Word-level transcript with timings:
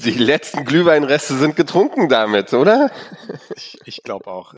Die 0.00 0.10
letzten 0.12 0.64
Glühweinreste 0.64 1.34
sind 1.36 1.56
getrunken 1.56 2.08
damit, 2.08 2.52
oder? 2.54 2.90
Ich, 3.56 3.78
ich 3.84 4.02
glaube 4.02 4.28
auch. 4.28 4.54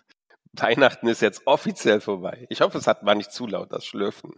Weihnachten 0.52 1.08
ist 1.08 1.22
jetzt 1.22 1.42
offiziell 1.46 2.00
vorbei. 2.00 2.46
Ich 2.50 2.60
hoffe, 2.60 2.76
es 2.76 2.86
hat 2.86 3.04
war 3.06 3.14
nicht 3.14 3.32
zu 3.32 3.46
laut, 3.46 3.72
das 3.72 3.84
Schlürfen. 3.86 4.34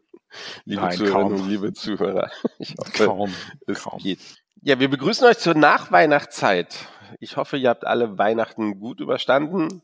Liebe 0.64 0.82
Nein, 0.82 0.96
Zuhörerinnen 0.96 1.32
kaum. 1.32 1.42
und 1.42 1.48
liebe 1.48 1.72
Zuhörer. 1.72 2.30
Ich 2.58 2.74
hoffe, 2.78 3.06
Kaum. 3.06 3.34
es 3.66 3.82
kaum. 3.82 3.98
geht. 3.98 4.20
Ja, 4.60 4.78
wir 4.78 4.88
begrüßen 4.88 5.26
euch 5.26 5.38
zur 5.38 5.54
Nachweihnachtszeit. 5.54 6.86
Ich 7.18 7.36
hoffe, 7.36 7.56
ihr 7.56 7.68
habt 7.70 7.84
alle 7.86 8.16
Weihnachten 8.18 8.78
gut 8.78 9.00
überstanden. 9.00 9.82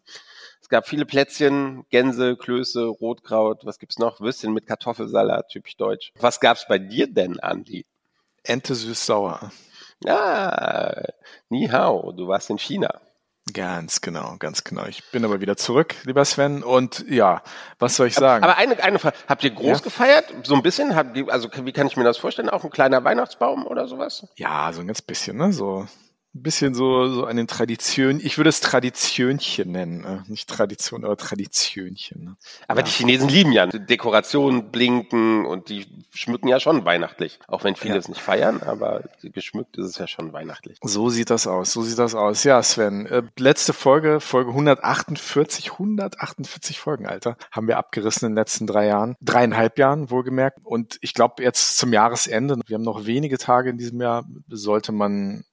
Es 0.62 0.68
gab 0.68 0.86
viele 0.86 1.04
Plätzchen, 1.06 1.84
Gänse, 1.90 2.36
Klöße, 2.36 2.84
Rotkraut, 2.86 3.64
was 3.64 3.78
gibt's 3.78 3.98
noch? 3.98 4.20
Würstchen 4.20 4.52
mit 4.52 4.66
Kartoffelsalat, 4.66 5.48
typisch 5.48 5.76
deutsch. 5.76 6.12
Was 6.20 6.40
gab's 6.40 6.66
bei 6.68 6.78
dir 6.78 7.12
denn, 7.12 7.40
Andi? 7.40 7.86
Ente 8.44 8.74
süß-sauer. 8.74 9.50
Ah, 10.06 11.02
Ni 11.48 11.68
Hao, 11.68 12.12
du 12.12 12.28
warst 12.28 12.50
in 12.50 12.58
China. 12.58 13.00
Ganz 13.54 14.02
genau, 14.02 14.36
ganz 14.38 14.62
genau. 14.62 14.84
Ich 14.86 15.10
bin 15.10 15.24
aber 15.24 15.40
wieder 15.40 15.56
zurück, 15.56 15.94
lieber 16.04 16.24
Sven. 16.24 16.62
Und 16.62 17.04
ja, 17.08 17.42
was 17.78 17.96
soll 17.96 18.06
ich 18.08 18.14
sagen? 18.14 18.44
Aber 18.44 18.58
eine, 18.58 18.82
eine 18.82 18.98
Frage, 18.98 19.16
habt 19.26 19.42
ihr 19.42 19.50
groß 19.50 19.78
Ja. 19.78 19.84
gefeiert? 19.84 20.26
So 20.44 20.54
ein 20.54 20.62
bisschen? 20.62 20.94
Habt 20.94 21.16
ihr, 21.16 21.32
also 21.32 21.48
wie 21.64 21.72
kann 21.72 21.86
ich 21.86 21.96
mir 21.96 22.04
das 22.04 22.18
vorstellen? 22.18 22.50
Auch 22.50 22.62
ein 22.64 22.70
kleiner 22.70 23.02
Weihnachtsbaum 23.04 23.66
oder 23.66 23.88
sowas? 23.88 24.26
ja, 24.36 24.70
so 24.72 24.82
ein 24.82 24.86
ganz 24.86 25.00
bisschen, 25.00 25.38
ne? 25.38 25.52
So 25.52 25.86
ein 26.38 26.42
bisschen 26.42 26.74
so, 26.74 27.08
so 27.08 27.24
eine 27.24 27.46
Tradition. 27.46 28.20
Ich 28.22 28.38
würde 28.38 28.48
es 28.50 28.60
Traditionchen 28.60 29.72
nennen. 29.72 30.00
Ne? 30.02 30.24
Nicht 30.28 30.48
Tradition, 30.48 31.04
aber 31.04 31.16
Traditionchen. 31.16 32.24
Ne? 32.24 32.36
Aber 32.68 32.80
Ja. 32.80 32.86
die 32.86 32.92
Chinesen 32.92 33.28
lieben 33.28 33.52
ja 33.52 33.66
Dekorationen, 33.66 34.70
blinken 34.70 35.44
und 35.46 35.68
die 35.68 35.86
schmücken 36.10 36.48
ja 36.48 36.60
schon 36.60 36.84
weihnachtlich. 36.84 37.38
Auch 37.48 37.64
wenn 37.64 37.74
viele 37.76 37.94
Ja. 37.94 38.00
es 38.00 38.08
nicht 38.08 38.20
feiern, 38.20 38.62
aber 38.62 39.04
geschmückt 39.22 39.76
ist 39.76 39.86
es 39.86 39.98
ja 39.98 40.06
schon 40.06 40.32
weihnachtlich. 40.32 40.78
So 40.82 41.10
sieht 41.10 41.30
das 41.30 41.46
aus, 41.46 41.72
so 41.72 41.82
sieht 41.82 41.98
das 41.98 42.14
aus. 42.14 42.44
Ja, 42.44 42.62
Sven, 42.62 43.06
äh, 43.06 43.22
letzte 43.38 43.72
Folge, 43.72 44.20
Folge 44.20 44.52
148, 44.52 45.78
148 45.78 46.78
Folgen, 46.78 47.06
Alter, 47.06 47.36
haben 47.50 47.68
wir 47.68 47.78
abgerissen 47.78 48.26
in 48.26 48.32
den 48.32 48.36
letzten 48.38 48.66
drei 48.66 48.86
Jahren, 48.86 49.16
dreieinhalb 49.20 49.78
Jahren 49.78 50.10
wohlgemerkt. 50.10 50.58
Und 50.64 50.98
ich 51.00 51.14
glaube, 51.14 51.42
jetzt 51.42 51.78
zum 51.78 51.92
Jahresende, 51.92 52.56
wir 52.66 52.74
haben 52.74 52.82
noch 52.82 53.06
wenige 53.06 53.38
Tage 53.38 53.70
in 53.70 53.78
diesem 53.78 54.00
Jahr, 54.00 54.24
sollte 54.48 54.92
man 54.92 55.44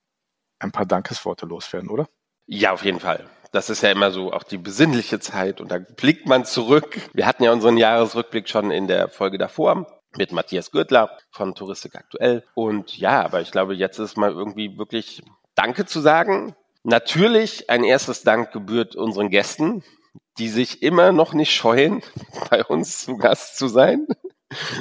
ein 0.66 0.72
paar 0.72 0.86
Dankesworte 0.86 1.46
loswerden, 1.46 1.90
oder? 1.90 2.08
Ja, 2.48 2.74
auf 2.74 2.84
jeden 2.84 3.00
Fall. 3.00 3.26
Das 3.52 3.70
ist 3.70 3.82
ja 3.82 3.92
immer 3.92 4.12
so 4.12 4.34
auch 4.34 4.44
die 4.44 4.58
besinnliche 4.58 5.20
Zeit 5.20 5.62
und 5.62 5.72
da 5.72 5.80
blickt 5.80 6.28
man 6.28 6.46
zurück. 6.46 7.00
Wir 7.14 7.26
hatten 7.26 7.44
ja 7.44 7.52
unseren 7.52 7.78
Jahresrückblick 7.78 8.50
schon 8.50 8.70
in 8.72 8.88
der 8.88 9.08
Folge 9.08 9.38
davor 9.38 9.88
mit 10.18 10.32
Matthias 10.32 10.72
Gürtler 10.72 11.18
von 11.32 11.56
Touristik 11.56 11.96
aktuell. 11.96 12.44
Und 12.54 12.98
ja, 12.98 13.24
aber 13.24 13.42
ich 13.42 13.52
glaube, 13.52 13.74
jetzt 13.74 14.00
ist 14.00 14.18
mal 14.18 14.32
irgendwie 14.32 14.78
wirklich 14.78 15.24
Danke 15.56 15.86
zu 15.86 16.02
sagen. 16.02 16.56
Natürlich 16.84 17.70
ein 17.70 17.84
erstes 17.84 18.24
Dank 18.24 18.52
gebührt 18.52 18.96
unseren 18.96 19.30
Gästen, 19.30 19.84
die 20.38 20.50
sich 20.50 20.84
immer 20.84 21.12
noch 21.12 21.34
nicht 21.34 21.54
scheuen, 21.54 22.04
bei 22.50 22.64
uns 22.64 23.06
zu 23.06 23.18
Gast 23.18 23.58
zu 23.58 23.68
sein, 23.68 24.06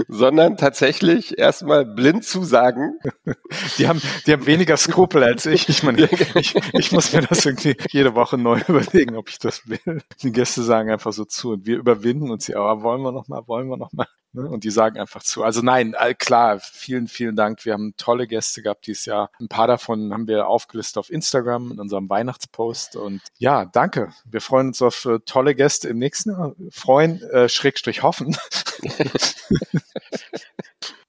sondern 0.09 0.57
tatsächlich 0.57 1.39
erstmal 1.39 1.85
blind 1.85 2.25
zu 2.25 2.43
sagen, 2.43 2.99
Die 3.79 3.89
haben, 3.89 4.01
die 4.27 4.33
haben 4.33 4.47
weniger 4.47 4.77
Skrupel 4.77 5.23
als 5.23 5.47
ich. 5.47 5.69
Ich 5.69 5.83
meine, 5.83 6.09
ich, 6.35 6.55
ich 6.73 6.93
muss 6.93 7.13
mir 7.13 7.23
das 7.23 7.45
irgendwie 7.45 7.77
jede 7.91 8.15
Woche 8.15 8.39
neu 8.39 8.61
überlegen, 8.69 9.17
ob 9.17 9.29
ich 9.29 9.39
das 9.39 9.69
will. 9.69 10.03
Die 10.23 10.33
Gäste 10.33 10.63
sagen 10.63 10.91
einfach 10.91 11.13
so 11.13 11.25
zu 11.25 11.53
und 11.53 11.67
wir 11.67 11.77
überwinden 11.79 12.31
uns 12.31 12.47
ja, 12.47 12.59
aber 12.59 12.83
wollen 12.83 13.03
wir 13.03 13.13
noch 13.13 13.29
mal, 13.29 13.47
wollen 13.47 13.69
wir 13.69 13.77
noch 13.77 13.93
mal. 13.93 14.05
Ne? 14.05 14.24
Und 14.35 14.65
die 14.65 14.71
sagen 14.71 14.99
einfach 14.99 15.23
zu. 15.23 15.45
Also 15.45 15.63
nein, 15.63 15.95
all- 15.95 16.15
klar, 16.15 16.59
vielen, 16.61 17.07
vielen 17.09 17.37
Dank. 17.37 17.65
Wir 17.65 17.73
haben 17.73 17.95
tolle 17.97 18.27
Gäste 18.27 18.63
gehabt 18.63 18.87
dieses 18.87 19.05
Jahr. 19.05 19.31
Ein 19.41 19.49
paar 19.49 19.67
davon 19.67 20.13
haben 20.13 20.27
wir 20.27 20.49
aufgelistet 20.49 20.99
auf 20.99 21.11
Instagram 21.11 21.73
in 21.73 21.81
unserem 21.81 22.09
Weihnachtspost. 22.09 22.97
Und 22.97 23.21
ja, 23.39 23.65
danke. 23.65 24.13
Wir 24.25 24.41
freuen 24.41 24.69
uns 24.69 24.83
auf 24.83 25.05
äh, 25.05 25.21
tolle 25.25 25.55
Gäste 25.55 25.89
im 25.89 25.99
nächsten 25.99 26.31
Jahr. 26.31 26.55
Freuen, 26.71 27.23
äh, 27.31 27.49
Schrägstrich 27.49 28.03
hoffen. 28.03 28.37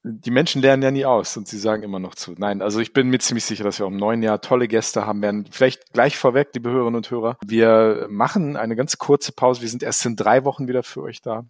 die 0.08 0.30
Menschen 0.30 0.62
lernen 0.62 0.82
ja 0.82 0.90
nie 0.92 1.04
aus 1.04 1.36
und 1.36 1.48
sie 1.48 1.58
sagen 1.58 1.82
immer 1.82 1.98
noch 1.98 2.14
zu. 2.14 2.34
Nein, 2.38 2.62
also 2.62 2.80
ich 2.80 2.92
bin 2.92 3.08
mir 3.08 3.18
ziemlich 3.18 3.44
sicher, 3.44 3.64
dass 3.64 3.80
wir 3.80 3.86
auch 3.86 3.90
im 3.90 3.96
neuen 3.96 4.22
Jahr 4.22 4.40
tolle 4.40 4.68
Gäste 4.68 5.04
haben 5.04 5.20
werden. 5.20 5.46
Vielleicht 5.50 5.92
gleich 5.92 6.16
vorweg, 6.16 6.50
liebe 6.54 6.70
Hörerinnen 6.70 6.96
und 6.96 7.10
Hörer. 7.10 7.38
Wir 7.44 8.06
machen 8.08 8.56
eine 8.56 8.76
ganz 8.76 8.98
kurze 8.98 9.32
Pause. 9.32 9.62
Wir 9.62 9.68
sind 9.68 9.82
erst 9.82 10.06
in 10.06 10.14
drei 10.14 10.44
Wochen 10.44 10.68
wieder 10.68 10.84
für 10.84 11.02
euch 11.02 11.22
da. 11.22 11.44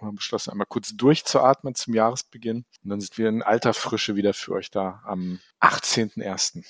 Wir 0.00 0.06
haben 0.06 0.16
beschlossen, 0.16 0.50
einmal 0.50 0.66
kurz 0.68 0.96
durchzuatmen 0.96 1.74
zum 1.74 1.94
Jahresbeginn. 1.94 2.64
Und 2.84 2.90
dann 2.90 3.00
sind 3.00 3.18
wir 3.18 3.28
in 3.28 3.42
alter 3.42 3.74
Frische 3.74 4.16
wieder 4.16 4.34
für 4.34 4.52
euch 4.52 4.70
da 4.70 5.02
am 5.04 5.40
18.01. 5.60 6.64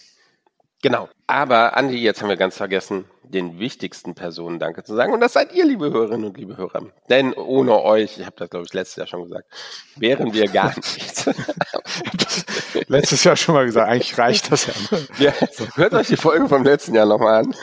Genau. 0.83 1.09
Aber 1.27 1.77
Andi, 1.77 1.97
jetzt 1.97 2.22
haben 2.22 2.28
wir 2.28 2.37
ganz 2.37 2.56
vergessen, 2.56 3.05
den 3.25 3.59
wichtigsten 3.59 4.15
Personen 4.15 4.59
Danke 4.59 4.84
zu 4.84 4.94
sagen. 4.94 5.12
Und 5.12 5.21
das 5.21 5.33
seid 5.33 5.53
ihr, 5.53 5.67
liebe 5.67 5.91
Hörerinnen 5.91 6.25
und 6.25 6.37
liebe 6.37 6.56
Hörer. 6.56 6.87
Denn 7.11 7.34
ohne 7.34 7.83
euch, 7.83 8.19
ich 8.19 8.25
habe 8.25 8.37
das, 8.37 8.49
glaube 8.49 8.67
ich, 8.67 8.72
letztes 8.72 8.97
Jahr 8.97 9.06
schon 9.06 9.25
gesagt, 9.25 9.49
wären 9.97 10.33
wir 10.33 10.47
gar 10.49 10.75
nichts. 10.77 11.28
Letztes 12.87 13.25
Jahr 13.25 13.37
schon 13.37 13.55
mal 13.55 13.67
gesagt, 13.67 13.88
eigentlich 13.88 14.17
reicht 14.17 14.53
das 14.53 14.67
ja. 14.67 14.99
ja, 15.19 15.33
hört 15.75 15.94
euch 15.94 16.09
die 16.09 16.17
Folge 16.17 16.49
vom 16.49 16.65
letzten 16.65 16.94
Jahr 16.94 17.06
nochmal 17.06 17.44
an. 17.44 17.55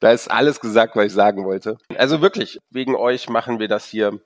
Da 0.00 0.12
ist 0.12 0.30
alles 0.30 0.60
gesagt, 0.60 0.96
was 0.96 1.06
ich 1.06 1.12
sagen 1.12 1.44
wollte. 1.44 1.78
Also 1.96 2.20
wirklich, 2.20 2.58
wegen 2.70 2.94
euch 2.94 3.28
machen 3.28 3.58
wir 3.58 3.68
das 3.68 3.86
hier 3.86 4.20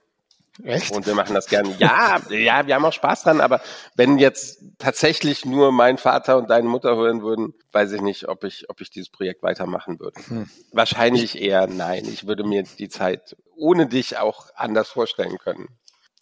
Echt? 0.62 0.92
und 0.92 1.06
wir 1.06 1.14
machen 1.14 1.34
das 1.34 1.46
gerne. 1.46 1.74
Ja, 1.78 2.20
ja, 2.30 2.66
wir 2.66 2.74
haben 2.74 2.84
auch 2.84 2.92
Spaß 2.92 3.24
dran, 3.24 3.40
aber 3.40 3.60
wenn 3.94 4.18
jetzt 4.18 4.62
tatsächlich 4.78 5.44
nur 5.44 5.72
mein 5.72 5.98
Vater 5.98 6.38
und 6.38 6.48
deine 6.48 6.68
Mutter 6.68 6.96
hören 6.96 7.22
würden, 7.22 7.54
weiß 7.72 7.92
ich 7.92 8.00
nicht, 8.00 8.28
ob 8.28 8.44
ich, 8.44 8.68
ob 8.70 8.80
ich 8.80 8.90
dieses 8.90 9.10
Projekt 9.10 9.42
weitermachen 9.42 10.00
würde. 10.00 10.20
Hm. 10.28 10.48
Wahrscheinlich 10.72 11.40
eher 11.40 11.66
nein. 11.66 12.04
Ich 12.06 12.26
würde 12.26 12.44
mir 12.44 12.62
die 12.62 12.88
Zeit 12.88 13.36
ohne 13.54 13.86
dich 13.86 14.18
auch 14.18 14.46
anders 14.54 14.88
vorstellen 14.88 15.38
können 15.38 15.68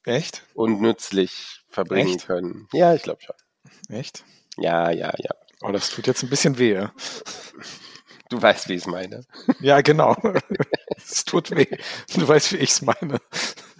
Echt? 0.05 0.43
und 0.55 0.81
nützlich 0.81 1.61
verbringen 1.69 2.17
Echt? 2.17 2.27
können. 2.27 2.69
Ja, 2.73 2.95
ich 2.95 3.03
glaube 3.03 3.23
schon. 3.23 3.37
Echt? 3.89 4.25
Ja, 4.57 4.91
ja, 4.91 5.13
ja. 5.17 5.31
Oh, 5.63 5.73
das 5.73 5.91
tut 5.91 6.07
jetzt 6.07 6.23
ein 6.23 6.31
bisschen 6.31 6.59
weh. 6.59 6.75
ja. 6.75 6.93
Du 8.31 8.41
weißt, 8.41 8.69
wie 8.69 8.75
ich 8.75 8.83
es 8.83 8.87
meine. 8.87 9.23
Ja, 9.61 9.81
genau. 9.81 10.17
Es 10.97 11.25
tut 11.25 11.51
weh. 11.51 11.67
Du 12.15 12.27
weißt, 12.27 12.53
wie 12.53 12.57
ich 12.59 12.71
es 12.71 12.83
meine. 12.83 13.21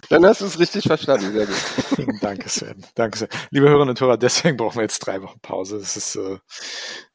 Dann 0.09 0.25
hast 0.25 0.41
du 0.41 0.45
es 0.45 0.59
richtig 0.59 0.85
verstanden. 0.85 1.33
Sehr 1.33 1.45
gut. 1.45 2.15
Danke, 2.21 2.49
Sven. 2.49 2.85
Danke, 2.95 3.17
Sven. 3.17 3.29
Liebe 3.51 3.67
Hörerinnen 3.67 3.89
und 3.89 4.01
Hörer, 4.01 4.17
deswegen 4.17 4.57
brauchen 4.57 4.77
wir 4.77 4.83
jetzt 4.83 4.99
drei 4.99 5.21
Wochen 5.21 5.39
Pause. 5.39 5.79
Das 5.79 5.97
ist, 5.97 6.15
äh, 6.15 6.37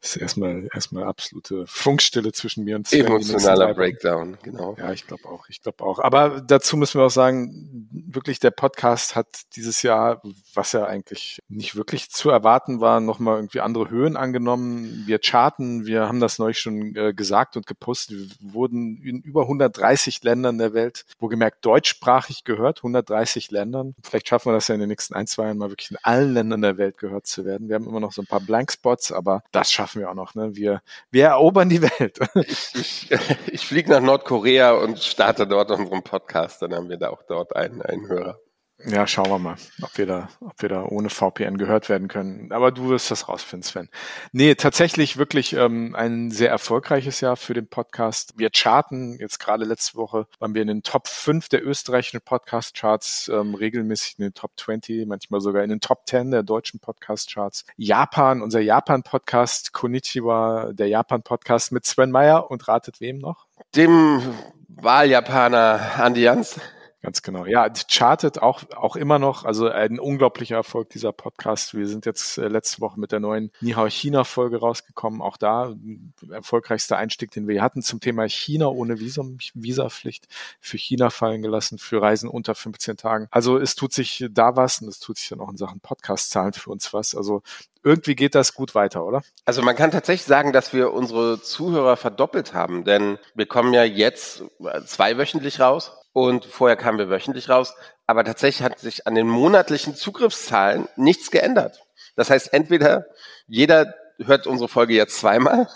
ist 0.00 0.16
erstmal, 0.16 0.68
erstmal 0.74 1.04
absolute 1.04 1.64
Funkstille 1.66 2.32
zwischen 2.32 2.64
mir 2.64 2.76
und 2.76 2.88
Sven. 2.88 3.06
Emotionaler. 3.06 3.74
Breakdown, 3.74 4.38
genau. 4.42 4.76
Ja, 4.78 4.92
ich 4.92 5.06
glaube 5.06 5.26
auch. 5.26 5.46
Ich 5.48 5.62
glaube 5.62 5.84
auch. 5.84 5.98
Aber 5.98 6.40
dazu 6.40 6.76
müssen 6.76 6.98
wir 7.00 7.06
auch 7.06 7.10
sagen, 7.10 7.88
wirklich 7.90 8.40
der 8.40 8.50
Podcast 8.50 9.14
hat 9.16 9.26
dieses 9.56 9.82
Jahr, 9.82 10.22
was 10.54 10.72
ja 10.72 10.84
eigentlich 10.84 11.40
nicht 11.48 11.76
wirklich 11.76 12.10
zu 12.10 12.30
erwarten 12.30 12.80
war, 12.80 13.00
nochmal 13.00 13.36
irgendwie 13.36 13.60
andere 13.60 13.90
Höhen 13.90 14.16
angenommen. 14.16 15.04
Wir 15.06 15.18
charten, 15.18 15.86
wir 15.86 16.06
haben 16.06 16.20
das 16.20 16.38
neulich 16.38 16.58
schon 16.58 16.96
äh, 16.96 17.12
gesagt 17.14 17.56
und 17.56 17.66
gepostet. 17.66 18.16
Wir 18.40 18.52
wurden 18.52 18.96
in 19.02 19.20
über 19.20 19.42
130 19.42 20.22
Ländern 20.22 20.58
der 20.58 20.74
Welt, 20.74 21.04
wo 21.18 21.28
gemerkt 21.28 21.64
deutschsprachig 21.64 22.44
gehört, 22.44 22.79
130 22.80 23.50
Ländern. 23.50 23.94
Vielleicht 24.02 24.28
schaffen 24.28 24.50
wir 24.50 24.54
das 24.54 24.68
ja 24.68 24.74
in 24.74 24.80
den 24.80 24.88
nächsten 24.88 25.14
ein, 25.14 25.26
zwei 25.26 25.44
Jahren 25.44 25.58
mal 25.58 25.70
wirklich 25.70 25.90
in 25.90 25.98
allen 26.02 26.34
Ländern 26.34 26.62
der 26.62 26.78
Welt 26.78 26.98
gehört 26.98 27.26
zu 27.26 27.44
werden. 27.44 27.68
Wir 27.68 27.76
haben 27.76 27.86
immer 27.86 28.00
noch 28.00 28.12
so 28.12 28.22
ein 28.22 28.26
paar 28.26 28.40
Blankspots, 28.40 29.12
aber 29.12 29.42
das 29.52 29.72
schaffen 29.72 30.00
wir 30.00 30.10
auch 30.10 30.14
noch. 30.14 30.34
Ne? 30.34 30.54
Wir, 30.54 30.82
wir 31.10 31.26
erobern 31.26 31.68
die 31.68 31.82
Welt. 31.82 32.18
Ich, 32.34 33.10
ich 33.52 33.66
fliege 33.66 33.90
nach 33.90 34.00
Nordkorea 34.00 34.72
und 34.72 34.98
starte 34.98 35.46
dort 35.46 35.70
unseren 35.70 36.02
Podcast. 36.02 36.62
Dann 36.62 36.74
haben 36.74 36.88
wir 36.88 36.96
da 36.96 37.10
auch 37.10 37.22
dort 37.22 37.54
einen, 37.54 37.82
einen 37.82 38.08
Hörer. 38.08 38.38
Ja, 38.86 39.06
schauen 39.06 39.28
wir 39.28 39.38
mal, 39.38 39.56
ob 39.82 39.98
wir 39.98 40.06
da, 40.06 40.28
ob 40.40 40.62
wir 40.62 40.70
da 40.70 40.84
ohne 40.84 41.10
VPN 41.10 41.58
gehört 41.58 41.88
werden 41.88 42.08
können. 42.08 42.50
Aber 42.50 42.72
du 42.72 42.88
wirst 42.88 43.10
das 43.10 43.28
rausfinden, 43.28 43.62
Sven. 43.62 43.88
Nee, 44.32 44.54
tatsächlich 44.54 45.18
wirklich 45.18 45.52
ähm, 45.52 45.94
ein 45.94 46.30
sehr 46.30 46.50
erfolgreiches 46.50 47.20
Jahr 47.20 47.36
für 47.36 47.52
den 47.52 47.68
Podcast. 47.68 48.32
Wir 48.36 48.48
charten 48.50 49.18
jetzt 49.18 49.38
gerade 49.38 49.64
letzte 49.64 49.96
Woche, 49.96 50.26
waren 50.38 50.54
wir 50.54 50.62
in 50.62 50.68
den 50.68 50.82
Top 50.82 51.08
5 51.08 51.48
der 51.50 51.64
österreichischen 51.64 52.22
Podcast-Charts, 52.22 53.30
ähm, 53.34 53.54
regelmäßig 53.54 54.18
in 54.18 54.24
den 54.24 54.34
Top 54.34 54.52
20, 54.56 55.06
manchmal 55.06 55.40
sogar 55.42 55.62
in 55.62 55.70
den 55.70 55.80
Top 55.80 56.06
10 56.06 56.30
der 56.30 56.42
deutschen 56.42 56.80
Podcast-Charts. 56.80 57.66
Japan, 57.76 58.40
unser 58.40 58.60
Japan-Podcast, 58.60 59.74
Konnichiwa, 59.74 60.72
der 60.72 60.88
Japan-Podcast 60.88 61.72
mit 61.72 61.84
Sven 61.84 62.10
Meyer 62.10 62.50
und 62.50 62.66
ratet 62.66 63.00
wem 63.00 63.18
noch? 63.18 63.46
Dem 63.76 64.22
Wahljapaner 64.68 65.98
Andi 65.98 66.22
Jans. 66.22 66.58
Ganz 67.02 67.22
genau. 67.22 67.46
Ja, 67.46 67.66
chartet 67.88 68.42
auch, 68.42 68.62
auch 68.76 68.94
immer 68.94 69.18
noch. 69.18 69.46
Also 69.46 69.68
ein 69.68 69.98
unglaublicher 69.98 70.56
Erfolg 70.56 70.90
dieser 70.90 71.12
Podcast. 71.12 71.74
Wir 71.74 71.88
sind 71.88 72.04
jetzt 72.04 72.36
äh, 72.36 72.48
letzte 72.48 72.82
Woche 72.82 73.00
mit 73.00 73.10
der 73.10 73.20
neuen 73.20 73.50
Nihao 73.62 73.88
China 73.88 74.24
Folge 74.24 74.58
rausgekommen. 74.58 75.22
Auch 75.22 75.38
da 75.38 75.70
äh, 75.70 76.32
erfolgreichster 76.32 76.98
Einstieg, 76.98 77.30
den 77.30 77.48
wir 77.48 77.62
hatten 77.62 77.80
zum 77.80 78.00
Thema 78.00 78.28
China 78.28 78.66
ohne 78.66 79.00
Visum, 79.00 79.38
Visapflicht 79.54 80.28
für 80.60 80.76
China 80.76 81.08
fallen 81.08 81.40
gelassen, 81.40 81.78
für 81.78 82.02
Reisen 82.02 82.28
unter 82.28 82.54
15 82.54 82.98
Tagen. 82.98 83.28
Also 83.30 83.56
es 83.56 83.76
tut 83.76 83.94
sich 83.94 84.26
da 84.30 84.56
was 84.56 84.82
und 84.82 84.88
es 84.88 85.00
tut 85.00 85.16
sich 85.16 85.30
dann 85.30 85.40
auch 85.40 85.50
in 85.50 85.56
Sachen 85.56 85.80
Podcast-Zahlen 85.80 86.52
für 86.52 86.70
uns 86.70 86.92
was. 86.92 87.14
Also 87.14 87.42
irgendwie 87.82 88.14
geht 88.14 88.34
das 88.34 88.54
gut 88.54 88.74
weiter, 88.74 89.06
oder? 89.06 89.22
Also 89.46 89.62
man 89.62 89.74
kann 89.74 89.90
tatsächlich 89.90 90.26
sagen, 90.26 90.52
dass 90.52 90.74
wir 90.74 90.92
unsere 90.92 91.40
Zuhörer 91.40 91.96
verdoppelt 91.96 92.52
haben, 92.52 92.84
denn 92.84 93.18
wir 93.34 93.46
kommen 93.46 93.72
ja 93.72 93.84
jetzt 93.84 94.44
zweiwöchentlich 94.84 95.60
raus 95.60 95.92
und 96.12 96.44
vorher 96.44 96.76
kamen 96.76 96.98
wir 96.98 97.08
wöchentlich 97.08 97.48
raus. 97.48 97.74
Aber 98.06 98.24
tatsächlich 98.24 98.64
hat 98.64 98.78
sich 98.78 99.06
an 99.06 99.14
den 99.14 99.28
monatlichen 99.28 99.94
Zugriffszahlen 99.94 100.88
nichts 100.96 101.30
geändert. 101.30 101.82
Das 102.16 102.30
heißt, 102.30 102.52
entweder 102.52 103.06
jeder 103.46 103.94
hört 104.18 104.46
unsere 104.46 104.68
Folge 104.68 104.94
jetzt 104.94 105.18
zweimal 105.18 105.68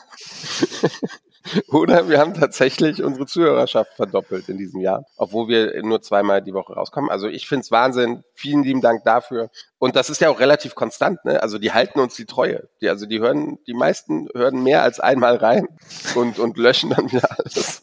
Oder 1.69 2.09
wir 2.09 2.19
haben 2.19 2.35
tatsächlich 2.35 3.03
unsere 3.03 3.27
Zuhörerschaft 3.27 3.95
verdoppelt 3.95 4.49
in 4.49 4.57
diesem 4.57 4.81
Jahr, 4.81 5.05
obwohl 5.17 5.49
wir 5.49 5.83
nur 5.83 6.01
zweimal 6.01 6.43
die 6.43 6.55
Woche 6.55 6.73
rauskommen. 6.73 7.11
Also 7.11 7.29
ich 7.29 7.47
finde 7.47 7.63
es 7.63 7.71
Wahnsinn. 7.71 8.25
Vielen 8.35 8.63
lieben 8.63 8.81
Dank 8.81 9.05
dafür. 9.05 9.51
Und 9.79 9.97
das 9.97 10.09
ist 10.09 10.21
ja 10.21 10.31
auch 10.31 10.41
relativ 10.41 10.75
konstant. 10.75 11.25
Ne? 11.25 11.43
Also 11.43 11.59
die 11.59 11.73
halten 11.73 12.01
uns 12.01 12.15
die 12.15 12.25
Treue. 12.25 12.69
Die, 12.81 12.89
also 12.89 13.05
die 13.07 13.21
hören, 13.21 13.59
die 13.67 13.75
meisten 13.75 14.29
hören 14.35 14.63
mehr 14.63 14.83
als 14.83 15.01
einmal 15.01 15.37
rein 15.37 15.69
und, 16.15 16.39
und 16.39 16.57
löschen 16.57 16.91
dann 16.91 17.13
wieder 17.13 17.29
alles 17.39 17.83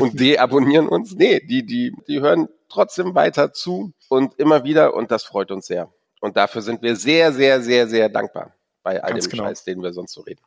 und 0.00 0.18
deabonnieren 0.18 0.88
uns. 0.88 1.14
Nee, 1.14 1.40
die, 1.40 1.66
die, 1.66 1.94
die 2.08 2.20
hören 2.20 2.48
trotzdem 2.70 3.14
weiter 3.14 3.52
zu 3.52 3.92
und 4.08 4.38
immer 4.38 4.64
wieder 4.64 4.94
und 4.94 5.10
das 5.10 5.24
freut 5.24 5.50
uns 5.50 5.66
sehr. 5.66 5.92
Und 6.20 6.36
dafür 6.36 6.62
sind 6.62 6.82
wir 6.82 6.96
sehr, 6.96 7.32
sehr, 7.32 7.60
sehr, 7.60 7.88
sehr 7.88 8.08
dankbar 8.08 8.54
bei 8.82 9.02
all 9.02 9.12
Ganz 9.12 9.24
dem 9.24 9.32
genau. 9.32 9.44
Scheiß, 9.44 9.64
den 9.64 9.82
wir 9.82 9.92
sonst 9.92 10.12
so 10.12 10.22
reden. 10.22 10.40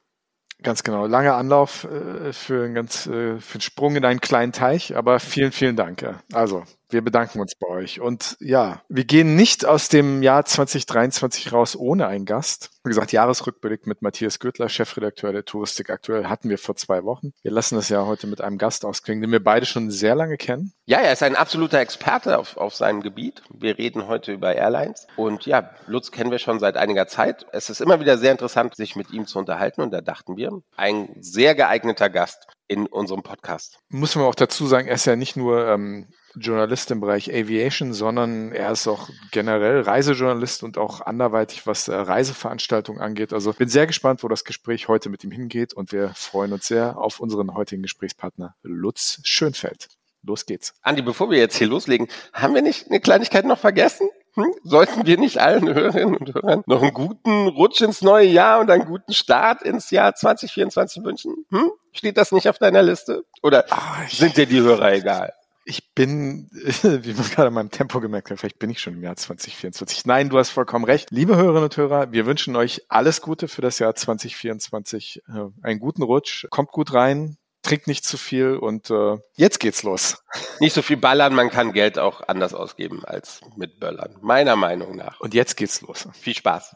Ganz 0.64 0.84
genau. 0.84 1.06
Langer 1.06 1.36
Anlauf 1.36 1.84
äh, 1.84 2.34
für, 2.34 2.64
einen 2.64 2.74
ganz, 2.74 3.08
äh, 3.08 3.40
für 3.40 3.56
einen 3.56 3.62
Sprung 3.62 3.96
in 3.96 4.06
einen 4.06 4.22
kleinen 4.22 4.52
Teich, 4.52 4.96
aber 4.96 5.20
vielen, 5.20 5.52
vielen 5.52 5.76
Dank. 5.76 6.06
Also, 6.34 6.64
wir 6.90 7.04
bedanken 7.04 7.40
uns 7.40 7.56
bei 7.56 7.68
euch. 7.68 8.00
Und 8.00 8.38
ja, 8.40 8.82
wir 8.90 9.06
gehen 9.06 9.36
nicht 9.36 9.66
aus 9.66 9.90
dem 9.90 10.22
Jahr 10.24 10.46
2023 10.46 11.52
raus 11.52 11.76
ohne 11.76 12.08
einen 12.08 12.26
Gast. 12.26 12.72
Wie 12.84 12.90
gesagt, 12.90 13.12
Jahresrückblick 13.12 13.88
mit 13.88 14.02
Matthias 14.02 14.40
Gürtler, 14.40 14.70
Chefredakteur 14.70 15.32
der 15.32 15.46
Touristik 15.46 15.90
aktuell, 15.90 16.26
hatten 16.26 16.50
wir 16.50 16.58
vor 16.58 16.76
zwei 16.76 17.04
Wochen. 17.04 17.34
Wir 17.42 17.52
lassen 17.52 17.76
das 17.76 17.90
ja 17.90 18.06
heute 18.06 18.28
mit 18.28 18.42
einem 18.42 18.58
Gast 18.58 18.86
ausklingen, 18.86 19.22
den 19.22 19.32
wir 19.32 19.44
beide 19.44 19.66
schon 19.66 19.90
sehr 19.90 20.16
lange 20.16 20.38
kennen. 20.38 20.74
Ja, 20.86 21.00
er 21.00 21.14
ist 21.14 21.24
ein 21.24 21.36
absoluter 21.36 21.80
Experte 21.80 22.38
auf, 22.38 22.58
auf 22.58 22.76
seinem 22.76 23.02
Gebiet. 23.02 23.42
Wir 23.50 23.78
reden 23.78 24.08
heute 24.08 24.34
über 24.34 24.56
Airlines. 24.56 25.08
Und 25.16 25.46
ja, 25.46 25.72
Lutz 25.88 26.12
kennen 26.12 26.32
wir 26.32 26.40
schon 26.40 26.60
seit 26.60 26.78
einiger 26.78 27.08
Zeit. 27.08 27.46
Es 27.52 27.70
ist 27.70 27.82
immer 27.82 28.00
wieder 28.00 28.18
sehr 28.18 28.32
interessant, 28.32 28.76
sich 28.76 28.96
mit 28.96 29.12
ihm 29.12 29.26
zu 29.26 29.40
unterhalten. 29.40 29.82
Und 29.82 29.92
da 29.92 30.02
dachten 30.02 30.38
wir, 30.38 30.52
ein 30.78 31.10
sehr 31.20 31.56
geeigneter 31.56 32.10
Gast 32.10 32.46
in 32.68 32.88
unserem 32.88 33.24
Podcast. 33.24 33.80
Muss 33.90 34.16
man 34.16 34.26
auch 34.26 34.36
dazu 34.36 34.68
sagen, 34.68 34.88
er 34.88 34.96
ist 34.96 35.06
ja 35.06 35.16
nicht 35.16 35.36
nur 35.36 35.68
ähm, 35.68 36.08
Journalist 36.38 36.92
im 36.92 37.02
Bereich 37.02 37.30
Aviation, 37.30 37.94
sondern 37.94 38.52
er 38.52 38.72
ist 38.72 38.88
auch 38.88 39.10
generell 39.32 39.82
Reisejournalist 39.82 40.64
und 40.64 40.78
auch 40.78 41.02
anderweitig, 41.02 41.66
was 41.68 41.88
äh, 41.88 41.96
Reiseveranstaltungen 41.96 43.02
angeht. 43.02 43.34
Also 43.34 43.54
bin 43.54 43.70
sehr 43.70 43.88
gespannt, 43.88 44.24
wo 44.24 44.28
das 44.28 44.44
Gespräch 44.44 44.88
heute 44.88 45.10
mit 45.10 45.24
ihm 45.24 45.32
hingeht 45.32 45.74
und 45.74 45.92
wir 45.92 46.10
freuen 46.16 46.54
uns 46.54 46.68
sehr 46.68 46.98
auf 46.98 47.20
unseren 47.20 47.54
heutigen 47.54 47.82
Gesprächspartner 47.82 48.56
Lutz 48.64 49.20
Schönfeld. 49.24 49.90
Los 50.24 50.46
geht's. 50.46 50.74
Andi, 50.82 51.02
bevor 51.02 51.30
wir 51.30 51.38
jetzt 51.38 51.58
hier 51.58 51.68
loslegen, 51.68 52.08
haben 52.34 52.56
wir 52.56 52.62
nicht 52.62 52.90
eine 52.90 53.00
Kleinigkeit 53.00 53.46
noch 53.46 53.60
vergessen? 53.60 54.10
Hm? 54.34 54.54
Sollten 54.64 55.06
wir 55.06 55.18
nicht 55.18 55.40
allen 55.40 55.74
Hörerinnen 55.74 56.18
und 56.18 56.34
Hörern 56.34 56.64
noch 56.66 56.82
einen 56.82 56.94
guten 56.94 57.48
Rutsch 57.48 57.82
ins 57.82 58.02
neue 58.02 58.28
Jahr 58.28 58.60
und 58.60 58.70
einen 58.70 58.86
guten 58.86 59.14
Start 59.14 59.62
ins 59.62 59.92
Jahr 59.92 60.14
2024 60.14 61.04
wünschen? 61.04 61.46
Hm? 61.52 61.72
Steht 61.94 62.18
das 62.18 62.34
nicht 62.34 62.50
auf 62.50 62.58
deiner 62.58 62.84
Liste? 62.84 63.24
Oder 63.44 63.66
Ach, 63.70 64.10
sind 64.10 64.36
dir 64.36 64.46
die 64.46 64.60
Hörer 64.60 64.92
egal? 64.94 65.34
Ich 65.68 65.96
bin, 65.96 66.48
wie 66.54 67.14
man 67.14 67.30
gerade 67.32 67.48
in 67.48 67.54
meinem 67.56 67.72
Tempo 67.72 68.00
gemerkt 68.00 68.30
hat, 68.30 68.40
vielleicht 68.40 68.60
bin 68.60 68.70
ich 68.70 68.80
schon 68.80 68.94
im 68.94 69.02
Jahr 69.02 69.16
2024. 69.16 70.06
Nein, 70.06 70.30
du 70.30 70.38
hast 70.38 70.52
vollkommen 70.52 70.86
recht. 70.86 71.10
Liebe 71.10 71.36
Hörerinnen 71.36 71.64
und 71.64 71.76
Hörer, 71.76 72.12
wir 72.12 72.28
wünschen 72.28 72.56
euch 72.56 72.84
alles 72.88 73.20
Gute 73.22 73.48
für 73.48 73.64
das 73.64 73.80
Jahr 73.80 73.96
2024. 73.96 75.24
Äh, 75.28 75.32
einen 75.64 75.80
guten 75.80 76.04
Rutsch. 76.04 76.46
Kommt 76.52 76.72
gut 76.72 76.94
rein 76.94 77.38
trinkt 77.64 77.88
nicht 77.88 78.06
zu 78.06 78.18
viel 78.18 78.58
und 78.58 78.92
äh, 78.92 79.18
jetzt 79.34 79.60
geht's 79.60 79.82
los. 79.82 80.24
Nicht 80.60 80.74
so 80.74 80.84
viel 80.84 80.98
ballern, 80.98 81.34
man 81.34 81.50
kann 81.50 81.74
Geld 81.74 81.98
auch 81.98 82.22
anders 82.28 82.54
ausgeben 82.54 83.04
als 83.04 83.42
mit 83.56 83.80
Böllern, 83.80 84.16
meiner 84.22 84.56
Meinung 84.56 84.96
nach. 84.96 85.20
Und 85.20 85.34
jetzt 85.34 85.58
geht's 85.58 85.82
los. 85.82 86.08
Viel 86.14 86.36
Spaß. 86.36 86.76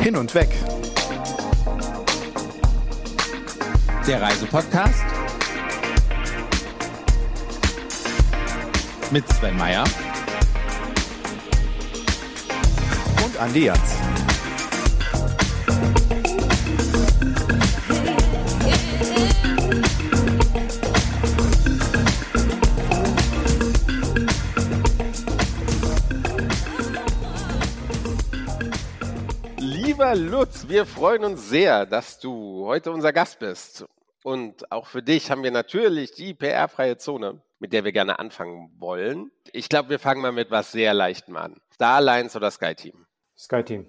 Hin 0.00 0.16
und 0.16 0.34
weg. 0.34 0.48
Der 4.06 4.22
Reisepodcast 4.22 5.21
mit 9.12 9.28
Sven 9.28 9.58
Meyer 9.58 9.84
und 13.22 13.36
Andi 13.38 13.66
Jatz. 13.66 13.98
Lieber 29.58 30.14
Lutz, 30.14 30.68
wir 30.68 30.86
freuen 30.86 31.24
uns 31.24 31.50
sehr, 31.50 31.84
dass 31.84 32.18
du 32.18 32.64
heute 32.64 32.90
unser 32.90 33.12
Gast 33.12 33.38
bist. 33.40 33.84
Und 34.22 34.72
auch 34.72 34.86
für 34.86 35.02
dich 35.02 35.30
haben 35.30 35.42
wir 35.42 35.50
natürlich 35.50 36.12
die 36.12 36.32
PR-freie 36.32 36.96
Zone, 36.96 37.42
mit 37.62 37.72
der 37.72 37.84
wir 37.84 37.92
gerne 37.92 38.18
anfangen 38.18 38.72
wollen. 38.78 39.30
Ich 39.52 39.68
glaube, 39.68 39.88
wir 39.88 40.00
fangen 40.00 40.20
mal 40.20 40.32
mit 40.32 40.50
was 40.50 40.72
sehr 40.72 40.92
Leichtem 40.94 41.36
an. 41.36 41.60
Starlines 41.72 42.34
oder 42.34 42.50
SkyTeam? 42.50 43.06
SkyTeam. 43.38 43.86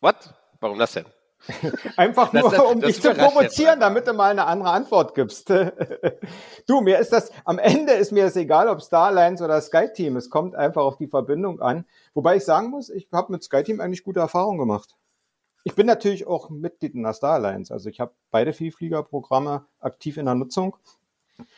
What? 0.00 0.34
Warum 0.58 0.76
das 0.76 0.94
denn? 0.94 1.06
Einfach 1.96 2.32
nur, 2.32 2.42
das, 2.42 2.52
das, 2.52 2.60
um 2.60 2.80
dich 2.80 3.00
zu 3.00 3.14
provozieren, 3.14 3.78
damit 3.78 4.08
du 4.08 4.12
mal 4.12 4.32
eine 4.32 4.46
andere 4.46 4.70
Antwort 4.70 5.14
gibst. 5.14 5.48
du, 6.66 6.80
mir 6.80 6.98
ist 6.98 7.12
das, 7.12 7.30
am 7.44 7.60
Ende 7.60 7.92
ist 7.92 8.10
mir 8.10 8.24
es 8.24 8.34
egal, 8.34 8.66
ob 8.66 8.82
Starlines 8.82 9.40
oder 9.40 9.60
SkyTeam. 9.60 10.16
Es 10.16 10.28
kommt 10.28 10.56
einfach 10.56 10.82
auf 10.82 10.96
die 10.96 11.06
Verbindung 11.06 11.60
an. 11.60 11.84
Wobei 12.14 12.36
ich 12.36 12.44
sagen 12.44 12.70
muss, 12.70 12.90
ich 12.90 13.06
habe 13.12 13.30
mit 13.30 13.44
SkyTeam 13.44 13.80
eigentlich 13.80 14.02
gute 14.02 14.18
Erfahrungen 14.18 14.58
gemacht. 14.58 14.96
Ich 15.62 15.76
bin 15.76 15.86
natürlich 15.86 16.26
auch 16.26 16.50
Mitglied 16.50 16.96
in 16.96 17.04
der 17.04 17.12
Star 17.12 17.34
Alliance. 17.34 17.72
Also 17.72 17.88
ich 17.88 18.00
habe 18.00 18.14
beide 18.32 18.52
Vielfliegerprogramme 18.52 19.64
aktiv 19.78 20.16
in 20.16 20.24
der 20.24 20.34
Nutzung. 20.34 20.76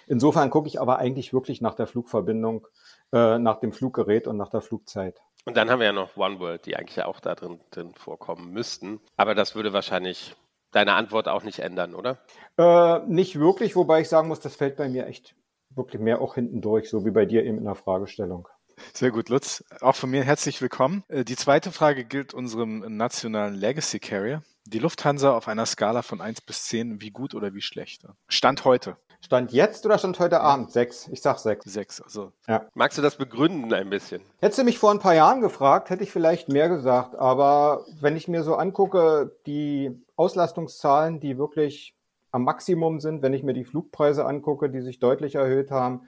Insofern 0.06 0.50
gucke 0.50 0.68
ich 0.68 0.80
aber 0.80 0.98
eigentlich 0.98 1.32
wirklich 1.32 1.60
nach 1.60 1.74
der 1.74 1.86
Flugverbindung, 1.86 2.66
äh, 3.12 3.38
nach 3.38 3.60
dem 3.60 3.72
Fluggerät 3.72 4.26
und 4.26 4.36
nach 4.36 4.50
der 4.50 4.60
Flugzeit. 4.60 5.20
Und 5.44 5.56
dann 5.56 5.70
haben 5.70 5.80
wir 5.80 5.86
ja 5.86 5.92
noch 5.92 6.16
OneWorld, 6.16 6.66
die 6.66 6.76
eigentlich 6.76 6.96
ja 6.96 7.06
auch 7.06 7.20
da 7.20 7.34
drin, 7.34 7.60
drin 7.70 7.94
vorkommen 7.94 8.50
müssten. 8.52 9.00
Aber 9.16 9.34
das 9.34 9.54
würde 9.54 9.72
wahrscheinlich 9.72 10.34
deine 10.70 10.94
Antwort 10.94 11.28
auch 11.28 11.44
nicht 11.44 11.60
ändern, 11.60 11.94
oder? 11.94 12.18
Äh, 12.56 13.00
nicht 13.06 13.38
wirklich, 13.38 13.76
wobei 13.76 14.00
ich 14.00 14.08
sagen 14.08 14.28
muss, 14.28 14.40
das 14.40 14.56
fällt 14.56 14.76
bei 14.76 14.88
mir 14.88 15.06
echt 15.06 15.34
wirklich 15.70 16.00
mehr 16.00 16.20
auch 16.20 16.34
hinten 16.34 16.60
durch, 16.60 16.88
so 16.88 17.04
wie 17.04 17.10
bei 17.10 17.26
dir 17.26 17.44
eben 17.44 17.58
in 17.58 17.64
der 17.64 17.74
Fragestellung. 17.74 18.48
Sehr 18.92 19.10
gut, 19.10 19.28
Lutz. 19.28 19.64
Auch 19.80 19.94
von 19.94 20.10
mir 20.10 20.24
herzlich 20.24 20.60
willkommen. 20.60 21.04
Äh, 21.08 21.24
die 21.24 21.36
zweite 21.36 21.70
Frage 21.72 22.04
gilt 22.04 22.34
unserem 22.34 22.96
nationalen 22.96 23.54
Legacy 23.54 24.00
Carrier. 24.00 24.42
Die 24.66 24.78
Lufthansa 24.78 25.36
auf 25.36 25.46
einer 25.46 25.66
Skala 25.66 26.02
von 26.02 26.20
1 26.20 26.40
bis 26.40 26.64
10, 26.64 27.00
wie 27.00 27.10
gut 27.10 27.34
oder 27.34 27.54
wie 27.54 27.60
schlecht? 27.60 28.06
Stand 28.28 28.64
heute. 28.64 28.96
Stand 29.24 29.52
jetzt 29.52 29.86
oder 29.86 29.96
stand 29.96 30.20
heute 30.20 30.42
Abend? 30.42 30.70
Sechs. 30.70 31.08
Ich 31.08 31.22
sag 31.22 31.38
sechs. 31.38 31.64
Sechs, 31.64 31.98
also. 31.98 32.32
Ja. 32.46 32.66
Magst 32.74 32.98
du 32.98 33.02
das 33.02 33.16
begründen 33.16 33.72
ein 33.72 33.88
bisschen? 33.88 34.20
Hättest 34.40 34.58
du 34.58 34.64
mich 34.64 34.78
vor 34.78 34.90
ein 34.90 34.98
paar 34.98 35.14
Jahren 35.14 35.40
gefragt, 35.40 35.88
hätte 35.88 36.04
ich 36.04 36.12
vielleicht 36.12 36.50
mehr 36.50 36.68
gesagt. 36.68 37.16
Aber 37.16 37.86
wenn 38.02 38.18
ich 38.18 38.28
mir 38.28 38.42
so 38.42 38.56
angucke, 38.56 39.34
die 39.46 39.98
Auslastungszahlen, 40.16 41.20
die 41.20 41.38
wirklich 41.38 41.94
am 42.32 42.44
Maximum 42.44 43.00
sind, 43.00 43.22
wenn 43.22 43.32
ich 43.32 43.42
mir 43.42 43.54
die 43.54 43.64
Flugpreise 43.64 44.26
angucke, 44.26 44.68
die 44.68 44.82
sich 44.82 44.98
deutlich 44.98 45.36
erhöht 45.36 45.70
haben, 45.70 46.06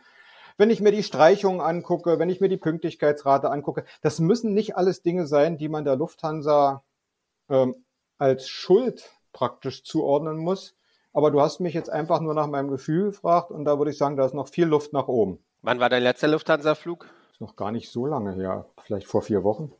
wenn 0.58 0.68
ich 0.68 0.82
mir 0.82 0.92
die 0.92 1.02
Streichungen 1.02 1.62
angucke, 1.62 2.18
wenn 2.18 2.28
ich 2.28 2.42
mir 2.42 2.50
die 2.50 2.58
Pünktlichkeitsrate 2.58 3.50
angucke, 3.50 3.87
das 4.02 4.18
müssen 4.18 4.52
nicht 4.52 4.76
alles 4.76 5.00
Dinge 5.00 5.26
sein, 5.26 5.56
die 5.56 5.70
man 5.70 5.87
der 5.87 5.96
Lufthansa 5.96 6.85
ähm, 7.49 7.76
als 8.18 8.46
Schuld 8.46 9.11
praktisch 9.32 9.85
zuordnen 9.85 10.37
muss. 10.37 10.76
Aber 11.16 11.30
du 11.30 11.40
hast 11.40 11.61
mich 11.61 11.73
jetzt 11.73 11.88
einfach 11.88 12.20
nur 12.20 12.35
nach 12.35 12.46
meinem 12.46 12.68
Gefühl 12.68 13.06
gefragt 13.06 13.50
und 13.50 13.64
da 13.64 13.78
würde 13.78 13.90
ich 13.90 13.96
sagen, 13.96 14.18
da 14.18 14.26
ist 14.26 14.35
noch 14.35 14.49
viel 14.49 14.66
Luft 14.66 14.92
nach 14.92 15.08
oben. 15.08 15.38
Wann 15.62 15.80
war 15.80 15.88
dein 15.88 16.02
letzter 16.02 16.28
Lufthansa-Flug? 16.28 17.08
Ist 17.32 17.40
noch 17.40 17.56
gar 17.56 17.73
nicht 17.73 17.88
so 17.88 18.04
lange 18.04 18.35
her, 18.35 18.66
vielleicht 18.85 19.06
vor 19.06 19.23
vier 19.23 19.42
Wochen. 19.42 19.73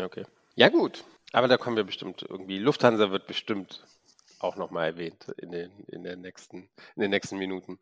Okay. 0.00 0.24
Ja 0.54 0.70
gut, 0.70 1.04
aber 1.34 1.46
da 1.46 1.58
kommen 1.58 1.76
wir 1.76 1.84
bestimmt 1.84 2.24
irgendwie. 2.26 2.58
Lufthansa 2.58 3.10
wird 3.10 3.26
bestimmt 3.26 3.84
auch 4.38 4.56
nochmal 4.56 4.92
erwähnt 4.92 5.26
in 5.36 5.50
den, 5.50 5.72
in, 5.88 6.04
den 6.04 6.22
nächsten, 6.22 6.70
in 6.94 7.02
den 7.02 7.10
nächsten 7.10 7.36
Minuten. 7.36 7.78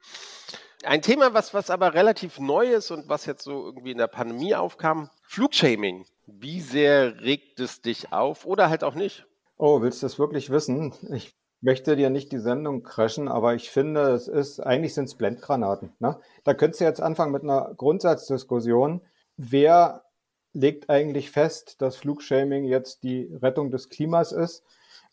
Ein 0.83 1.01
Thema, 1.01 1.33
was, 1.33 1.55
was 1.55 1.71
aber 1.71 1.95
relativ 1.95 2.41
neu 2.41 2.73
ist 2.73 2.91
und 2.91 3.09
was 3.09 3.25
jetzt 3.25 3.45
so 3.45 3.67
irgendwie 3.67 3.93
in 3.93 3.99
der 3.99 4.09
Pandemie 4.09 4.57
aufkam, 4.57 5.11
Flugshaming. 5.23 6.07
Wie 6.27 6.61
sehr 6.61 7.21
regt 7.21 7.61
es 7.61 7.83
dich 7.83 8.13
auf 8.13 8.45
oder 8.45 8.69
halt 8.69 8.83
auch 8.83 8.97
nicht? 8.97 9.27
Oh, 9.59 9.81
willst 9.81 10.03
du 10.03 10.07
das 10.07 10.19
wirklich 10.19 10.51
wissen? 10.51 10.93
Ich 11.13 11.37
möchte 11.65 11.97
dir 11.97 12.11
nicht 12.11 12.31
die 12.31 12.39
Sendung 12.39 12.83
crashen, 12.83 13.27
aber 13.27 13.55
ich 13.55 13.71
finde, 13.71 14.11
es 14.11 14.29
ist, 14.29 14.61
eigentlich 14.61 14.95
sind 14.95 15.07
es 15.07 15.15
Blendgranaten. 15.15 15.93
Ne? 15.99 16.19
Da 16.45 16.55
könntest 16.55 16.81
du 16.81 16.85
jetzt 16.85 17.01
anfangen 17.01 17.33
mit 17.33 17.43
einer 17.43 17.73
Grundsatzdiskussion. 17.77 19.01
Wer 19.37 20.05
legt 20.53 20.89
eigentlich 20.89 21.31
fest, 21.31 21.83
dass 21.83 21.97
Flugshaming 21.97 22.65
jetzt 22.65 23.03
die 23.03 23.31
Rettung 23.43 23.71
des 23.71 23.89
Klimas 23.89 24.33
ist. 24.33 24.63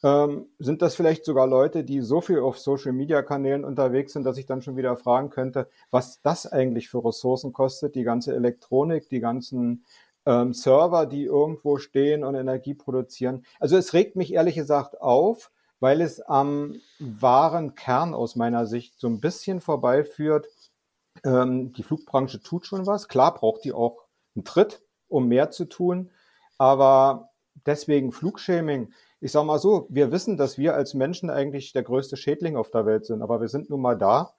Ähm, 0.03 0.48
sind 0.60 0.81
das 0.81 0.96
vielleicht 0.96 1.25
sogar 1.25 1.48
Leute, 1.48 1.84
die 1.84 2.01
so 2.01 2.22
viel 2.22 2.39
auf 2.39 2.58
Social-Media-Kanälen 2.60 3.63
unterwegs 3.63 4.13
sind, 4.13 4.24
dass 4.24 4.38
ich 4.38 4.46
dann 4.46 4.62
schon 4.62 4.77
wieder 4.77 4.96
fragen 4.98 5.29
könnte, 5.29 5.67
was 5.89 6.22
das 6.22 6.51
eigentlich 6.51 6.89
für 6.89 7.03
Ressourcen 7.03 7.53
kostet, 7.53 7.96
die 7.96 8.03
ganze 8.03 8.36
Elektronik, 8.36 9.10
die 9.10 9.20
ganzen 9.20 9.86
ähm, 10.25 10.53
Server, 10.53 11.05
die 11.05 11.25
irgendwo 11.25 11.77
stehen 11.77 12.24
und 12.24 12.36
Energie 12.36 12.74
produzieren. 12.74 13.46
Also 13.60 13.77
es 13.77 13.93
regt 13.93 14.15
mich 14.15 14.34
ehrlich 14.34 14.55
gesagt 14.55 15.01
auf, 15.01 15.51
weil 15.81 16.00
es 16.00 16.21
am 16.21 16.75
wahren 17.00 17.75
Kern 17.75 18.13
aus 18.13 18.38
meiner 18.38 18.65
Sicht 18.65 18.97
so 18.97 19.07
ein 19.07 19.19
bisschen 19.19 19.59
vorbeiführt. 19.59 20.47
Ähm, 21.25 21.73
die 21.73 21.83
Flugbranche 21.83 22.41
tut 22.41 22.65
schon 22.65 22.88
was. 22.88 23.09
Klar 23.09 23.33
braucht 23.33 23.65
die 23.65 23.73
auch 23.73 24.05
einen 24.35 24.45
Tritt, 24.45 24.81
um 25.09 25.27
mehr 25.27 25.51
zu 25.51 25.65
tun. 25.65 26.11
Aber 26.57 27.31
deswegen 27.65 28.13
Flugshaming 28.13 28.93
ich 29.23 29.31
sage 29.31 29.45
mal 29.45 29.59
so, 29.59 29.85
wir 29.89 30.11
wissen, 30.11 30.35
dass 30.35 30.57
wir 30.57 30.73
als 30.73 30.95
Menschen 30.95 31.29
eigentlich 31.29 31.73
der 31.73 31.83
größte 31.83 32.17
Schädling 32.17 32.57
auf 32.57 32.71
der 32.71 32.88
Welt 32.88 33.05
sind, 33.05 33.21
aber 33.21 33.39
wir 33.39 33.47
sind 33.50 33.69
nun 33.69 33.79
mal 33.79 33.95
da. 33.95 34.33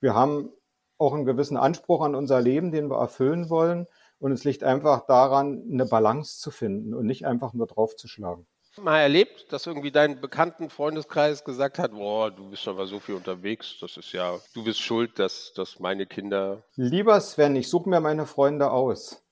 Wir 0.00 0.14
haben 0.14 0.50
auch 0.96 1.12
einen 1.12 1.24
gewissen 1.24 1.56
Anspruch 1.56 2.02
an 2.02 2.14
unser 2.14 2.40
Leben, 2.40 2.70
den 2.70 2.88
wir 2.88 2.98
erfüllen 2.98 3.50
wollen. 3.50 3.88
Und 4.20 4.30
es 4.30 4.44
liegt 4.44 4.62
einfach 4.62 5.06
daran, 5.06 5.64
eine 5.70 5.86
Balance 5.86 6.38
zu 6.38 6.52
finden 6.52 6.94
und 6.94 7.04
nicht 7.06 7.26
einfach 7.26 7.52
nur 7.52 7.66
draufzuschlagen. 7.66 8.46
Mal 8.82 9.00
erlebt, 9.00 9.52
dass 9.52 9.66
irgendwie 9.66 9.90
dein 9.90 10.20
bekannten 10.20 10.70
Freundeskreis 10.70 11.44
gesagt 11.44 11.78
hat, 11.78 11.92
boah, 11.92 12.30
du 12.30 12.50
bist 12.50 12.66
aber 12.68 12.86
so 12.86 13.00
viel 13.00 13.14
unterwegs, 13.14 13.76
das 13.80 13.96
ist 13.96 14.12
ja, 14.12 14.38
du 14.54 14.64
bist 14.64 14.80
schuld, 14.80 15.18
dass, 15.18 15.52
dass 15.54 15.80
meine 15.80 16.06
Kinder. 16.06 16.62
Lieber 16.76 17.20
Sven, 17.20 17.56
ich 17.56 17.68
suche 17.68 17.88
mir 17.88 18.00
meine 18.00 18.26
Freunde 18.26 18.70
aus. 18.70 19.22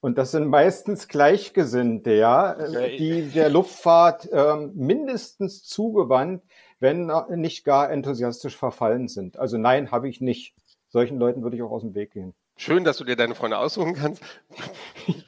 Und 0.00 0.18
das 0.18 0.30
sind 0.30 0.48
meistens 0.48 1.08
Gleichgesinnte, 1.08 2.12
ja, 2.12 2.54
die 2.54 3.30
der 3.30 3.48
Luftfahrt 3.48 4.28
ähm, 4.30 4.72
mindestens 4.74 5.64
zugewandt, 5.64 6.42
wenn 6.78 7.10
nicht 7.30 7.64
gar 7.64 7.90
enthusiastisch 7.90 8.56
verfallen 8.56 9.08
sind. 9.08 9.38
Also 9.38 9.56
nein, 9.56 9.90
habe 9.90 10.08
ich 10.08 10.20
nicht. 10.20 10.54
Solchen 10.88 11.18
Leuten 11.18 11.42
würde 11.42 11.56
ich 11.56 11.62
auch 11.62 11.70
aus 11.70 11.82
dem 11.82 11.94
Weg 11.94 12.12
gehen. 12.12 12.34
Schön, 12.58 12.84
dass 12.84 12.96
du 12.96 13.04
dir 13.04 13.16
deine 13.16 13.34
Freunde 13.34 13.58
aussuchen 13.58 13.94
kannst. 13.94 14.22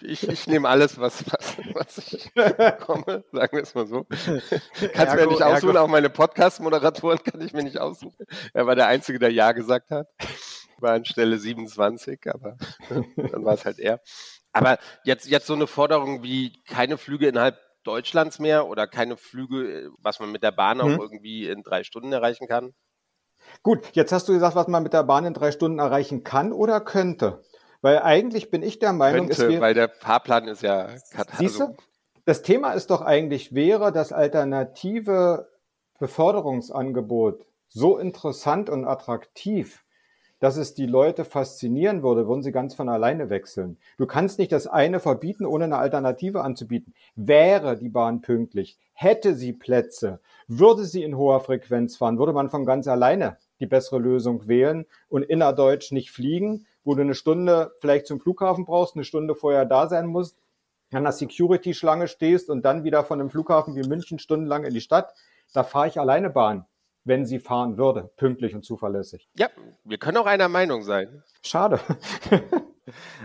Ich, 0.01 0.27
ich 0.27 0.47
nehme 0.47 0.69
alles, 0.69 0.99
was, 0.99 1.25
was, 1.31 1.57
was 1.75 1.99
ich 1.99 2.33
bekomme, 2.33 3.25
sagen 3.33 3.57
wir 3.57 3.63
es 3.63 3.75
mal 3.75 3.87
so. 3.87 4.05
Kannst 4.95 5.15
mir 5.15 5.27
nicht 5.27 5.43
aussuchen, 5.43 5.77
ergo. 5.77 5.85
auch 5.85 5.89
meine 5.89 6.09
Podcast-Moderatoren 6.09 7.23
kann 7.23 7.41
ich 7.43 7.53
mir 7.53 7.63
nicht 7.63 7.79
aussuchen. 7.79 8.27
Er 8.55 8.67
war 8.67 8.75
der 8.75 8.87
Einzige, 8.87 9.19
der 9.19 9.31
Ja 9.31 9.53
gesagt 9.53 9.91
hat. 9.91 10.09
War 10.79 10.95
an 10.95 11.05
Stelle 11.05 11.39
27, 11.39 12.21
aber 12.33 12.57
dann 12.89 13.45
war 13.45 13.55
es 13.55 13.65
halt 13.67 13.79
er. 13.79 14.01
Aber 14.53 14.79
jetzt, 15.05 15.27
jetzt 15.27 15.47
so 15.47 15.55
eine 15.55 15.67
Forderung 15.67 16.23
wie 16.23 16.63
keine 16.65 16.97
Flüge 16.97 17.29
innerhalb 17.29 17.59
Deutschlands 17.85 18.39
mehr 18.39 18.67
oder 18.67 18.87
keine 18.87 19.17
Flüge, 19.17 19.91
was 19.99 20.19
man 20.19 20.33
mit 20.33 20.43
der 20.43 20.53
Bahn 20.53 20.81
auch 20.81 20.87
hm. 20.87 21.01
irgendwie 21.01 21.47
in 21.47 21.63
drei 21.63 21.85
Stunden 21.85 22.13
erreichen 22.13 22.49
kann? 22.49 22.75
Gut, 23.63 23.81
jetzt 23.93 24.13
hast 24.13 24.29
du 24.29 24.33
gesagt, 24.33 24.55
was 24.55 24.69
man 24.69 24.83
mit 24.83 24.93
der 24.93 25.05
Bahn 25.05 25.25
in 25.25 25.35
drei 25.35 25.53
Stunden 25.53 25.79
erreichen 25.79 26.25
kann 26.25 26.53
oder 26.53 26.81
könnte. 26.81 27.43
Weil 27.81 28.01
eigentlich 28.01 28.51
bin 28.51 28.63
ich 28.63 28.79
der 28.79 28.93
Meinung, 28.93 29.29
könnte, 29.29 29.43
es 29.43 29.49
wäre, 29.49 29.61
weil 29.61 29.75
der 29.75 29.89
Fahrplan 29.89 30.49
ist 30.49 30.63
ja 30.63 30.89
Siehst 31.39 31.61
du? 31.61 31.77
Das 32.25 32.43
Thema 32.43 32.73
ist 32.73 32.91
doch 32.91 33.01
eigentlich, 33.01 33.55
wäre 33.55 33.93
das 33.93 34.13
alternative 34.13 35.49
Beförderungsangebot 35.99 37.47
so 37.69 37.99
interessant 37.99 38.69
und 38.71 38.85
attraktiv, 38.85 39.85
dass 40.41 40.57
es 40.57 40.75
die 40.75 40.87
Leute 40.87 41.25
faszinieren 41.25 42.03
würde, 42.03 42.29
würden 42.29 42.43
sie 42.43 42.53
ganz 42.53 42.75
von 42.75 42.89
alleine 42.89 43.31
wechseln. 43.31 43.79
Du 43.97 44.07
kannst 44.07 44.39
nicht 44.39 44.53
das 44.53 44.67
eine 44.67 45.01
verbieten, 45.01 45.45
ohne 45.47 45.65
eine 45.65 45.79
Alternative 45.79 46.43
anzubieten. 46.43 46.95
Wäre 47.17 47.77
die 47.77 47.89
Bahn 47.89 48.21
pünktlich, 48.21 48.79
hätte 48.93 49.35
sie 49.35 49.53
Plätze, 49.53 50.21
würde 50.49 50.85
sie 50.85 51.03
in 51.03 51.17
hoher 51.17 51.41
Frequenz 51.41 51.97
fahren, 51.97 52.19
würde 52.19 52.33
man 52.33 52.51
von 52.51 52.65
ganz 52.65 52.89
alleine 52.89 53.37
die 53.61 53.67
bessere 53.67 53.99
Lösung 53.99 54.49
wählen 54.49 54.87
und 55.09 55.23
innerdeutsch 55.23 55.93
nicht 55.93 56.11
fliegen, 56.11 56.67
wo 56.85 56.95
du 56.95 57.03
eine 57.03 57.15
Stunde 57.15 57.73
vielleicht 57.81 58.07
zum 58.07 58.21
Flughafen 58.21 58.65
brauchst, 58.65 58.97
eine 58.97 59.05
Stunde 59.05 59.35
vorher 59.35 59.65
da 59.65 59.89
sein 59.89 60.07
musst, 60.07 60.39
an 60.93 61.05
der 61.05 61.13
Security-Schlange 61.13 62.09
stehst 62.09 62.49
und 62.49 62.65
dann 62.65 62.83
wieder 62.83 63.05
von 63.05 63.21
einem 63.21 63.31
Flughafen 63.31 63.77
wie 63.77 63.87
München 63.87 64.19
stundenlang 64.19 64.65
in 64.65 64.75
die 64.75 64.81
Stadt. 64.81 65.13
Da 65.53 65.63
fahre 65.65 65.89
ich 65.89 66.01
alleine 66.01 66.31
Bahn 66.31 66.67
wenn 67.09 67.27
sie 67.27 67.41
fahren 67.41 67.79
würde, 67.79 68.11
pünktlich 68.17 68.55
und 68.55 68.65
zuverlässig. 68.65 69.29
Ja, 69.35 69.49
wir 69.83 69.99
können 69.99 70.19
auch 70.19 70.27
einer 70.27 70.49
Meinung 70.49 70.83
sein. 70.83 71.23
Schade. 71.43 71.81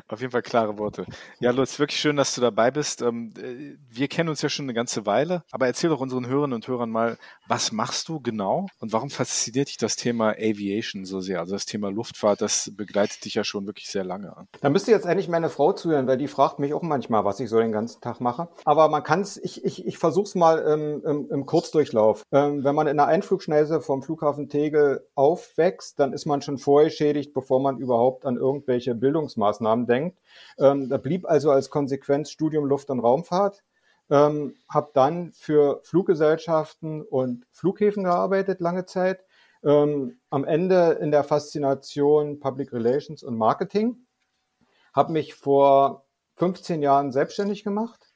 Auf 0.07 0.21
jeden 0.21 0.31
Fall 0.31 0.41
klare 0.41 0.77
Worte. 0.77 1.05
Ja, 1.39 1.51
Lutz, 1.51 1.79
wirklich 1.79 1.99
schön, 1.99 2.15
dass 2.15 2.35
du 2.35 2.41
dabei 2.41 2.71
bist. 2.71 3.01
Ähm, 3.01 3.33
äh, 3.37 3.77
wir 3.89 4.07
kennen 4.07 4.29
uns 4.29 4.41
ja 4.41 4.49
schon 4.49 4.65
eine 4.65 4.73
ganze 4.73 5.05
Weile, 5.05 5.43
aber 5.51 5.67
erzähl 5.67 5.89
doch 5.89 5.99
unseren 5.99 6.27
Hörerinnen 6.27 6.55
und 6.55 6.67
Hörern 6.67 6.89
mal, 6.89 7.17
was 7.47 7.71
machst 7.71 8.09
du 8.09 8.19
genau 8.19 8.67
und 8.79 8.93
warum 8.93 9.09
fasziniert 9.09 9.69
dich 9.69 9.77
das 9.77 9.95
Thema 9.95 10.31
Aviation 10.31 11.05
so 11.05 11.19
sehr? 11.19 11.39
Also 11.39 11.53
das 11.53 11.65
Thema 11.65 11.89
Luftfahrt, 11.89 12.41
das 12.41 12.71
begleitet 12.75 13.25
dich 13.25 13.35
ja 13.35 13.43
schon 13.43 13.65
wirklich 13.65 13.89
sehr 13.89 14.03
lange 14.03 14.35
an. 14.35 14.47
Da 14.61 14.69
müsste 14.69 14.91
jetzt 14.91 15.05
endlich 15.05 15.27
meine 15.27 15.49
Frau 15.49 15.73
zuhören, 15.73 16.07
weil 16.07 16.17
die 16.17 16.27
fragt 16.27 16.59
mich 16.59 16.73
auch 16.73 16.81
manchmal, 16.81 17.25
was 17.25 17.39
ich 17.39 17.49
so 17.49 17.59
den 17.59 17.71
ganzen 17.71 18.01
Tag 18.01 18.19
mache. 18.21 18.49
Aber 18.65 18.89
man 18.89 19.03
kann 19.03 19.21
es, 19.21 19.37
ich, 19.37 19.63
ich, 19.63 19.85
ich 19.85 19.97
versuche 19.97 20.25
es 20.25 20.35
mal 20.35 20.59
im, 20.59 21.03
im, 21.05 21.29
im 21.29 21.45
Kurzdurchlauf. 21.45 22.23
Ähm, 22.31 22.63
wenn 22.63 22.75
man 22.75 22.87
in 22.87 22.97
der 22.97 23.07
Einflugschneise 23.07 23.81
vom 23.81 24.01
Flughafen 24.01 24.49
Tegel 24.49 25.07
aufwächst, 25.15 25.99
dann 25.99 26.13
ist 26.13 26.25
man 26.25 26.41
schon 26.41 26.57
vorher 26.57 26.89
schädigt, 26.89 27.33
bevor 27.33 27.59
man 27.59 27.77
überhaupt 27.77 28.25
an 28.25 28.37
irgendwelche 28.37 28.95
Bildungsmaßnahmen 28.95 29.52
Maßnahmen 29.53 29.85
denkt. 29.85 30.19
Ähm, 30.57 30.89
da 30.89 30.97
blieb 30.97 31.25
also 31.25 31.51
als 31.51 31.69
Konsequenz 31.69 32.31
Studium 32.31 32.65
Luft- 32.65 32.89
und 32.89 32.99
Raumfahrt. 32.99 33.63
Ähm, 34.09 34.55
habe 34.69 34.91
dann 34.93 35.31
für 35.33 35.79
Fluggesellschaften 35.83 37.01
und 37.03 37.45
Flughäfen 37.51 38.03
gearbeitet 38.03 38.59
lange 38.59 38.85
Zeit. 38.85 39.23
Ähm, 39.63 40.19
am 40.29 40.43
Ende 40.43 40.97
in 41.01 41.11
der 41.11 41.23
Faszination 41.23 42.39
Public 42.39 42.73
Relations 42.73 43.23
und 43.23 43.37
Marketing. 43.37 44.05
Habe 44.93 45.13
mich 45.13 45.35
vor 45.35 46.05
15 46.35 46.81
Jahren 46.81 47.11
selbstständig 47.11 47.63
gemacht. 47.63 48.13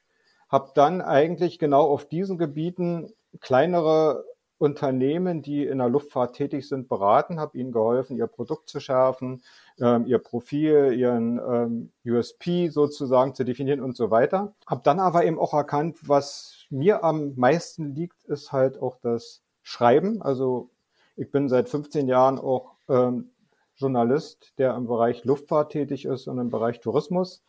Habe 0.50 0.72
dann 0.76 1.02
eigentlich 1.02 1.60
genau 1.60 1.84
auf 1.90 2.08
diesen 2.08 2.38
Gebieten 2.38 3.12
kleinere 3.40 4.26
Unternehmen, 4.60 5.42
die 5.42 5.66
in 5.66 5.78
der 5.78 5.90
Luftfahrt 5.90 6.36
tätig 6.36 6.68
sind, 6.68 6.88
beraten, 6.88 7.40
habe 7.40 7.58
ihnen 7.58 7.72
geholfen, 7.72 8.18
ihr 8.18 8.28
Produkt 8.28 8.70
zu 8.70 8.80
schärfen, 8.80 9.44
ähm, 9.80 10.06
ihr 10.08 10.18
Profil, 10.18 10.94
ihren 10.94 11.40
ähm, 11.40 11.92
USP 12.06 12.70
sozusagen 12.70 13.36
zu 13.36 13.44
definieren 13.44 13.82
und 13.82 13.96
so 13.96 14.10
weiter. 14.10 14.54
Habe 14.66 14.82
dann 14.84 15.00
aber 15.00 15.26
eben 15.26 15.38
auch 15.38 15.54
erkannt, 15.54 15.98
was 16.08 16.66
mir 16.70 17.04
am 17.04 17.34
meisten 17.36 17.94
liegt, 17.96 18.24
ist 18.26 18.52
halt 18.52 18.82
auch 18.82 18.98
das 19.02 19.44
Schreiben. 19.62 20.22
Also 20.22 20.70
ich 21.16 21.32
bin 21.32 21.50
seit 21.50 21.70
15 21.70 22.08
Jahren 22.08 22.40
auch 22.40 22.76
ähm, 22.90 23.32
Journalist, 23.76 24.54
der 24.58 24.76
im 24.76 24.88
Bereich 24.88 25.24
Luftfahrt 25.24 25.72
tätig 25.72 26.06
ist 26.06 26.28
und 26.28 26.40
im 26.40 26.50
Bereich 26.50 26.80
Tourismus. 26.80 27.44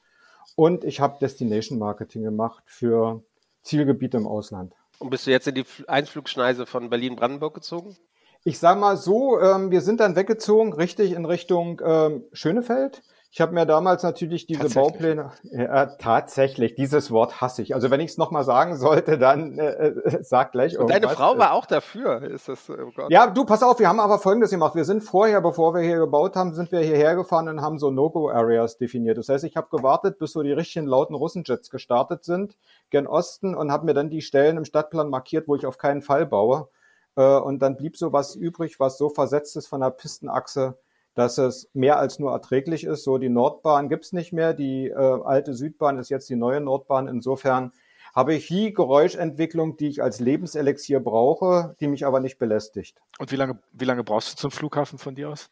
Und 0.56 0.84
ich 0.84 1.00
habe 1.00 1.18
Destination 1.20 1.78
Marketing 1.78 2.22
gemacht 2.22 2.64
für 2.66 3.22
Zielgebiete 3.62 4.16
im 4.16 4.26
Ausland. 4.26 4.74
Und 4.98 5.10
bist 5.10 5.26
du 5.26 5.30
jetzt 5.30 5.46
in 5.46 5.54
die 5.54 5.64
Einflugschneise 5.86 6.66
von 6.66 6.90
Berlin-Brandenburg 6.90 7.54
gezogen? 7.54 7.96
Ich 8.44 8.58
sage 8.58 8.80
mal 8.80 8.96
so, 8.96 9.40
ähm, 9.40 9.70
wir 9.70 9.80
sind 9.80 10.00
dann 10.00 10.16
weggezogen, 10.16 10.72
richtig 10.72 11.12
in 11.12 11.24
Richtung 11.24 11.80
ähm, 11.84 12.24
Schönefeld. 12.32 13.02
Ich 13.30 13.42
habe 13.42 13.52
mir 13.52 13.66
damals 13.66 14.02
natürlich 14.02 14.46
diese 14.46 14.70
Baupläne, 14.70 15.32
ja, 15.42 15.84
tatsächlich, 15.84 16.74
dieses 16.76 17.10
Wort 17.10 17.42
hasse 17.42 17.60
ich. 17.60 17.74
Also 17.74 17.90
wenn 17.90 18.00
ich 18.00 18.12
es 18.12 18.18
nochmal 18.18 18.42
sagen 18.42 18.76
sollte, 18.76 19.18
dann 19.18 19.58
äh, 19.58 19.88
äh, 19.88 20.22
sag 20.22 20.52
gleich. 20.52 20.78
Und 20.78 20.88
deine 20.88 21.10
Frau 21.10 21.36
war 21.36 21.52
auch 21.52 21.66
dafür, 21.66 22.22
ist 22.22 22.48
das? 22.48 22.70
Oh 22.70 22.90
ja, 23.10 23.26
du, 23.26 23.44
pass 23.44 23.62
auf, 23.62 23.80
wir 23.80 23.88
haben 23.88 24.00
aber 24.00 24.18
Folgendes 24.18 24.50
gemacht. 24.50 24.74
Wir 24.74 24.86
sind 24.86 25.02
vorher, 25.02 25.42
bevor 25.42 25.74
wir 25.74 25.82
hier 25.82 25.98
gebaut 25.98 26.36
haben, 26.36 26.54
sind 26.54 26.72
wir 26.72 26.80
hierher 26.80 27.16
gefahren 27.16 27.48
und 27.48 27.60
haben 27.60 27.78
so 27.78 27.90
No-Go-Areas 27.90 28.78
definiert. 28.78 29.18
Das 29.18 29.28
heißt, 29.28 29.44
ich 29.44 29.56
habe 29.56 29.68
gewartet, 29.70 30.18
bis 30.18 30.32
so 30.32 30.42
die 30.42 30.52
richtigen 30.52 30.86
lauten 30.86 31.14
Russenjets 31.14 31.68
gestartet 31.68 32.24
sind, 32.24 32.56
gen 32.88 33.06
Osten, 33.06 33.54
und 33.54 33.70
habe 33.70 33.84
mir 33.84 33.94
dann 33.94 34.08
die 34.08 34.22
Stellen 34.22 34.56
im 34.56 34.64
Stadtplan 34.64 35.10
markiert, 35.10 35.48
wo 35.48 35.54
ich 35.54 35.66
auf 35.66 35.76
keinen 35.76 36.00
Fall 36.00 36.24
baue. 36.24 36.68
Äh, 37.14 37.36
und 37.36 37.60
dann 37.60 37.76
blieb 37.76 37.98
so 37.98 38.10
was 38.10 38.34
übrig, 38.36 38.80
was 38.80 38.96
so 38.96 39.10
versetzt 39.10 39.54
ist 39.56 39.66
von 39.66 39.82
der 39.82 39.90
Pistenachse, 39.90 40.78
dass 41.18 41.36
es 41.36 41.68
mehr 41.74 41.98
als 41.98 42.20
nur 42.20 42.30
erträglich 42.30 42.84
ist. 42.84 43.02
So 43.02 43.18
die 43.18 43.28
Nordbahn 43.28 43.88
gibt's 43.88 44.12
nicht 44.12 44.32
mehr, 44.32 44.54
die 44.54 44.86
äh, 44.86 44.94
alte 44.94 45.52
Südbahn 45.52 45.98
ist 45.98 46.10
jetzt 46.10 46.30
die 46.30 46.36
neue 46.36 46.60
Nordbahn. 46.60 47.08
Insofern 47.08 47.72
habe 48.14 48.34
ich 48.34 48.46
hier 48.46 48.72
Geräuschentwicklung, 48.72 49.76
die 49.76 49.88
ich 49.88 50.00
als 50.00 50.20
Lebenselixier 50.20 51.00
brauche, 51.00 51.74
die 51.80 51.88
mich 51.88 52.06
aber 52.06 52.20
nicht 52.20 52.38
belästigt. 52.38 52.98
Und 53.18 53.32
wie 53.32 53.36
lange, 53.36 53.58
wie 53.72 53.84
lange 53.84 54.04
brauchst 54.04 54.32
du 54.32 54.36
zum 54.36 54.52
Flughafen 54.52 55.00
von 55.00 55.16
dir 55.16 55.30
aus? 55.30 55.50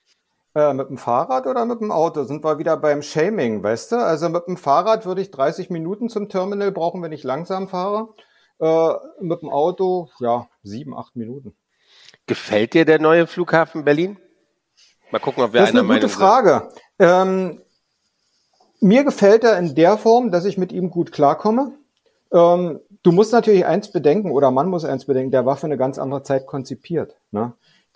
Äh, 0.54 0.72
mit 0.72 0.88
dem 0.88 0.98
Fahrrad 0.98 1.48
oder 1.48 1.64
mit 1.64 1.80
dem 1.80 1.90
Auto? 1.90 2.22
Sind 2.22 2.44
wir 2.44 2.58
wieder 2.58 2.76
beim 2.76 3.02
Shaming, 3.02 3.64
weißt 3.64 3.90
du? 3.90 3.96
Also 3.96 4.28
mit 4.28 4.46
dem 4.46 4.56
Fahrrad 4.56 5.04
würde 5.04 5.20
ich 5.20 5.32
30 5.32 5.68
Minuten 5.68 6.08
zum 6.08 6.28
Terminal 6.28 6.70
brauchen, 6.70 7.02
wenn 7.02 7.10
ich 7.10 7.24
langsam 7.24 7.66
fahre. 7.66 8.14
Äh, 8.60 8.94
mit 9.20 9.42
dem 9.42 9.50
Auto, 9.50 10.10
ja, 10.20 10.46
sieben, 10.62 10.96
acht 10.96 11.16
Minuten. 11.16 11.56
Gefällt 12.26 12.74
dir 12.74 12.84
der 12.84 13.00
neue 13.00 13.26
Flughafen 13.26 13.84
Berlin? 13.84 14.16
Mal 15.10 15.18
gucken, 15.20 15.42
ob 15.44 15.52
wir 15.52 15.60
das 15.60 15.70
ist 15.70 15.76
einer 15.76 15.88
eine 15.88 16.00
gute 16.00 16.08
Frage. 16.08 16.68
Ähm, 16.98 17.60
Mir 18.80 19.04
gefällt 19.04 19.44
er 19.44 19.58
in 19.58 19.74
der 19.74 19.96
Form, 19.96 20.30
dass 20.30 20.44
ich 20.44 20.58
mit 20.58 20.72
ihm 20.72 20.90
gut 20.90 21.10
klarkomme. 21.12 21.72
Ähm, 22.32 22.80
du 23.02 23.12
musst 23.12 23.32
natürlich 23.32 23.64
eins 23.64 23.90
bedenken, 23.90 24.30
oder 24.30 24.50
man 24.50 24.68
muss 24.68 24.84
eins 24.84 25.06
bedenken, 25.06 25.30
der 25.30 25.46
war 25.46 25.56
für 25.56 25.66
eine 25.66 25.78
ganz 25.78 25.98
andere 25.98 26.22
Zeit 26.22 26.46
konzipiert. 26.46 27.16
Ne? 27.30 27.52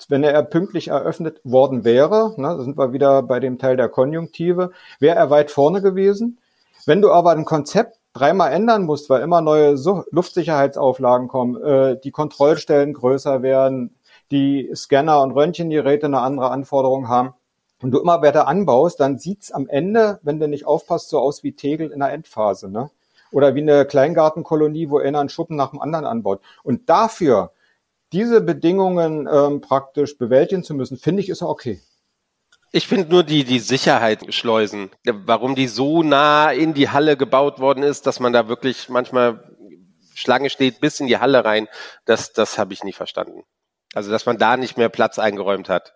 Wenn 0.08 0.24
er 0.24 0.42
pünktlich 0.42 0.88
eröffnet 0.88 1.40
worden 1.44 1.84
wäre, 1.84 2.32
ne, 2.38 2.48
da 2.56 2.62
sind 2.62 2.78
wir 2.78 2.92
wieder 2.94 3.22
bei 3.22 3.40
dem 3.40 3.58
Teil 3.58 3.76
der 3.76 3.90
Konjunktive, 3.90 4.70
wäre 4.98 5.16
er 5.16 5.28
weit 5.28 5.50
vorne 5.50 5.82
gewesen. 5.82 6.38
Wenn 6.86 7.02
du 7.02 7.10
aber 7.12 7.32
ein 7.32 7.44
Konzept 7.44 7.98
dreimal 8.14 8.52
ändern 8.52 8.84
musst, 8.84 9.10
weil 9.10 9.20
immer 9.20 9.42
neue 9.42 9.76
Luftsicherheitsauflagen 10.10 11.28
kommen, 11.28 11.62
äh, 11.62 12.00
die 12.02 12.10
Kontrollstellen 12.10 12.94
größer 12.94 13.42
werden, 13.42 13.94
die 14.30 14.70
Scanner 14.74 15.22
und 15.22 15.32
Röntgengeräte 15.32 16.06
eine 16.06 16.20
andere 16.20 16.50
Anforderung 16.50 17.08
haben, 17.08 17.34
und 17.82 17.92
du 17.92 17.98
immer 17.98 18.22
weiter 18.22 18.46
anbaust, 18.46 19.00
dann 19.00 19.18
sieht's 19.18 19.50
am 19.50 19.68
Ende, 19.68 20.20
wenn 20.22 20.38
du 20.38 20.48
nicht 20.48 20.66
aufpasst, 20.66 21.08
so 21.08 21.18
aus 21.18 21.42
wie 21.42 21.52
Tegel 21.52 21.90
in 21.90 22.00
der 22.00 22.12
Endphase. 22.12 22.70
Ne? 22.70 22.90
Oder 23.32 23.54
wie 23.54 23.62
eine 23.62 23.86
Kleingartenkolonie, 23.86 24.90
wo 24.90 24.98
einer 24.98 25.20
einen 25.20 25.28
Schuppen 25.28 25.56
nach 25.56 25.70
dem 25.70 25.80
anderen 25.80 26.04
anbaut. 26.04 26.42
Und 26.62 26.88
dafür 26.88 27.52
diese 28.12 28.40
Bedingungen 28.40 29.28
ähm, 29.32 29.60
praktisch 29.60 30.18
bewältigen 30.18 30.62
zu 30.62 30.74
müssen, 30.74 30.98
finde 30.98 31.22
ich, 31.22 31.28
ist 31.28 31.42
okay. 31.42 31.80
Ich 32.72 32.86
finde 32.86 33.08
nur 33.08 33.24
die, 33.24 33.44
die 33.44 33.58
Sicherheitsschleusen, 33.58 34.90
warum 35.04 35.54
die 35.54 35.66
so 35.66 36.02
nah 36.02 36.50
in 36.50 36.74
die 36.74 36.88
Halle 36.88 37.16
gebaut 37.16 37.60
worden 37.60 37.82
ist, 37.82 38.06
dass 38.06 38.20
man 38.20 38.32
da 38.32 38.48
wirklich 38.48 38.88
manchmal 38.88 39.56
Schlange 40.14 40.50
steht 40.50 40.80
bis 40.80 41.00
in 41.00 41.06
die 41.06 41.18
Halle 41.18 41.44
rein, 41.44 41.66
das, 42.04 42.32
das 42.32 42.58
habe 42.58 42.72
ich 42.72 42.84
nie 42.84 42.92
verstanden. 42.92 43.44
Also, 43.94 44.10
dass 44.10 44.26
man 44.26 44.38
da 44.38 44.56
nicht 44.56 44.76
mehr 44.76 44.88
Platz 44.88 45.18
eingeräumt 45.18 45.68
hat 45.68 45.94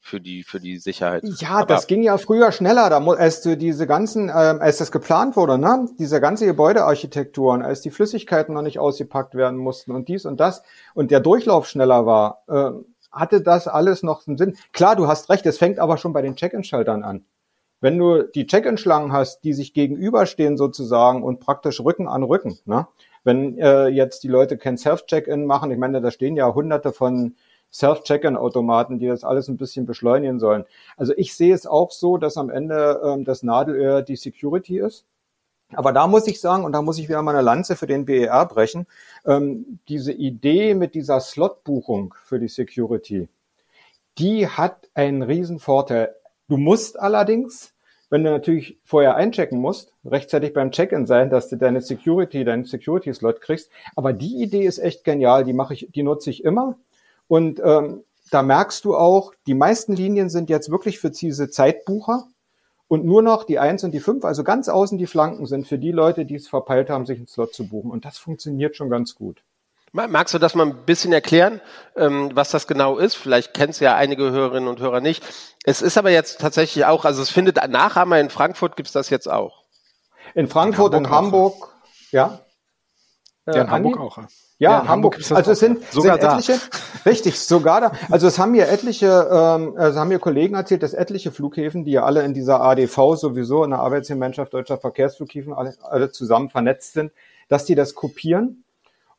für 0.00 0.20
die 0.20 0.44
für 0.44 0.60
die 0.60 0.78
Sicherheit. 0.78 1.24
Ja, 1.24 1.50
Aber 1.50 1.66
das 1.66 1.86
ging 1.86 2.02
ja 2.02 2.16
früher 2.18 2.52
schneller, 2.52 2.88
da 2.90 3.04
als 3.04 3.42
du 3.42 3.56
diese 3.56 3.86
ganzen, 3.86 4.28
ähm, 4.28 4.60
als 4.60 4.78
das 4.78 4.92
geplant 4.92 5.36
wurde, 5.36 5.58
ne, 5.58 5.88
diese 5.98 6.20
ganze 6.20 6.46
Gebäudearchitekturen, 6.46 7.62
als 7.62 7.80
die 7.80 7.90
Flüssigkeiten 7.90 8.54
noch 8.54 8.62
nicht 8.62 8.78
ausgepackt 8.78 9.34
werden 9.34 9.58
mussten 9.58 9.92
und 9.92 10.08
dies 10.08 10.24
und 10.24 10.38
das 10.38 10.62
und 10.94 11.10
der 11.10 11.20
Durchlauf 11.20 11.66
schneller 11.66 12.06
war, 12.06 12.42
äh, 12.48 12.70
hatte 13.10 13.40
das 13.40 13.66
alles 13.66 14.02
noch 14.02 14.26
einen 14.26 14.38
Sinn. 14.38 14.56
Klar, 14.72 14.94
du 14.94 15.08
hast 15.08 15.30
recht, 15.30 15.46
es 15.46 15.58
fängt 15.58 15.78
aber 15.78 15.96
schon 15.96 16.12
bei 16.12 16.22
den 16.22 16.36
Check-in-Schaltern 16.36 17.02
an. 17.02 17.24
Wenn 17.80 17.98
du 17.98 18.22
die 18.22 18.46
Check-in-Schlangen 18.46 19.12
hast, 19.12 19.44
die 19.44 19.52
sich 19.52 19.74
gegenüberstehen 19.74 20.56
sozusagen 20.56 21.22
und 21.22 21.40
praktisch 21.40 21.80
Rücken 21.80 22.08
an 22.08 22.22
Rücken, 22.22 22.58
ne? 22.64 22.86
Wenn 23.26 23.58
äh, 23.58 23.88
jetzt 23.88 24.22
die 24.22 24.28
Leute 24.28 24.56
kein 24.56 24.78
Self-Check-in 24.78 25.46
machen, 25.46 25.72
ich 25.72 25.78
meine, 25.78 26.00
da 26.00 26.12
stehen 26.12 26.36
ja 26.36 26.54
hunderte 26.54 26.92
von 26.92 27.34
Self-Check-in-Automaten, 27.72 29.00
die 29.00 29.08
das 29.08 29.24
alles 29.24 29.48
ein 29.48 29.56
bisschen 29.56 29.84
beschleunigen 29.84 30.38
sollen. 30.38 30.64
Also 30.96 31.12
ich 31.16 31.34
sehe 31.34 31.52
es 31.52 31.66
auch 31.66 31.90
so, 31.90 32.18
dass 32.18 32.36
am 32.36 32.50
Ende 32.50 33.00
ähm, 33.04 33.24
das 33.24 33.42
Nadelöhr 33.42 34.02
die 34.02 34.14
Security 34.14 34.78
ist. 34.78 35.06
Aber 35.74 35.92
da 35.92 36.06
muss 36.06 36.28
ich 36.28 36.40
sagen, 36.40 36.64
und 36.64 36.70
da 36.70 36.82
muss 36.82 37.00
ich 37.00 37.08
wieder 37.08 37.20
meine 37.22 37.40
Lanze 37.40 37.74
für 37.74 37.88
den 37.88 38.04
BER 38.04 38.46
brechen, 38.46 38.86
ähm, 39.24 39.80
diese 39.88 40.12
Idee 40.12 40.74
mit 40.74 40.94
dieser 40.94 41.18
Slot-Buchung 41.18 42.14
für 42.22 42.38
die 42.38 42.46
Security, 42.46 43.28
die 44.18 44.46
hat 44.46 44.88
einen 44.94 45.22
riesen 45.22 45.58
Vorteil. 45.58 46.14
Du 46.46 46.58
musst 46.58 46.96
allerdings, 46.96 47.74
wenn 48.08 48.22
du 48.22 48.30
natürlich 48.30 48.78
vorher 48.84 49.16
einchecken 49.16 49.58
musst, 49.58 49.92
rechtzeitig 50.04 50.52
beim 50.52 50.70
Check-in 50.70 51.06
sein, 51.06 51.30
dass 51.30 51.48
du 51.48 51.56
deine 51.56 51.80
Security, 51.80 52.44
deinen 52.44 52.64
Security-Slot 52.64 53.40
kriegst. 53.40 53.70
Aber 53.96 54.12
die 54.12 54.42
Idee 54.42 54.64
ist 54.64 54.78
echt 54.78 55.04
genial, 55.04 55.44
die 55.44 55.52
mache 55.52 55.74
ich, 55.74 55.88
die 55.94 56.02
nutze 56.02 56.30
ich 56.30 56.44
immer. 56.44 56.76
Und 57.28 57.60
ähm, 57.64 58.04
da 58.30 58.42
merkst 58.42 58.84
du 58.84 58.96
auch, 58.96 59.34
die 59.46 59.54
meisten 59.54 59.94
Linien 59.94 60.28
sind 60.28 60.50
jetzt 60.50 60.70
wirklich 60.70 60.98
für 60.98 61.10
diese 61.10 61.50
Zeitbucher 61.50 62.28
und 62.88 63.04
nur 63.04 63.22
noch 63.22 63.44
die 63.44 63.58
eins 63.58 63.82
und 63.82 63.92
die 63.92 64.00
fünf, 64.00 64.24
also 64.24 64.44
ganz 64.44 64.68
außen 64.68 64.98
die 64.98 65.06
Flanken 65.06 65.46
sind 65.46 65.66
für 65.66 65.78
die 65.78 65.92
Leute, 65.92 66.24
die 66.24 66.36
es 66.36 66.48
verpeilt 66.48 66.90
haben, 66.90 67.06
sich 67.06 67.18
einen 67.18 67.26
Slot 67.26 67.54
zu 67.54 67.68
buchen. 67.68 67.90
Und 67.90 68.04
das 68.04 68.18
funktioniert 68.18 68.76
schon 68.76 68.90
ganz 68.90 69.14
gut. 69.16 69.42
Magst 69.96 70.34
du 70.34 70.38
das 70.38 70.54
mal 70.54 70.66
ein 70.66 70.84
bisschen 70.84 71.12
erklären, 71.12 71.62
ähm, 71.96 72.30
was 72.34 72.50
das 72.50 72.66
genau 72.66 72.98
ist? 72.98 73.14
Vielleicht 73.14 73.54
kennst 73.54 73.80
ja 73.80 73.96
einige 73.96 74.30
Hörerinnen 74.30 74.68
und 74.68 74.78
Hörer 74.78 75.00
nicht. 75.00 75.24
Es 75.64 75.80
ist 75.80 75.96
aber 75.96 76.10
jetzt 76.10 76.40
tatsächlich 76.40 76.84
auch, 76.84 77.06
also 77.06 77.22
es 77.22 77.30
findet 77.30 77.56
Nachahmer 77.68 78.20
in 78.20 78.28
Frankfurt 78.28 78.76
gibt's 78.76 78.92
das 78.92 79.08
jetzt 79.08 79.26
auch. 79.26 79.64
In 80.34 80.48
Frankfurt, 80.48 80.92
in 80.92 81.08
Hamburg, 81.08 81.54
in 81.54 81.60
Hamburg 81.60 81.76
ja. 82.12 82.40
Ja, 83.46 83.62
in 83.62 83.70
Hamburg 83.70 83.98
auch. 83.98 84.18
Ja, 84.18 84.26
ja 84.58 84.88
Hamburg. 84.88 85.14
Hamburg 85.14 85.36
also 85.36 85.50
es 85.52 85.58
sind, 85.60 85.84
sogar 85.90 86.20
sind 86.20 86.30
etliche, 86.30 86.52
da. 86.52 86.78
richtig, 87.10 87.40
sogar 87.40 87.80
da. 87.80 87.92
Also 88.10 88.26
es 88.26 88.38
haben 88.38 88.52
mir 88.52 88.68
etliche, 88.68 89.28
ähm, 89.30 89.74
also 89.78 90.00
haben 90.00 90.08
mir 90.08 90.18
Kollegen 90.18 90.56
erzählt, 90.56 90.82
dass 90.82 90.94
etliche 90.94 91.30
Flughäfen, 91.30 91.84
die 91.84 91.92
ja 91.92 92.04
alle 92.04 92.22
in 92.22 92.34
dieser 92.34 92.60
ADV 92.60 93.16
sowieso 93.16 93.64
in 93.64 93.70
der 93.70 93.80
Arbeitsgemeinschaft 93.80 94.52
Deutscher 94.52 94.78
Verkehrsflughäfen 94.78 95.54
alle, 95.54 95.74
alle 95.82 96.10
zusammen 96.10 96.50
vernetzt 96.50 96.92
sind, 96.92 97.12
dass 97.48 97.64
die 97.64 97.74
das 97.74 97.94
kopieren. 97.94 98.64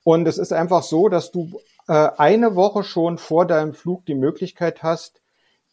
Und 0.08 0.26
es 0.26 0.38
ist 0.38 0.54
einfach 0.54 0.84
so, 0.84 1.10
dass 1.10 1.32
du 1.32 1.60
äh, 1.90 1.92
eine 2.16 2.56
Woche 2.56 2.86
schon 2.86 3.18
vor 3.18 3.46
deinem 3.46 3.74
Flug 3.74 4.06
die 4.06 4.16
Möglichkeit 4.16 4.82
hast, 4.82 5.20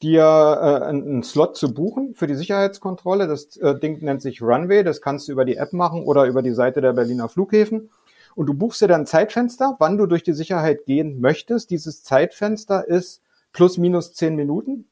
dir 0.02 0.22
äh, 0.24 0.84
einen 0.86 1.22
Slot 1.22 1.56
zu 1.56 1.72
buchen 1.72 2.16
für 2.16 2.26
die 2.26 2.34
Sicherheitskontrolle. 2.34 3.28
Das 3.28 3.56
äh, 3.58 3.78
Ding 3.78 4.02
nennt 4.02 4.22
sich 4.22 4.42
Runway. 4.42 4.82
Das 4.82 5.00
kannst 5.00 5.28
du 5.28 5.32
über 5.32 5.44
die 5.44 5.56
App 5.56 5.72
machen 5.72 6.02
oder 6.02 6.24
über 6.24 6.42
die 6.42 6.50
Seite 6.50 6.80
der 6.80 6.94
Berliner 6.94 7.28
Flughäfen. 7.28 7.90
Und 8.34 8.46
du 8.46 8.54
buchst 8.54 8.82
dir 8.82 8.88
dann 8.88 9.02
ein 9.02 9.06
Zeitfenster, 9.06 9.76
wann 9.78 9.98
du 9.98 10.06
durch 10.06 10.24
die 10.24 10.32
Sicherheit 10.32 10.84
gehen 10.84 11.20
möchtest. 11.20 11.70
Dieses 11.70 12.02
Zeitfenster 12.02 12.88
ist 12.88 13.22
plus 13.52 13.78
minus 13.78 14.14
zehn 14.14 14.34
Minuten. 14.34 14.88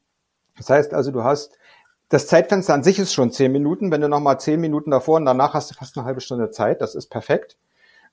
Das 0.57 0.71
heißt 0.71 0.95
also, 0.95 1.11
du 1.11 1.25
hast 1.25 1.59
das 2.11 2.29
Zeitfenster 2.29 2.75
an 2.75 2.85
sich 2.85 3.01
ist 3.01 3.13
schon 3.13 3.33
zehn 3.33 3.51
Minuten. 3.51 3.91
Wenn 3.91 4.03
du 4.03 4.09
nochmal 4.09 4.39
zehn 4.39 4.61
Minuten 4.61 4.93
davor 4.93 5.17
und 5.17 5.25
danach 5.25 5.53
hast 5.53 5.73
du 5.73 5.75
fast 5.75 5.99
eine 5.99 6.07
halbe 6.07 6.21
Stunde 6.21 6.53
Zeit. 6.53 6.81
Das 6.81 6.95
ist 6.95 7.09
perfekt. 7.09 7.57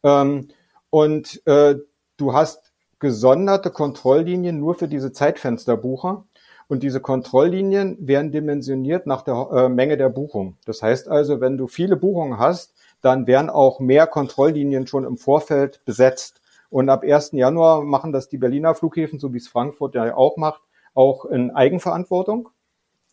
Ähm, 0.01 0.47
und 0.89 1.45
äh, 1.45 1.75
du 2.17 2.33
hast 2.33 2.71
gesonderte 2.99 3.71
Kontrolllinien 3.71 4.59
nur 4.59 4.75
für 4.75 4.87
diese 4.87 5.11
Zeitfensterbucher. 5.11 6.25
Und 6.67 6.83
diese 6.83 6.99
Kontrolllinien 6.99 7.97
werden 7.99 8.31
dimensioniert 8.31 9.07
nach 9.07 9.23
der 9.23 9.49
äh, 9.51 9.69
Menge 9.69 9.97
der 9.97 10.09
Buchung. 10.09 10.57
Das 10.65 10.83
heißt 10.83 11.07
also, 11.07 11.41
wenn 11.41 11.57
du 11.57 11.67
viele 11.67 11.95
Buchungen 11.95 12.37
hast, 12.37 12.75
dann 13.01 13.25
werden 13.25 13.49
auch 13.49 13.79
mehr 13.79 14.05
Kontrolllinien 14.05 14.85
schon 14.85 15.03
im 15.03 15.17
Vorfeld 15.17 15.83
besetzt. 15.85 16.41
Und 16.69 16.89
ab 16.89 17.03
1. 17.03 17.31
Januar 17.31 17.81
machen 17.83 18.11
das 18.11 18.29
die 18.29 18.37
Berliner 18.37 18.75
Flughäfen, 18.75 19.17
so 19.17 19.33
wie 19.33 19.37
es 19.37 19.47
Frankfurt 19.47 19.95
ja 19.95 20.15
auch 20.15 20.37
macht, 20.37 20.61
auch 20.93 21.25
in 21.25 21.49
Eigenverantwortung. 21.49 22.49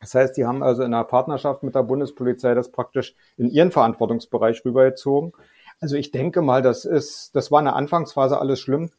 Das 0.00 0.14
heißt, 0.14 0.36
die 0.36 0.44
haben 0.44 0.62
also 0.62 0.82
in 0.82 0.92
einer 0.92 1.04
Partnerschaft 1.04 1.62
mit 1.62 1.74
der 1.74 1.82
Bundespolizei 1.82 2.54
das 2.54 2.70
praktisch 2.70 3.14
in 3.38 3.48
ihren 3.48 3.70
Verantwortungsbereich 3.70 4.62
rübergezogen. 4.66 5.32
Also 5.80 5.96
ich 5.96 6.10
denke 6.10 6.42
mal, 6.42 6.62
das 6.62 6.84
ist, 6.84 7.34
das 7.34 7.50
war 7.50 7.60
in 7.60 7.66
der 7.66 7.76
Anfangsphase 7.76 8.40
alles 8.40 8.60
schlimm 8.60 8.90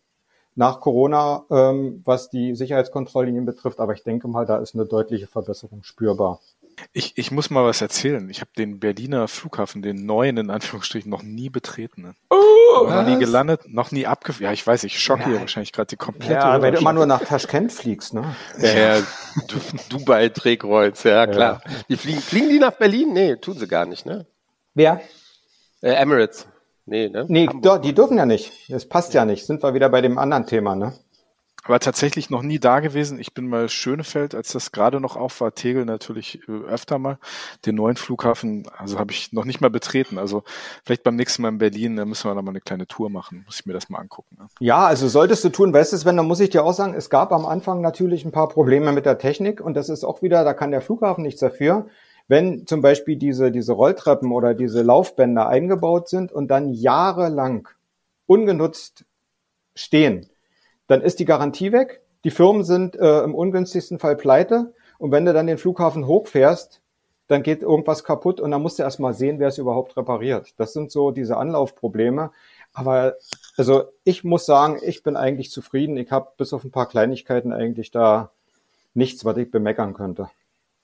nach 0.57 0.79
Corona, 0.79 1.45
ähm, 1.51 2.01
was 2.03 2.29
die 2.31 2.55
Sicherheitskontrolllinien 2.55 3.45
betrifft, 3.45 3.79
aber 3.79 3.93
ich 3.93 4.03
denke 4.03 4.27
mal, 4.27 4.45
da 4.45 4.57
ist 4.57 4.73
eine 4.73 4.85
deutliche 4.85 5.27
Verbesserung 5.27 5.83
spürbar. 5.83 6.41
Ich, 6.93 7.17
ich 7.17 7.31
muss 7.31 7.49
mal 7.49 7.63
was 7.63 7.81
erzählen. 7.81 8.27
Ich 8.29 8.41
habe 8.41 8.51
den 8.57 8.79
Berliner 8.79 9.27
Flughafen, 9.27 9.81
den 9.81 10.05
neuen 10.05 10.37
in 10.37 10.49
Anführungsstrichen, 10.49 11.09
noch 11.09 11.23
nie 11.23 11.49
betreten. 11.49 12.15
Oh, 12.29 12.87
noch 12.87 13.03
nie 13.05 13.17
gelandet, 13.17 13.61
noch 13.67 13.91
nie 13.91 14.05
abgefahren. 14.05 14.45
Ja, 14.45 14.51
ich 14.51 14.65
weiß, 14.65 14.83
ich 14.83 14.99
schocke 14.99 15.25
hier 15.25 15.39
wahrscheinlich 15.39 15.73
gerade 15.73 15.87
die 15.87 15.95
komplette. 15.95 16.33
Ja, 16.33 16.61
weil 16.61 16.71
du 16.71 16.79
immer 16.79 16.93
nur 16.93 17.05
nach 17.05 17.23
Taschkent 17.23 17.71
fliegst, 17.71 18.13
ne? 18.13 18.35
Ja, 18.59 18.99
Dubai 19.89 20.29
Drehkreuz, 20.29 21.03
ja 21.03 21.25
klar. 21.25 21.61
Ja. 21.65 21.71
Die 21.89 21.97
fliegen, 21.97 22.21
fliegen 22.21 22.49
die 22.49 22.59
nach 22.59 22.73
Berlin? 22.73 23.13
Nee, 23.13 23.35
tun 23.37 23.57
sie 23.57 23.67
gar 23.67 23.85
nicht, 23.85 24.05
ne? 24.05 24.25
Wer? 24.75 25.01
Äh, 25.81 25.93
Emirates. 25.93 26.47
Nee, 26.87 27.09
ne? 27.09 27.25
Nee, 27.27 27.47
Hamburg. 27.47 27.81
die 27.81 27.93
dürfen 27.93 28.17
ja 28.17 28.25
nicht. 28.25 28.51
Das 28.69 28.87
passt 28.87 29.13
ja 29.13 29.25
nicht. 29.25 29.45
Sind 29.45 29.61
wir 29.61 29.73
wieder 29.73 29.89
bei 29.89 30.01
dem 30.01 30.17
anderen 30.17 30.45
Thema, 30.45 30.75
ne? 30.75 30.93
Aber 31.65 31.81
tatsächlich 31.81 32.29
noch 32.29 32.43
nie 32.43 32.59
da 32.59 32.79
gewesen. 32.79 33.19
Ich 33.19 33.33
bin 33.33 33.49
mal 33.49 33.67
Schönefeld, 33.67 34.33
als 34.33 34.53
das 34.53 34.71
gerade 34.71 35.01
noch 35.01 35.17
auf 35.17 35.41
war, 35.41 35.53
Tegel 35.53 35.83
natürlich 35.83 36.39
äh, 36.47 36.51
öfter 36.51 36.97
mal. 36.97 37.17
Den 37.65 37.75
neuen 37.75 37.97
Flughafen, 37.97 38.69
also 38.77 38.97
habe 38.97 39.11
ich 39.11 39.33
noch 39.33 39.43
nicht 39.43 39.59
mal 39.59 39.69
betreten. 39.69 40.17
Also 40.17 40.43
vielleicht 40.85 41.03
beim 41.03 41.17
nächsten 41.17 41.41
Mal 41.41 41.49
in 41.49 41.57
Berlin, 41.57 41.97
da 41.97 42.05
müssen 42.05 42.29
wir 42.29 42.35
noch 42.35 42.41
mal 42.41 42.51
eine 42.51 42.61
kleine 42.61 42.87
Tour 42.87 43.09
machen. 43.09 43.43
Muss 43.45 43.59
ich 43.59 43.65
mir 43.65 43.73
das 43.73 43.89
mal 43.89 43.99
angucken. 43.99 44.37
Ne? 44.39 44.47
Ja, 44.61 44.85
also 44.85 45.09
solltest 45.09 45.43
du 45.43 45.49
tun, 45.49 45.73
weißt 45.73 45.91
du, 45.91 46.05
wenn, 46.05 46.15
dann 46.15 46.27
muss 46.27 46.39
ich 46.39 46.51
dir 46.51 46.63
auch 46.63 46.71
sagen, 46.71 46.93
es 46.93 47.09
gab 47.09 47.33
am 47.33 47.45
Anfang 47.45 47.81
natürlich 47.81 48.23
ein 48.23 48.31
paar 48.31 48.47
Probleme 48.47 48.93
mit 48.93 49.05
der 49.05 49.17
Technik 49.17 49.59
und 49.59 49.73
das 49.73 49.89
ist 49.89 50.05
auch 50.05 50.21
wieder, 50.21 50.45
da 50.45 50.53
kann 50.53 50.71
der 50.71 50.81
Flughafen 50.81 51.23
nichts 51.23 51.41
dafür. 51.41 51.87
Wenn 52.27 52.67
zum 52.67 52.81
Beispiel 52.81 53.15
diese, 53.15 53.51
diese 53.51 53.73
Rolltreppen 53.73 54.31
oder 54.31 54.53
diese 54.53 54.81
Laufbänder 54.81 55.47
eingebaut 55.47 56.09
sind 56.09 56.31
und 56.31 56.49
dann 56.49 56.73
jahrelang 56.73 57.67
ungenutzt 58.25 59.05
stehen, 59.75 60.29
dann 60.87 61.01
ist 61.01 61.19
die 61.19 61.25
Garantie 61.25 61.71
weg. 61.71 62.01
Die 62.23 62.31
Firmen 62.31 62.63
sind 62.63 62.95
äh, 62.95 63.21
im 63.23 63.35
ungünstigsten 63.35 63.99
Fall 63.99 64.15
pleite. 64.15 64.73
Und 64.97 65.11
wenn 65.11 65.25
du 65.25 65.33
dann 65.33 65.47
den 65.47 65.57
Flughafen 65.57 66.07
hochfährst, 66.07 66.81
dann 67.27 67.43
geht 67.43 67.61
irgendwas 67.61 68.03
kaputt 68.03 68.39
und 68.39 68.51
dann 68.51 68.61
musst 68.61 68.79
du 68.79 68.83
erstmal 68.83 69.13
sehen, 69.13 69.39
wer 69.39 69.49
es 69.49 69.57
überhaupt 69.57 69.97
repariert. 69.97 70.53
Das 70.57 70.73
sind 70.73 70.91
so 70.91 71.11
diese 71.11 71.37
Anlaufprobleme. 71.37 72.31
Aber 72.73 73.15
also 73.57 73.85
ich 74.03 74.23
muss 74.23 74.45
sagen, 74.45 74.79
ich 74.81 75.03
bin 75.03 75.17
eigentlich 75.17 75.51
zufrieden. 75.51 75.97
Ich 75.97 76.11
habe 76.11 76.31
bis 76.37 76.53
auf 76.53 76.63
ein 76.63 76.71
paar 76.71 76.87
Kleinigkeiten 76.87 77.51
eigentlich 77.51 77.91
da 77.91 78.31
nichts, 78.93 79.25
was 79.25 79.37
ich 79.37 79.51
bemeckern 79.51 79.93
könnte. 79.93 80.29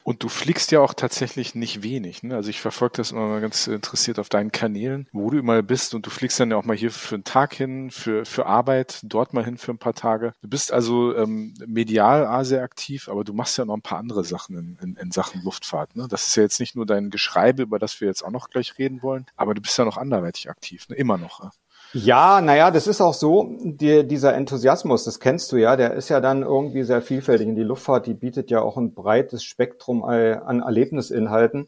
Und 0.04 0.22
du 0.24 0.30
fliegst 0.30 0.72
ja 0.72 0.82
auch 0.82 0.94
tatsächlich 0.94 1.56
nicht 1.56 1.82
wenig. 1.82 2.24
Ne? 2.24 2.36
Also 2.36 2.50
ich 2.50 2.60
verfolge 2.60 2.98
das 2.98 3.12
immer 3.12 3.28
mal 3.28 3.42
ganz 3.42 3.68
interessiert 3.68 4.20
auf 4.20 4.30
deinen 4.30 4.52
Kanälen, 4.52 5.08
wo 5.13 5.30
du 5.30 5.39
immer 5.39 5.62
bist 5.63 5.94
und 5.94 6.06
du 6.06 6.10
fliegst 6.10 6.39
dann 6.39 6.52
ja 6.52 6.58
auch 6.58 6.66
mal 6.66 6.76
hier 6.76 6.92
für 6.92 7.16
einen 7.16 7.24
Tag 7.24 7.54
hin, 7.54 7.89
für, 7.89 8.26
für 8.26 8.46
Arbeit, 8.46 9.00
dort 9.04 9.34
mal 9.34 9.46
hin 9.46 9.58
für 9.58 9.72
ein 9.72 9.78
paar 9.78 9.94
Tage. 9.94 10.34
Du 10.42 10.50
bist 10.50 10.74
also 10.74 11.16
ähm, 11.16 11.54
medial 11.66 12.44
sehr 12.44 12.63
aktiv, 12.63 13.08
aber 13.08 13.24
du 13.24 13.34
machst 13.34 13.58
ja 13.58 13.66
noch 13.66 13.76
ein 13.76 13.82
paar 13.82 14.00
andere 14.00 14.24
Sachen 14.24 14.58
in, 14.58 14.78
in, 14.82 14.96
in 14.98 15.12
Sachen 15.12 15.42
Luftfahrt. 15.44 15.96
Ne? 15.96 16.08
Das 16.10 16.28
ist 16.28 16.36
ja 16.36 16.44
jetzt 16.44 16.60
nicht 16.60 16.76
nur 16.76 16.86
dein 16.86 17.10
Geschreibe, 17.10 17.63
über 17.63 17.80
das 17.80 18.02
wir 18.02 18.08
jetzt 18.08 18.24
auch 18.24 18.32
noch 18.32 18.50
gleich 18.50 18.78
reden 18.78 19.02
wollen, 19.02 19.26
aber 19.38 19.54
du 19.54 19.62
bist 19.62 19.78
ja 19.78 19.86
noch 19.86 19.98
anderweitig 19.98 20.50
aktiv, 20.50 20.89
ne? 20.89 20.96
immer 20.96 21.18
noch. 21.18 21.44
Ne? 21.44 21.52
Ja, 21.95 22.41
naja, 22.41 22.71
das 22.71 22.88
ist 22.88 23.01
auch 23.01 23.13
so, 23.13 23.56
die, 23.62 24.08
dieser 24.08 24.34
Enthusiasmus, 24.34 25.03
das 25.03 25.19
kennst 25.19 25.51
du 25.51 25.58
ja, 25.58 25.75
der 25.75 25.93
ist 25.93 26.10
ja 26.10 26.19
dann 26.19 26.41
irgendwie 26.41 26.82
sehr 26.84 27.03
vielfältig. 27.03 27.47
Und 27.47 27.56
die 27.56 27.62
Luftfahrt, 27.62 28.08
die 28.08 28.15
bietet 28.15 28.49
ja 28.49 28.62
auch 28.62 28.77
ein 28.77 28.95
breites 28.95 29.43
Spektrum 29.43 30.03
an 30.03 30.62
Erlebnisinhalten. 30.62 31.67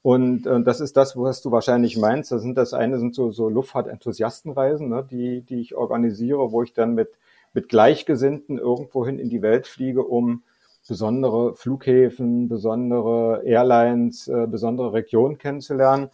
Und 0.00 0.46
äh, 0.46 0.62
das 0.62 0.80
ist 0.80 0.96
das, 0.96 1.14
was 1.16 1.42
du 1.42 1.50
wahrscheinlich 1.50 1.98
meinst. 1.98 2.32
Das 2.32 2.40
sind 2.40 2.56
das 2.56 2.72
eine 2.72 2.98
sind 2.98 3.14
so, 3.14 3.32
so 3.32 3.50
Luftfahrt-Enthusiastenreisen, 3.50 4.88
ne, 4.88 5.06
die, 5.10 5.42
die 5.42 5.60
ich 5.60 5.74
organisiere, 5.74 6.52
wo 6.52 6.62
ich 6.62 6.72
dann 6.72 6.94
mit, 6.94 7.10
mit 7.52 7.68
Gleichgesinnten 7.68 8.56
irgendwohin 8.56 9.18
in 9.18 9.28
die 9.28 9.42
Welt 9.42 9.66
fliege, 9.66 10.04
um 10.04 10.42
besondere 10.88 11.54
Flughäfen, 11.54 12.48
besondere 12.48 13.42
Airlines, 13.44 14.28
äh, 14.28 14.46
besondere 14.46 14.94
Regionen 14.94 15.36
kennenzulernen. 15.36 16.08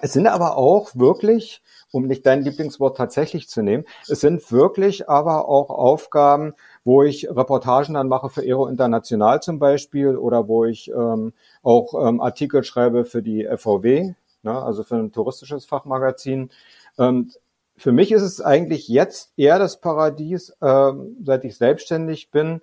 Es 0.00 0.12
sind 0.12 0.26
aber 0.26 0.56
auch 0.56 0.90
wirklich 0.94 1.62
um 1.92 2.06
nicht 2.06 2.26
dein 2.26 2.42
Lieblingswort 2.42 2.96
tatsächlich 2.96 3.48
zu 3.48 3.62
nehmen. 3.62 3.84
Es 4.08 4.20
sind 4.20 4.50
wirklich 4.50 5.08
aber 5.08 5.48
auch 5.48 5.70
Aufgaben, 5.70 6.54
wo 6.84 7.04
ich 7.04 7.28
Reportagen 7.30 7.94
dann 7.94 8.08
mache 8.08 8.30
für 8.30 8.40
Aero 8.40 8.66
International 8.66 9.40
zum 9.40 9.60
Beispiel 9.60 10.16
oder 10.16 10.48
wo 10.48 10.64
ich 10.64 10.90
ähm, 10.90 11.32
auch 11.62 11.94
ähm, 12.08 12.20
Artikel 12.20 12.64
schreibe 12.64 13.04
für 13.04 13.22
die 13.22 13.46
FVW, 13.46 14.14
ne, 14.42 14.62
also 14.62 14.82
für 14.82 14.96
ein 14.96 15.12
touristisches 15.12 15.66
Fachmagazin. 15.66 16.50
Ähm, 16.98 17.30
für 17.76 17.92
mich 17.92 18.12
ist 18.12 18.22
es 18.22 18.40
eigentlich 18.40 18.88
jetzt 18.88 19.32
eher 19.36 19.58
das 19.58 19.80
Paradies, 19.80 20.54
ähm, 20.62 21.16
seit 21.24 21.44
ich 21.44 21.56
selbstständig 21.56 22.30
bin, 22.30 22.60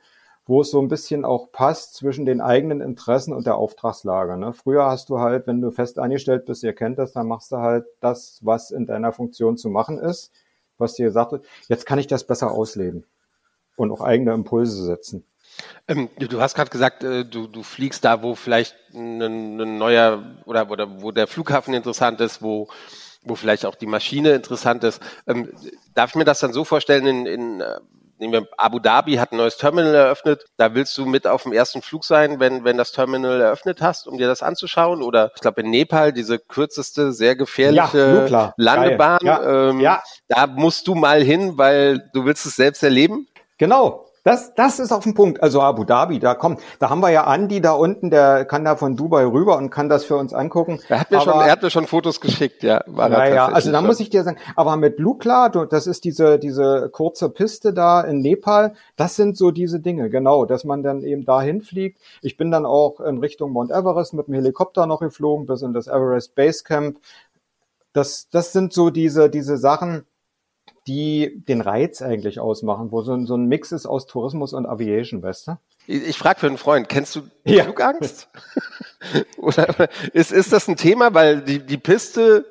wo 0.49 0.61
es 0.61 0.71
so 0.71 0.81
ein 0.81 0.87
bisschen 0.87 1.25
auch 1.25 1.51
passt 1.51 1.93
zwischen 1.93 2.25
den 2.25 2.41
eigenen 2.41 2.81
Interessen 2.81 3.33
und 3.33 3.45
der 3.45 3.55
Auftragslage. 3.55 4.35
Ne? 4.35 4.51
Früher 4.51 4.87
hast 4.87 5.09
du 5.09 5.19
halt, 5.19 5.45
wenn 5.45 5.61
du 5.61 5.69
fest 5.69 5.99
angestellt 5.99 6.45
bist, 6.45 6.63
ihr 6.63 6.73
kennt 6.73 6.97
das, 6.97 7.13
dann 7.13 7.27
machst 7.27 7.51
du 7.51 7.57
halt 7.57 7.85
das, 7.99 8.39
was 8.41 8.71
in 8.71 8.87
deiner 8.87 9.13
Funktion 9.13 9.57
zu 9.57 9.69
machen 9.69 9.99
ist, 9.99 10.31
was 10.79 10.95
dir 10.95 11.05
gesagt 11.05 11.33
wird. 11.33 11.45
Jetzt 11.67 11.85
kann 11.85 11.99
ich 11.99 12.07
das 12.07 12.25
besser 12.25 12.49
ausleben 12.49 13.05
und 13.75 13.91
auch 13.91 14.01
eigene 14.01 14.33
Impulse 14.33 14.83
setzen. 14.85 15.23
Ähm, 15.87 16.09
du 16.17 16.41
hast 16.41 16.55
gerade 16.55 16.71
gesagt, 16.71 17.03
äh, 17.03 17.25
du, 17.25 17.45
du 17.45 17.61
fliegst 17.61 18.03
da, 18.03 18.23
wo 18.23 18.33
vielleicht 18.33 18.75
ein, 18.95 19.21
ein 19.21 19.77
neuer 19.77 20.23
oder, 20.47 20.71
oder 20.71 21.03
wo 21.03 21.11
der 21.11 21.27
Flughafen 21.27 21.75
interessant 21.75 22.21
ist, 22.21 22.41
wo 22.41 22.69
wo 23.21 23.35
vielleicht 23.35 23.65
auch 23.65 23.75
die 23.75 23.85
Maschine 23.85 24.31
interessant 24.31 24.83
ist. 24.85 25.01
Ähm, 25.27 25.51
darf 25.93 26.11
ich 26.11 26.15
mir 26.15 26.23
das 26.23 26.39
dann 26.39 26.53
so 26.53 26.63
vorstellen, 26.63 27.05
in, 27.05 27.25
in 27.25 27.61
äh, 27.61 27.79
nehmen 28.19 28.33
wir 28.33 28.47
Abu 28.57 28.79
Dhabi 28.79 29.15
hat 29.15 29.31
ein 29.31 29.37
neues 29.37 29.57
Terminal 29.57 29.93
eröffnet. 29.93 30.45
Da 30.57 30.73
willst 30.75 30.97
du 30.97 31.05
mit 31.05 31.27
auf 31.27 31.43
dem 31.43 31.53
ersten 31.53 31.81
Flug 31.81 32.05
sein, 32.05 32.39
wenn, 32.39 32.63
wenn 32.63 32.77
das 32.77 32.91
Terminal 32.91 33.41
eröffnet 33.41 33.81
hast, 33.81 34.07
um 34.07 34.17
dir 34.17 34.27
das 34.27 34.43
anzuschauen. 34.43 35.01
Oder 35.01 35.31
ich 35.35 35.41
glaube 35.41 35.61
in 35.61 35.69
Nepal 35.69 36.13
diese 36.13 36.39
kürzeste, 36.39 37.13
sehr 37.13 37.35
gefährliche 37.35 38.27
ja, 38.29 38.53
Landebahn. 38.57 39.19
Ja, 39.23 39.69
ähm, 39.69 39.79
ja. 39.79 40.03
Da 40.27 40.47
musst 40.47 40.87
du 40.87 40.95
mal 40.95 41.23
hin, 41.23 41.57
weil 41.57 42.09
du 42.13 42.25
willst 42.25 42.45
es 42.45 42.55
selbst 42.55 42.83
erleben. 42.83 43.27
Genau, 43.57 44.08
das, 44.23 44.53
das 44.55 44.79
ist 44.79 44.91
auf 44.91 45.03
dem 45.03 45.13
Punkt. 45.13 45.41
Also 45.41 45.61
Abu 45.61 45.83
Dhabi, 45.83 46.19
da 46.19 46.35
kommt, 46.35 46.59
da 46.79 46.89
haben 46.89 47.01
wir 47.01 47.09
ja 47.09 47.23
Andi 47.23 47.61
da 47.61 47.71
unten, 47.71 48.09
der 48.09 48.45
kann 48.45 48.65
da 48.65 48.75
von 48.75 48.95
Dubai 48.95 49.25
rüber 49.25 49.57
und 49.57 49.69
kann 49.69 49.89
das 49.89 50.05
für 50.05 50.17
uns 50.17 50.33
angucken. 50.33 50.79
Er 50.89 51.01
hat 51.01 51.11
mir, 51.11 51.17
aber, 51.17 51.31
schon, 51.31 51.41
er 51.41 51.51
hat 51.51 51.61
mir 51.61 51.69
schon 51.69 51.87
Fotos 51.87 52.19
geschickt, 52.21 52.63
ja. 52.63 52.81
War 52.87 53.09
naja, 53.09 53.47
also 53.47 53.71
da 53.71 53.81
muss 53.81 53.99
ich 53.99 54.09
dir 54.09 54.23
sagen, 54.23 54.37
aber 54.55 54.75
mit 54.75 54.99
Lukla, 54.99 55.49
das 55.49 55.87
ist 55.87 56.03
diese, 56.03 56.39
diese 56.39 56.89
kurze 56.91 57.29
Piste 57.29 57.73
da 57.73 58.01
in 58.01 58.19
Nepal, 58.19 58.73
das 58.95 59.15
sind 59.15 59.37
so 59.37 59.51
diese 59.51 59.79
Dinge, 59.79 60.09
genau, 60.09 60.45
dass 60.45 60.63
man 60.63 60.83
dann 60.83 61.03
eben 61.03 61.25
dahin 61.25 61.61
fliegt. 61.61 61.99
Ich 62.21 62.37
bin 62.37 62.51
dann 62.51 62.65
auch 62.65 62.99
in 62.99 63.19
Richtung 63.19 63.51
Mount 63.51 63.71
Everest 63.71 64.13
mit 64.13 64.27
dem 64.27 64.33
Helikopter 64.33 64.85
noch 64.85 64.99
geflogen, 64.99 65.45
bis 65.45 65.61
in 65.61 65.73
das 65.73 65.87
Everest 65.87 66.35
Base 66.35 66.63
Camp. 66.63 66.97
Das, 67.93 68.29
das 68.29 68.53
sind 68.53 68.73
so 68.73 68.89
diese, 68.89 69.29
diese 69.29 69.57
Sachen, 69.57 70.05
die 70.89 71.43
den 71.47 71.61
Reiz 71.61 72.01
eigentlich 72.01 72.39
ausmachen, 72.39 72.91
wo 72.91 73.03
so 73.03 73.13
ein, 73.13 73.27
so 73.27 73.35
ein 73.35 73.45
Mix 73.45 73.71
ist 73.71 73.85
aus 73.85 74.07
Tourismus 74.07 74.53
und 74.53 74.65
Aviation, 74.65 75.21
weißt 75.21 75.47
du? 75.47 75.57
Ich, 75.85 76.07
ich 76.07 76.17
frage 76.17 76.39
für 76.39 76.47
einen 76.47 76.57
Freund, 76.57 76.89
kennst 76.89 77.15
du 77.15 77.21
ja. 77.45 77.63
Flugangst? 77.63 78.27
Oder 79.37 79.87
ist, 80.13 80.31
ist 80.31 80.51
das 80.51 80.67
ein 80.67 80.77
Thema? 80.77 81.13
Weil 81.13 81.41
die, 81.41 81.59
die 81.59 81.77
Piste 81.77 82.45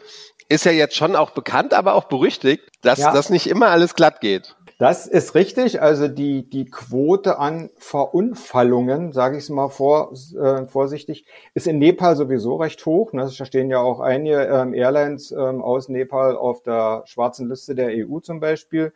ist 0.48 0.64
ja 0.64 0.72
jetzt 0.72 0.94
schon 0.94 1.16
auch 1.16 1.30
bekannt, 1.30 1.74
aber 1.74 1.94
auch 1.94 2.04
berüchtigt, 2.04 2.62
dass 2.80 3.00
ja. 3.00 3.12
das 3.12 3.28
nicht 3.28 3.48
immer 3.48 3.68
alles 3.68 3.96
glatt 3.96 4.20
geht. 4.20 4.54
Das 4.78 5.08
ist 5.08 5.34
richtig. 5.34 5.82
Also 5.82 6.06
die, 6.06 6.48
die 6.48 6.66
Quote 6.66 7.38
an 7.40 7.68
Verunfallungen, 7.78 9.12
sage 9.12 9.36
ich 9.36 9.42
es 9.42 9.50
mal 9.50 9.70
vor, 9.70 10.12
äh, 10.12 10.66
vorsichtig, 10.66 11.26
ist 11.54 11.66
in 11.66 11.80
Nepal 11.80 12.14
sowieso 12.14 12.56
recht 12.56 12.86
hoch. 12.86 13.12
Ne? 13.12 13.22
Da 13.22 13.44
stehen 13.44 13.70
ja 13.70 13.80
auch 13.80 13.98
einige 13.98 14.44
ähm, 14.44 14.74
Airlines 14.74 15.32
ähm, 15.32 15.62
aus 15.62 15.88
Nepal 15.88 16.36
auf 16.36 16.62
der 16.62 17.02
schwarzen 17.06 17.48
Liste 17.48 17.74
der 17.74 17.88
EU 17.88 18.20
zum 18.20 18.38
Beispiel. 18.38 18.92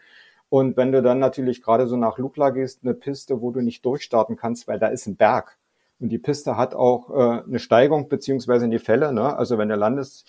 Und 0.48 0.76
wenn 0.76 0.92
du 0.92 1.02
dann 1.02 1.18
natürlich 1.18 1.62
gerade 1.62 1.88
so 1.88 1.96
nach 1.96 2.16
Lukla 2.16 2.50
gehst, 2.50 2.80
eine 2.84 2.94
Piste, 2.94 3.40
wo 3.40 3.50
du 3.50 3.60
nicht 3.60 3.84
durchstarten 3.84 4.36
kannst, 4.36 4.68
weil 4.68 4.78
da 4.78 4.86
ist 4.86 5.08
ein 5.08 5.16
Berg. 5.16 5.58
Und 5.98 6.10
die 6.10 6.18
Piste 6.18 6.56
hat 6.56 6.74
auch 6.76 7.10
äh, 7.10 7.42
eine 7.42 7.58
Steigung 7.58 8.08
beziehungsweise 8.08 8.66
eine 8.66 8.78
Fälle. 8.78 9.12
Ne? 9.12 9.36
Also 9.36 9.58
wenn 9.58 9.68
du 9.68 9.74
landest, 9.74 10.28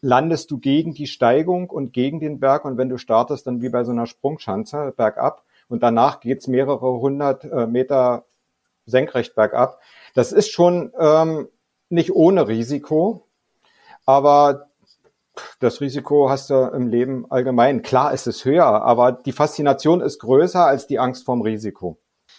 landest 0.00 0.50
du 0.50 0.58
gegen 0.58 0.94
die 0.94 1.06
Steigung 1.06 1.70
und 1.70 1.92
gegen 1.92 2.20
den 2.20 2.40
Berg 2.40 2.64
und 2.64 2.76
wenn 2.76 2.88
du 2.88 2.98
startest, 2.98 3.46
dann 3.46 3.62
wie 3.62 3.68
bei 3.68 3.84
so 3.84 3.92
einer 3.92 4.06
Sprungschanze 4.06 4.92
bergab 4.96 5.42
und 5.68 5.82
danach 5.82 6.20
geht's 6.20 6.46
mehrere 6.46 7.00
hundert 7.00 7.44
äh, 7.44 7.66
Meter 7.66 8.24
senkrecht 8.84 9.34
bergab. 9.34 9.80
Das 10.14 10.32
ist 10.32 10.50
schon 10.50 10.92
ähm, 10.98 11.48
nicht 11.88 12.14
ohne 12.14 12.48
Risiko, 12.48 13.26
aber 14.04 14.68
das 15.60 15.80
Risiko 15.80 16.30
hast 16.30 16.50
du 16.50 16.54
im 16.54 16.88
Leben 16.88 17.30
allgemein. 17.30 17.82
Klar 17.82 18.12
ist 18.12 18.26
es 18.26 18.44
höher, 18.44 18.64
aber 18.64 19.12
die 19.12 19.32
Faszination 19.32 20.00
ist 20.00 20.20
größer 20.20 20.64
als 20.64 20.86
die 20.86 20.98
Angst 20.98 21.24
vorm 21.24 21.42
Risiko. 21.42 21.98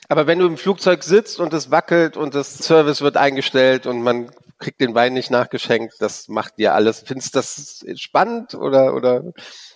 Aber 0.09 0.25
wenn 0.25 0.39
du 0.39 0.47
im 0.47 0.57
Flugzeug 0.57 1.03
sitzt 1.03 1.39
und 1.39 1.53
es 1.53 1.69
wackelt 1.69 2.17
und 2.17 2.33
das 2.33 2.57
Service 2.57 3.01
wird 3.01 3.17
eingestellt 3.17 3.85
und 3.87 4.01
man 4.01 4.31
kriegt 4.59 4.81
den 4.81 4.95
Wein 4.95 5.13
nicht 5.13 5.31
nachgeschenkt, 5.31 5.95
das 5.99 6.27
macht 6.27 6.57
dir 6.57 6.73
alles. 6.73 7.03
Findest 7.05 7.35
du 7.35 7.39
das 7.39 7.85
spannend 7.95 8.55
oder, 8.55 8.95
oder 8.95 9.23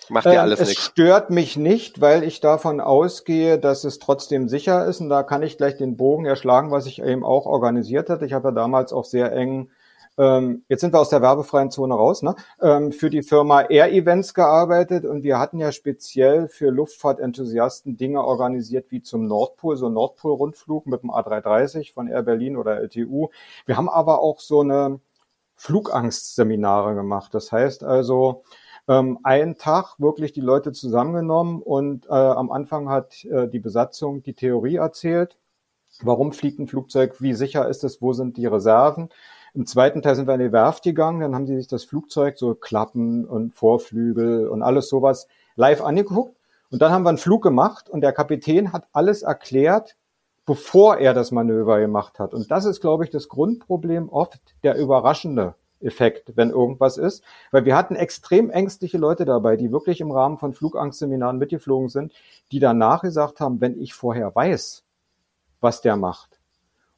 macht 0.10 0.26
dir 0.26 0.34
ähm, 0.34 0.40
alles 0.40 0.60
ähm, 0.60 0.68
nichts? 0.68 0.82
Es 0.82 0.90
stört 0.90 1.30
mich 1.30 1.58
nicht, 1.58 2.02
weil 2.02 2.24
ich 2.24 2.40
davon 2.40 2.80
ausgehe, 2.82 3.60
dass 3.60 3.84
es 3.84 4.00
trotzdem 4.00 4.50
sicher 4.50 4.86
ist. 4.86 5.02
Und 5.02 5.10
da 5.10 5.24
kann 5.24 5.44
ich 5.44 5.58
gleich 5.58 5.78
den 5.78 5.98
Bogen 5.98 6.26
erschlagen, 6.26 6.72
was 6.72 6.86
ich 6.86 7.02
eben 7.02 7.24
auch 7.24 7.46
organisiert 7.46 8.10
hatte. 8.10 8.26
Ich 8.26 8.34
habe 8.34 8.50
ja 8.50 8.54
damals 8.54 8.94
auch 8.94 9.06
sehr 9.06 9.32
eng 9.32 9.70
ähm, 10.18 10.64
jetzt 10.68 10.82
sind 10.82 10.94
wir 10.94 11.00
aus 11.00 11.10
der 11.10 11.22
werbefreien 11.22 11.72
Zone 11.72 11.94
raus, 11.94 12.22
ne? 12.22 12.36
ähm, 12.62 12.92
für 12.92 13.10
die 13.10 13.24
Firma 13.24 13.62
Air 13.62 13.92
Events 13.92 14.34
gearbeitet 14.34 15.06
und 15.06 15.24
wir 15.24 15.40
hatten 15.40 15.60
ja 15.60 15.72
speziell 15.72 16.48
für 16.48 16.70
Luftfahrtenthusiasten 16.70 17.98
Dinge 17.98 18.24
organisiert 18.24 18.88
wie 18.90 19.02
zum 19.02 19.28
Nordpol, 19.28 19.78
so 19.78 19.90
Nordpol-Rundflug 19.90 20.86
mit 20.88 21.04
dem 21.04 21.12
A330 21.12 21.94
von 21.94 22.08
Air 22.08 22.24
Berlin 22.24 22.58
oder 22.58 22.80
LTU. 22.80 23.30
Wir 23.66 23.78
haben 23.78 23.90
aber 23.90 24.20
auch 24.20 24.40
so 24.40 24.62
eine 24.62 25.00
Flugangstseminare 25.56 26.96
gemacht. 26.96 27.34
Das 27.34 27.52
heißt 27.52 27.84
also, 27.84 28.44
ähm, 28.88 29.20
einen 29.24 29.58
Tag 29.58 30.00
wirklich 30.00 30.34
die 30.34 30.42
Leute 30.42 30.72
zusammengenommen 30.72 31.62
und 31.62 32.08
äh, 32.08 32.14
am 32.14 32.52
Anfang 32.52 32.90
hat 32.90 33.24
äh, 33.26 33.48
die 33.48 33.60
Besatzung 33.60 34.24
die 34.24 34.34
Theorie 34.34 34.78
erzählt. 34.78 35.38
Warum 36.02 36.32
fliegt 36.32 36.60
ein 36.60 36.68
Flugzeug? 36.68 37.22
Wie 37.22 37.34
sicher 37.34 37.68
ist 37.70 37.84
es? 37.84 38.02
Wo 38.02 38.14
sind 38.14 38.38
die 38.38 38.48
Reserven? 38.48 39.10
Im 39.54 39.66
zweiten 39.66 40.02
Teil 40.02 40.16
sind 40.16 40.28
wir 40.28 40.36
in 40.36 40.40
die 40.40 40.52
Werft 40.52 40.84
gegangen, 40.84 41.20
dann 41.20 41.36
haben 41.36 41.46
sie 41.46 41.58
sich 41.58 41.68
das 41.68 41.84
Flugzeug, 41.84 42.38
so 42.38 42.56
Klappen 42.56 43.26
und 43.26 43.54
Vorflügel 43.54 44.48
und 44.48 44.62
alles 44.62 44.88
sowas 44.88 45.28
live 45.56 45.82
angeguckt. 45.82 46.38
Und 46.70 46.82
dann 46.82 46.92
haben 46.94 47.04
wir 47.04 47.10
einen 47.10 47.18
Flug 47.18 47.44
gemacht 47.44 47.90
und 47.90 48.02
der 48.02 48.14
Kapitän 48.14 48.72
hat 48.72 48.88
alles 48.94 49.24
erklärt, 49.24 49.98
bevor 50.46 50.98
er 50.98 51.14
das 51.14 51.32
Manöver 51.32 51.80
gemacht 51.80 52.18
hat. 52.18 52.34
Und 52.34 52.50
das 52.50 52.66
ist, 52.66 52.80
glaube 52.80 53.04
ich, 53.04 53.10
das 53.10 53.28
Grundproblem 53.28 54.10
oft, 54.10 54.40
der 54.64 54.78
überraschende 54.78 55.56
Effekt, 55.82 56.32
wenn 56.36 56.50
irgendwas 56.50 56.98
ist. 56.98 57.24
Weil 57.52 57.66
wir 57.66 57.76
hatten 57.76 57.96
extrem 57.96 58.50
ängstliche 58.50 58.98
Leute 58.98 59.26
dabei, 59.26 59.58
die 59.58 59.72
wirklich 59.72 60.00
im 60.00 60.12
Rahmen 60.12 60.38
von 60.38 60.54
Flugangstseminaren 60.54 61.38
mitgeflogen 61.38 61.90
sind, 61.90 62.14
die 62.52 62.60
danach 62.60 63.02
gesagt 63.02 63.40
haben, 63.40 63.60
wenn 63.60 63.80
ich 63.80 63.94
vorher 63.94 64.34
weiß, 64.34 64.84
was 65.60 65.82
der 65.82 65.98
macht, 65.98 66.41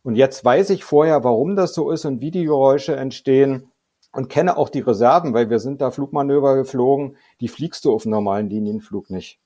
und 0.03 0.15
jetzt 0.15 0.43
weiß 0.43 0.69
ich 0.69 0.83
vorher, 0.83 1.23
warum 1.23 1.55
das 1.55 1.73
so 1.73 1.91
ist 1.91 2.05
und 2.05 2.21
wie 2.21 2.31
die 2.31 2.45
Geräusche 2.45 2.95
entstehen 2.95 3.71
und 4.11 4.29
kenne 4.29 4.57
auch 4.57 4.69
die 4.69 4.81
Reserven, 4.81 5.33
weil 5.33 5.49
wir 5.49 5.59
sind 5.59 5.81
da 5.81 5.91
Flugmanöver 5.91 6.55
geflogen, 6.55 7.17
die 7.39 7.47
fliegst 7.47 7.85
du 7.85 7.93
auf 7.93 8.05
normalen 8.05 8.49
Linienflug 8.49 9.09
nicht. 9.09 9.39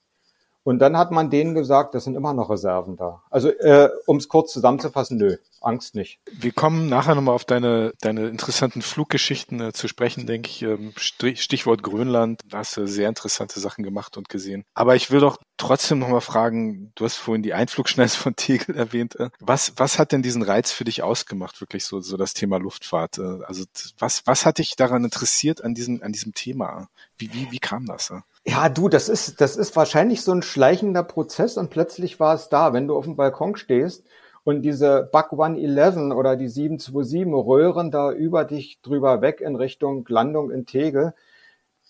Und 0.68 0.80
dann 0.80 0.98
hat 0.98 1.12
man 1.12 1.30
denen 1.30 1.56
gesagt, 1.56 1.96
das 1.96 2.04
sind 2.04 2.16
immer 2.16 2.34
noch 2.34 2.50
Reserven 2.50 2.98
da. 2.98 3.24
Also 3.30 3.48
äh, 3.48 3.88
um 4.06 4.18
es 4.18 4.28
kurz 4.28 4.52
zusammenzufassen, 4.52 5.18
nö, 5.18 5.38
Angst 5.62 5.96
nicht. 5.96 6.20
Wir 6.30 6.52
kommen 6.52 6.90
nachher 6.90 7.16
nochmal 7.16 7.36
auf 7.36 7.46
deine, 7.46 7.94
deine 8.02 8.28
interessanten 8.28 8.82
Fluggeschichten 8.82 9.62
äh, 9.62 9.72
zu 9.72 9.88
sprechen, 9.88 10.28
denke 10.28 10.50
ich. 10.50 10.64
Ähm, 10.64 10.92
Stichwort 10.98 11.84
Grönland, 11.84 12.42
da 12.50 12.58
hast 12.58 12.76
du 12.76 12.86
sehr 12.86 13.08
interessante 13.08 13.62
Sachen 13.62 13.86
gemacht 13.86 14.18
und 14.18 14.28
gesehen. 14.28 14.66
Aber 14.74 14.98
ich 14.98 15.10
will 15.10 15.22
doch 15.22 15.38
trotzdem 15.56 16.00
nochmal 16.00 16.20
fragen, 16.20 16.92
du 16.96 17.06
hast 17.06 17.16
vorhin 17.16 17.44
die 17.44 17.54
Einflugschneise 17.54 18.18
von 18.18 18.36
Tegel 18.36 18.76
erwähnt. 18.76 19.18
Äh, 19.18 19.30
was, 19.40 19.72
was 19.78 20.00
hat 20.00 20.12
denn 20.12 20.22
diesen 20.22 20.44
Reiz 20.44 20.74
für 20.74 20.84
dich 20.84 21.02
ausgemacht, 21.02 21.62
wirklich 21.62 21.86
so, 21.86 22.02
so 22.02 22.18
das 22.18 22.34
Thema 22.34 22.58
Luftfahrt? 22.58 23.20
Äh, 23.20 23.40
also 23.46 23.64
was, 24.00 24.24
was 24.26 24.46
hat 24.46 24.58
dich 24.58 24.76
daran 24.76 25.06
interessiert 25.06 25.64
an 25.64 25.74
diesem, 25.74 26.04
an 26.04 26.12
diesem 26.12 26.34
Thema? 26.34 26.90
Wie, 27.18 27.34
wie, 27.34 27.52
wie 27.52 27.60
kam 27.60 27.86
das? 27.86 28.12
Ja, 28.50 28.70
du, 28.70 28.88
das 28.88 29.10
ist, 29.10 29.42
das 29.42 29.58
ist 29.58 29.76
wahrscheinlich 29.76 30.22
so 30.22 30.32
ein 30.32 30.42
schleichender 30.42 31.04
Prozess 31.04 31.58
und 31.58 31.70
plötzlich 31.70 32.18
war 32.22 32.34
es 32.34 32.48
da. 32.48 32.72
Wenn 32.72 32.88
du 32.88 32.96
auf 32.96 33.04
dem 33.04 33.18
Balkon 33.18 33.58
stehst 33.58 34.06
und 34.46 34.62
diese 34.62 35.10
Bug 35.12 35.34
111 35.34 36.16
oder 36.16 36.38
die 36.38 36.48
727 36.48 37.26
röhren 37.46 37.92
da 37.92 38.14
über 38.14 38.46
dich 38.46 38.80
drüber 38.82 39.22
weg 39.22 39.42
in 39.42 39.58
Richtung 39.58 40.06
Landung 40.08 40.50
in 40.50 40.66
Tegel. 40.66 41.14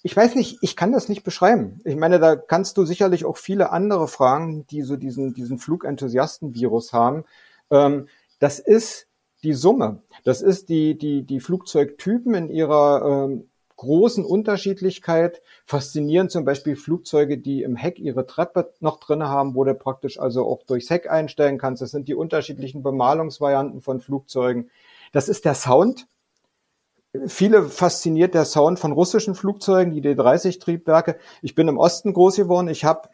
Ich 0.01 0.17
weiß 0.17 0.33
nicht, 0.33 0.57
ich 0.61 0.75
kann 0.75 0.91
das 0.91 1.09
nicht 1.09 1.23
beschreiben. 1.23 1.79
Ich 1.85 1.95
meine, 1.95 2.17
da 2.17 2.35
kannst 2.35 2.77
du 2.77 2.85
sicherlich 2.85 3.23
auch 3.25 3.37
viele 3.37 3.71
andere 3.71 4.07
fragen, 4.07 4.65
die 4.67 4.81
so 4.81 4.95
diesen, 4.95 5.35
diesen 5.35 5.59
Flugenthusiasten-Virus 5.59 6.91
haben. 6.91 7.25
Ähm, 7.69 8.07
das 8.39 8.57
ist 8.57 9.07
die 9.43 9.53
Summe. 9.53 10.01
Das 10.23 10.41
ist 10.41 10.69
die, 10.69 10.97
die, 10.97 11.21
die 11.21 11.39
Flugzeugtypen 11.39 12.33
in 12.33 12.49
ihrer 12.49 13.27
ähm, 13.27 13.49
großen 13.77 14.25
Unterschiedlichkeit. 14.25 15.41
Faszinieren 15.65 16.29
zum 16.29 16.43
Beispiel 16.45 16.75
Flugzeuge, 16.75 17.37
die 17.37 17.63
im 17.63 17.75
Heck 17.75 17.99
ihre 17.99 18.25
Treppe 18.25 18.73
noch 18.79 18.99
drin 18.99 19.23
haben, 19.23 19.55
wo 19.55 19.63
du 19.63 19.73
praktisch 19.73 20.19
also 20.19 20.45
auch 20.45 20.63
durchs 20.63 20.89
Heck 20.89 21.09
einstellen 21.09 21.57
kannst. 21.57 21.81
Das 21.81 21.91
sind 21.91 22.07
die 22.07 22.15
unterschiedlichen 22.15 22.83
Bemalungsvarianten 22.83 23.81
von 23.81 24.01
Flugzeugen. 24.01 24.69
Das 25.13 25.29
ist 25.29 25.45
der 25.45 25.55
Sound. 25.55 26.07
Viele 27.27 27.63
fasziniert 27.63 28.33
der 28.33 28.45
Sound 28.45 28.79
von 28.79 28.91
russischen 28.91 29.33
Flugzeugen, 29.33 29.93
die 29.93 30.01
D30-Triebwerke. 30.01 31.17
Ich 31.41 31.55
bin 31.55 31.67
im 31.67 31.77
Osten 31.77 32.13
groß 32.13 32.35
geworden. 32.35 32.67
Ich 32.67 32.83
habe 32.83 33.09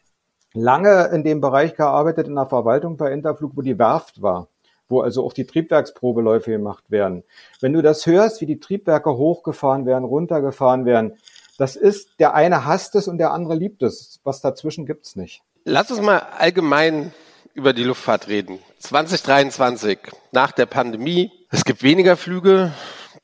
lange 0.53 1.05
in 1.13 1.23
dem 1.23 1.41
Bereich 1.41 1.75
gearbeitet 1.75 2.27
in 2.27 2.35
der 2.35 2.47
Verwaltung 2.47 2.97
bei 2.97 3.11
Interflug, 3.11 3.55
wo 3.55 3.61
die 3.61 3.77
Werft 3.77 4.21
war 4.21 4.49
wo 4.89 5.01
also 5.01 5.25
auch 5.25 5.33
die 5.33 5.45
Triebwerksprobeläufe 5.45 6.51
gemacht 6.51 6.83
werden. 6.89 7.23
Wenn 7.59 7.73
du 7.73 7.81
das 7.81 8.05
hörst, 8.05 8.41
wie 8.41 8.45
die 8.45 8.59
Triebwerke 8.59 9.11
hochgefahren 9.17 9.85
werden, 9.85 10.03
runtergefahren 10.03 10.85
werden, 10.85 11.17
das 11.57 11.75
ist, 11.75 12.19
der 12.19 12.33
eine 12.33 12.65
hasst 12.65 12.95
es 12.95 13.07
und 13.07 13.17
der 13.17 13.31
andere 13.31 13.55
liebt 13.55 13.83
es. 13.83 14.19
Was 14.23 14.41
dazwischen 14.41 14.85
gibt's 14.85 15.15
nicht. 15.15 15.43
Lass 15.65 15.91
uns 15.91 16.01
mal 16.01 16.19
allgemein 16.37 17.13
über 17.53 17.73
die 17.73 17.83
Luftfahrt 17.83 18.27
reden. 18.27 18.59
2023, 18.79 19.99
nach 20.31 20.51
der 20.51 20.65
Pandemie. 20.65 21.31
Es 21.51 21.63
gibt 21.63 21.83
weniger 21.83 22.17
Flüge, 22.17 22.73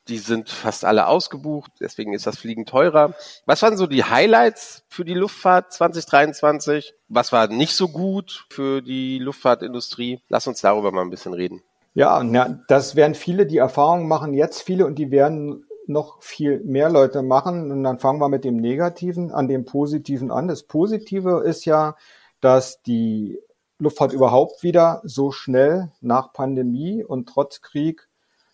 die 0.09 0.17
sind 0.17 0.49
fast 0.49 0.83
alle 0.83 1.07
ausgebucht, 1.07 1.71
deswegen 1.79 2.13
ist 2.13 2.27
das 2.27 2.37
Fliegen 2.37 2.65
teurer. 2.65 3.13
Was 3.45 3.61
waren 3.61 3.77
so 3.77 3.87
die 3.87 4.03
Highlights 4.03 4.83
für 4.89 5.05
die 5.05 5.13
Luftfahrt 5.13 5.71
2023? 5.71 6.93
Was 7.07 7.31
war 7.31 7.47
nicht 7.47 7.73
so 7.73 7.87
gut 7.87 8.45
für 8.49 8.81
die 8.81 9.19
Luftfahrtindustrie? 9.19 10.19
Lass 10.27 10.47
uns 10.47 10.61
darüber 10.61 10.91
mal 10.91 11.01
ein 11.01 11.09
bisschen 11.09 11.33
reden. 11.33 11.61
Ja, 11.93 12.21
ja 12.23 12.59
das 12.67 12.95
werden 12.95 13.15
viele, 13.15 13.45
die 13.45 13.57
Erfahrungen 13.57 14.07
machen 14.07 14.33
jetzt 14.33 14.61
viele 14.61 14.85
und 14.85 14.95
die 14.95 15.11
werden 15.11 15.65
noch 15.87 16.21
viel 16.21 16.59
mehr 16.61 16.89
Leute 16.89 17.21
machen. 17.21 17.71
Und 17.71 17.83
dann 17.83 17.99
fangen 17.99 18.19
wir 18.19 18.29
mit 18.29 18.43
dem 18.43 18.57
Negativen 18.57 19.31
an 19.31 19.47
dem 19.47 19.65
Positiven 19.65 20.31
an. 20.31 20.47
Das 20.47 20.63
Positive 20.63 21.43
ist 21.45 21.65
ja, 21.65 21.95
dass 22.41 22.81
die 22.83 23.39
Luftfahrt 23.79 24.13
überhaupt 24.13 24.61
wieder 24.61 25.01
so 25.03 25.31
schnell 25.31 25.91
nach 26.01 26.33
Pandemie 26.33 27.03
und 27.03 27.29
trotz 27.29 27.61
Krieg 27.61 28.08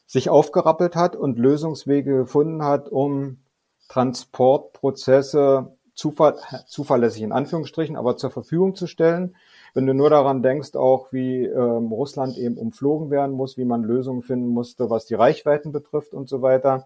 sich 0.06 0.30
aufgerappelt 0.30 0.96
hat 0.96 1.16
und 1.16 1.40
Lösungswege 1.40 2.18
gefunden 2.18 2.64
hat, 2.64 2.90
um 2.90 3.40
Transportprozesse 3.88 5.76
zuver 5.94 6.36
zuverlässig 6.68 7.22
in 7.24 7.32
Anführungsstrichen, 7.32 7.96
aber 7.96 8.18
zur 8.18 8.30
Verfügung 8.30 8.76
zu 8.76 8.88
stellen. 8.88 9.36
Wenn 9.74 9.86
du 9.86 9.94
nur 9.94 10.10
daran 10.10 10.44
denkst, 10.44 10.76
auch 10.76 11.12
wie 11.12 11.46
ähm, 11.46 11.92
Russland 11.92 12.38
eben 12.38 12.58
umflogen 12.58 13.10
werden 13.10 13.36
muss, 13.36 13.58
wie 13.58 13.66
man 13.66 13.84
Lösungen 13.84 14.22
finden 14.22 14.48
musste, 14.48 14.90
was 14.90 15.06
die 15.06 15.16
Reichweiten 15.16 15.72
betrifft 15.72 16.14
und 16.14 16.30
so 16.30 16.42
weiter. 16.42 16.86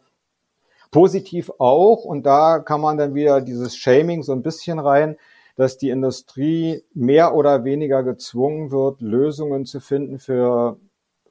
Positiv 0.91 1.51
auch, 1.60 2.03
und 2.03 2.25
da 2.25 2.60
kann 2.60 2.82
man 2.82 2.97
dann 2.97 3.13
wieder 3.13 3.41
dieses 3.41 3.77
Shaming 3.77 4.23
so 4.23 4.32
ein 4.32 4.41
bisschen 4.41 4.79
rein, 4.79 5.17
dass 5.55 5.77
die 5.77 5.89
Industrie 5.89 6.84
mehr 6.93 7.36
oder 7.36 7.63
weniger 7.63 8.01
gezwungen 8.01 8.71
wird, 8.71 9.01
Lösungen 9.01 9.65
zu 9.65 9.82
finden 9.82 10.17
für 10.17 10.77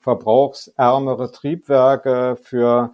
verbrauchsärmere 0.00 1.30
Triebwerke, 1.30 2.37
für 2.40 2.92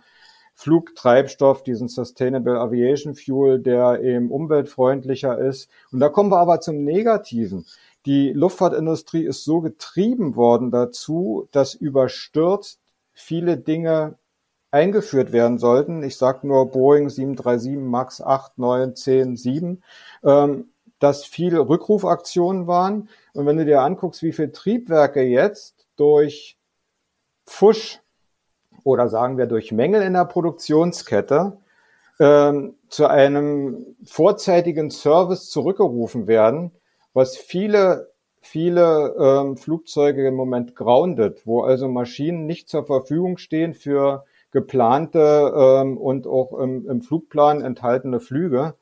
Flugtreibstoff, 0.54 1.62
diesen 1.62 1.88
Sustainable 1.88 2.58
Aviation 2.58 3.14
Fuel, 3.14 3.58
der 3.60 4.00
eben 4.02 4.30
umweltfreundlicher 4.30 5.38
ist. 5.38 5.68
Und 5.90 6.00
da 6.00 6.08
kommen 6.08 6.30
wir 6.30 6.38
aber 6.38 6.60
zum 6.60 6.84
Negativen. 6.84 7.66
Die 8.06 8.32
Luftfahrtindustrie 8.32 9.24
ist 9.24 9.44
so 9.44 9.60
getrieben 9.60 10.36
worden 10.36 10.70
dazu, 10.70 11.48
dass 11.52 11.74
überstürzt 11.74 12.80
viele 13.12 13.56
Dinge 13.56 14.18
eingeführt 14.70 15.32
werden 15.32 15.58
sollten. 15.58 16.02
Ich 16.02 16.16
sage 16.16 16.46
nur 16.46 16.70
Boeing 16.70 17.08
737 17.08 17.78
MAX 17.78 18.20
8, 18.20 18.58
9, 18.58 18.96
10, 18.96 19.36
7, 19.36 19.82
ähm, 20.24 20.68
dass 20.98 21.24
viele 21.24 21.68
Rückrufaktionen 21.68 22.66
waren. 22.66 23.08
Und 23.32 23.46
wenn 23.46 23.56
du 23.56 23.64
dir 23.64 23.82
anguckst, 23.82 24.22
wie 24.22 24.32
viele 24.32 24.52
Triebwerke 24.52 25.22
jetzt 25.22 25.86
durch 25.96 26.53
Pfusch 27.46 28.00
oder 28.84 29.08
sagen 29.08 29.38
wir 29.38 29.46
durch 29.46 29.72
Mängel 29.72 30.02
in 30.02 30.14
der 30.14 30.24
Produktionskette 30.24 31.58
ähm, 32.20 32.74
zu 32.88 33.06
einem 33.06 33.96
vorzeitigen 34.04 34.90
Service 34.90 35.50
zurückgerufen 35.50 36.26
werden, 36.26 36.72
was 37.12 37.36
viele 37.36 38.14
viele 38.44 39.14
ähm, 39.18 39.56
Flugzeuge 39.56 40.26
im 40.26 40.34
Moment 40.34 40.76
grounded, 40.76 41.46
wo 41.46 41.62
also 41.62 41.88
Maschinen 41.88 42.46
nicht 42.46 42.68
zur 42.68 42.84
Verfügung 42.84 43.38
stehen 43.38 43.72
für 43.72 44.24
geplante 44.50 45.52
ähm, 45.56 45.96
und 45.96 46.26
auch 46.26 46.52
im, 46.58 46.88
im 46.88 47.00
Flugplan 47.00 47.62
enthaltene 47.62 48.20
Flüge, 48.20 48.74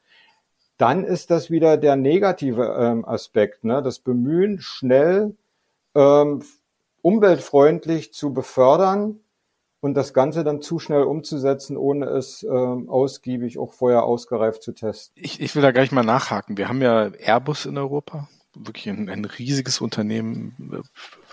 dann 0.79 1.05
ist 1.05 1.31
das 1.31 1.51
wieder 1.51 1.77
der 1.77 1.95
negative 1.95 2.77
ähm, 2.77 3.05
Aspekt, 3.05 3.65
ne? 3.65 3.83
das 3.83 4.01
Bemühen, 4.01 4.59
schnell 4.61 5.37
ähm, 5.95 6.43
umweltfreundlich 7.03 8.13
zu 8.15 8.33
befördern 8.33 9.21
und 9.81 9.95
das 9.95 10.15
Ganze 10.15 10.45
dann 10.45 10.63
zu 10.63 10.79
schnell 10.79 11.03
umzusetzen, 11.03 11.77
ohne 11.77 12.07
es 12.07 12.45
ähm, 12.45 12.89
ausgiebig 12.89 13.59
auch 13.59 13.73
vorher 13.73 14.05
ausgereift 14.05 14.63
zu 14.63 14.73
testen. 14.73 15.13
Ich, 15.23 15.41
ich 15.41 15.55
will 15.55 15.63
da 15.63 15.73
gleich 15.73 15.91
mal 15.91 16.05
nachhaken. 16.05 16.57
Wir 16.57 16.69
haben 16.69 16.81
ja 16.81 17.11
Airbus 17.19 17.67
in 17.67 17.77
Europa, 17.77 18.29
wirklich 18.55 18.89
ein, 18.89 19.09
ein 19.09 19.25
riesiges 19.25 19.81
Unternehmen, 19.81 20.85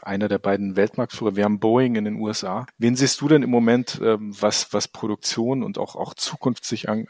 einer 0.01 0.27
der 0.27 0.39
beiden 0.39 0.75
Weltmarktführer. 0.75 1.35
Wir 1.35 1.43
haben 1.43 1.59
Boeing 1.59 1.95
in 1.95 2.05
den 2.05 2.15
USA. 2.15 2.65
Wen 2.79 2.95
siehst 2.95 3.21
du 3.21 3.27
denn 3.27 3.43
im 3.43 3.51
Moment, 3.51 3.99
ähm, 4.03 4.33
was, 4.39 4.73
was 4.73 4.87
Produktion 4.87 5.61
und 5.61 5.77
auch, 5.77 5.95
auch 5.95 6.15
Zukunft 6.15 6.65
sich 6.65 6.89
an, 6.89 7.07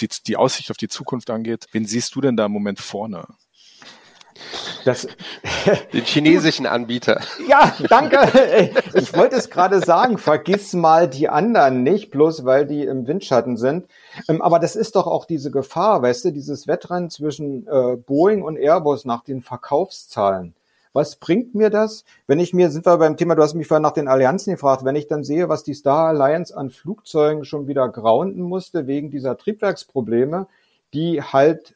die, 0.00 0.08
die 0.26 0.36
Aussicht 0.36 0.70
auf 0.70 0.76
die 0.76 0.88
Zukunft 0.88 1.30
angeht? 1.30 1.66
Wen 1.72 1.86
siehst 1.86 2.14
du 2.14 2.20
denn 2.20 2.36
da 2.36 2.46
im 2.46 2.52
Moment 2.52 2.80
vorne? 2.80 3.26
Das, 4.84 5.06
Den 5.92 6.04
chinesischen 6.04 6.66
Anbieter. 6.66 7.20
Ja, 7.48 7.74
danke. 7.88 8.70
Ich 8.94 9.14
wollte 9.16 9.36
es 9.36 9.50
gerade 9.50 9.80
sagen, 9.80 10.18
vergiss 10.18 10.72
mal 10.72 11.08
die 11.08 11.28
anderen 11.28 11.82
nicht, 11.82 12.10
bloß 12.10 12.44
weil 12.44 12.66
die 12.66 12.84
im 12.84 13.06
Windschatten 13.06 13.56
sind. 13.56 13.86
Ähm, 14.28 14.40
aber 14.40 14.58
das 14.58 14.76
ist 14.76 14.96
doch 14.96 15.06
auch 15.06 15.26
diese 15.26 15.50
Gefahr, 15.50 16.02
weißt 16.02 16.24
du, 16.24 16.30
dieses 16.32 16.66
Wettrennen 16.66 17.10
zwischen 17.10 17.66
äh, 17.66 17.96
Boeing 17.96 18.42
und 18.42 18.56
Airbus 18.56 19.04
nach 19.04 19.22
den 19.22 19.42
Verkaufszahlen. 19.42 20.54
Was 20.94 21.16
bringt 21.16 21.54
mir 21.54 21.70
das, 21.70 22.04
wenn 22.28 22.38
ich 22.38 22.54
mir, 22.54 22.70
sind 22.70 22.86
wir 22.86 22.96
beim 22.98 23.16
Thema, 23.16 23.34
du 23.34 23.42
hast 23.42 23.54
mich 23.54 23.66
vorhin 23.66 23.82
nach 23.82 23.92
den 23.92 24.08
Allianzen 24.08 24.52
gefragt, 24.54 24.84
wenn 24.84 24.96
ich 24.96 25.08
dann 25.08 25.24
sehe, 25.24 25.48
was 25.48 25.64
die 25.64 25.74
Star 25.74 26.08
Alliance 26.08 26.56
an 26.56 26.70
Flugzeugen 26.70 27.44
schon 27.44 27.66
wieder 27.66 27.88
grounden 27.88 28.42
musste 28.42 28.86
wegen 28.86 29.10
dieser 29.10 29.36
Triebwerksprobleme, 29.36 30.46
die 30.94 31.20
halt 31.20 31.74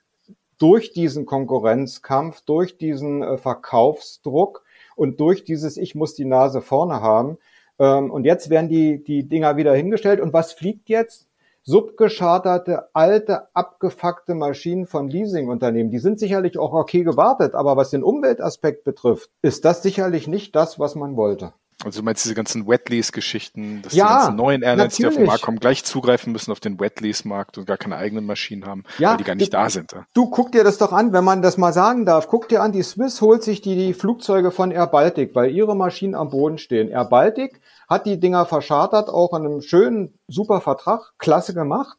durch 0.59 0.92
diesen 0.92 1.27
Konkurrenzkampf, 1.27 2.42
durch 2.42 2.77
diesen 2.77 3.23
äh, 3.23 3.38
Verkaufsdruck 3.38 4.64
und 4.97 5.21
durch 5.21 5.44
dieses 5.44 5.77
Ich 5.77 5.94
muss 5.94 6.14
die 6.14 6.25
Nase 6.25 6.61
vorne 6.61 7.01
haben. 7.01 7.38
Ähm, 7.79 8.11
und 8.11 8.25
jetzt 8.25 8.51
werden 8.51 8.68
die, 8.68 9.03
die 9.03 9.29
Dinger 9.29 9.57
wieder 9.57 9.75
hingestellt. 9.75 10.21
Und 10.21 10.33
was 10.33 10.53
fliegt 10.53 10.88
jetzt? 10.88 11.27
Subgescharterte, 11.62 12.88
alte, 12.94 13.55
abgefuckte 13.55 14.35
Maschinen 14.35 14.87
von 14.87 15.09
Leasingunternehmen. 15.09 15.90
Die 15.92 15.99
sind 15.99 16.18
sicherlich 16.18 16.59
auch 16.59 16.73
okay 16.73 17.05
gewartet, 17.05 17.55
aber 17.55 17.77
was 17.77 17.90
den 17.90 18.03
Umweltaspekt 18.03 18.85
betrifft, 18.85 19.31
ist 19.42 19.66
das 19.66 19.83
sicherlich 19.83 20.29
nicht 20.29 20.57
das, 20.57 20.79
was 20.79 20.94
man 20.94 21.16
wollte. 21.16 21.53
Also 21.84 22.00
du 22.00 22.04
meinst 22.04 22.24
diese 22.24 22.34
ganzen 22.34 22.66
Wet-Lease-Geschichten, 22.66 23.82
dass 23.82 23.92
Ja, 23.92 24.04
die 24.06 24.12
ganzen 24.14 24.36
neuen 24.36 24.62
Airlines, 24.62 24.96
die 24.96 25.06
auf 25.06 25.10
den 25.12 25.20
natürlich. 25.20 25.28
Markt 25.28 25.42
kommen, 25.42 25.60
gleich 25.60 25.84
zugreifen 25.84 26.32
müssen 26.32 26.50
auf 26.50 26.58
den 26.58 26.80
Wet-Lease-Markt 26.80 27.56
und 27.56 27.66
gar 27.66 27.76
keine 27.76 27.96
eigenen 27.96 28.26
Maschinen 28.26 28.66
haben, 28.66 28.82
Ja, 28.98 29.10
weil 29.10 29.18
die 29.18 29.24
gar 29.24 29.36
nicht 29.36 29.52
du- 29.52 29.56
da 29.56 29.70
sind. 29.70 29.92
ja. 29.92 30.04
Du 30.12 30.28
guck 30.28 30.50
dir 30.50 30.64
das 30.64 30.78
doch 30.78 30.92
an, 30.92 31.12
wenn 31.12 31.22
man 31.22 31.40
das 31.40 31.56
mal 31.56 31.72
sagen 31.72 32.04
darf. 32.04 32.26
Guck 32.26 32.48
dir 32.48 32.62
an, 32.62 32.72
die 32.72 32.82
Swiss 32.82 33.20
holt 33.20 33.44
sich 33.44 33.60
die, 33.60 33.76
die 33.76 33.94
Flugzeuge 33.94 34.50
von 34.50 34.72
Air 34.72 34.88
Baltic, 34.88 35.36
weil 35.36 35.52
ihre 35.52 35.76
Maschinen 35.76 36.16
am 36.16 36.30
Boden 36.30 36.58
stehen. 36.58 36.88
Air 36.88 37.04
Baltic 37.04 37.60
hat 37.88 38.06
die 38.06 38.18
Dinger 38.18 38.44
verschartert, 38.44 39.08
auch 39.08 39.32
an 39.32 39.46
einem 39.46 39.60
schönen, 39.62 40.18
super 40.26 40.60
Vertrag, 40.60 41.12
klasse 41.18 41.54
gemacht, 41.54 41.96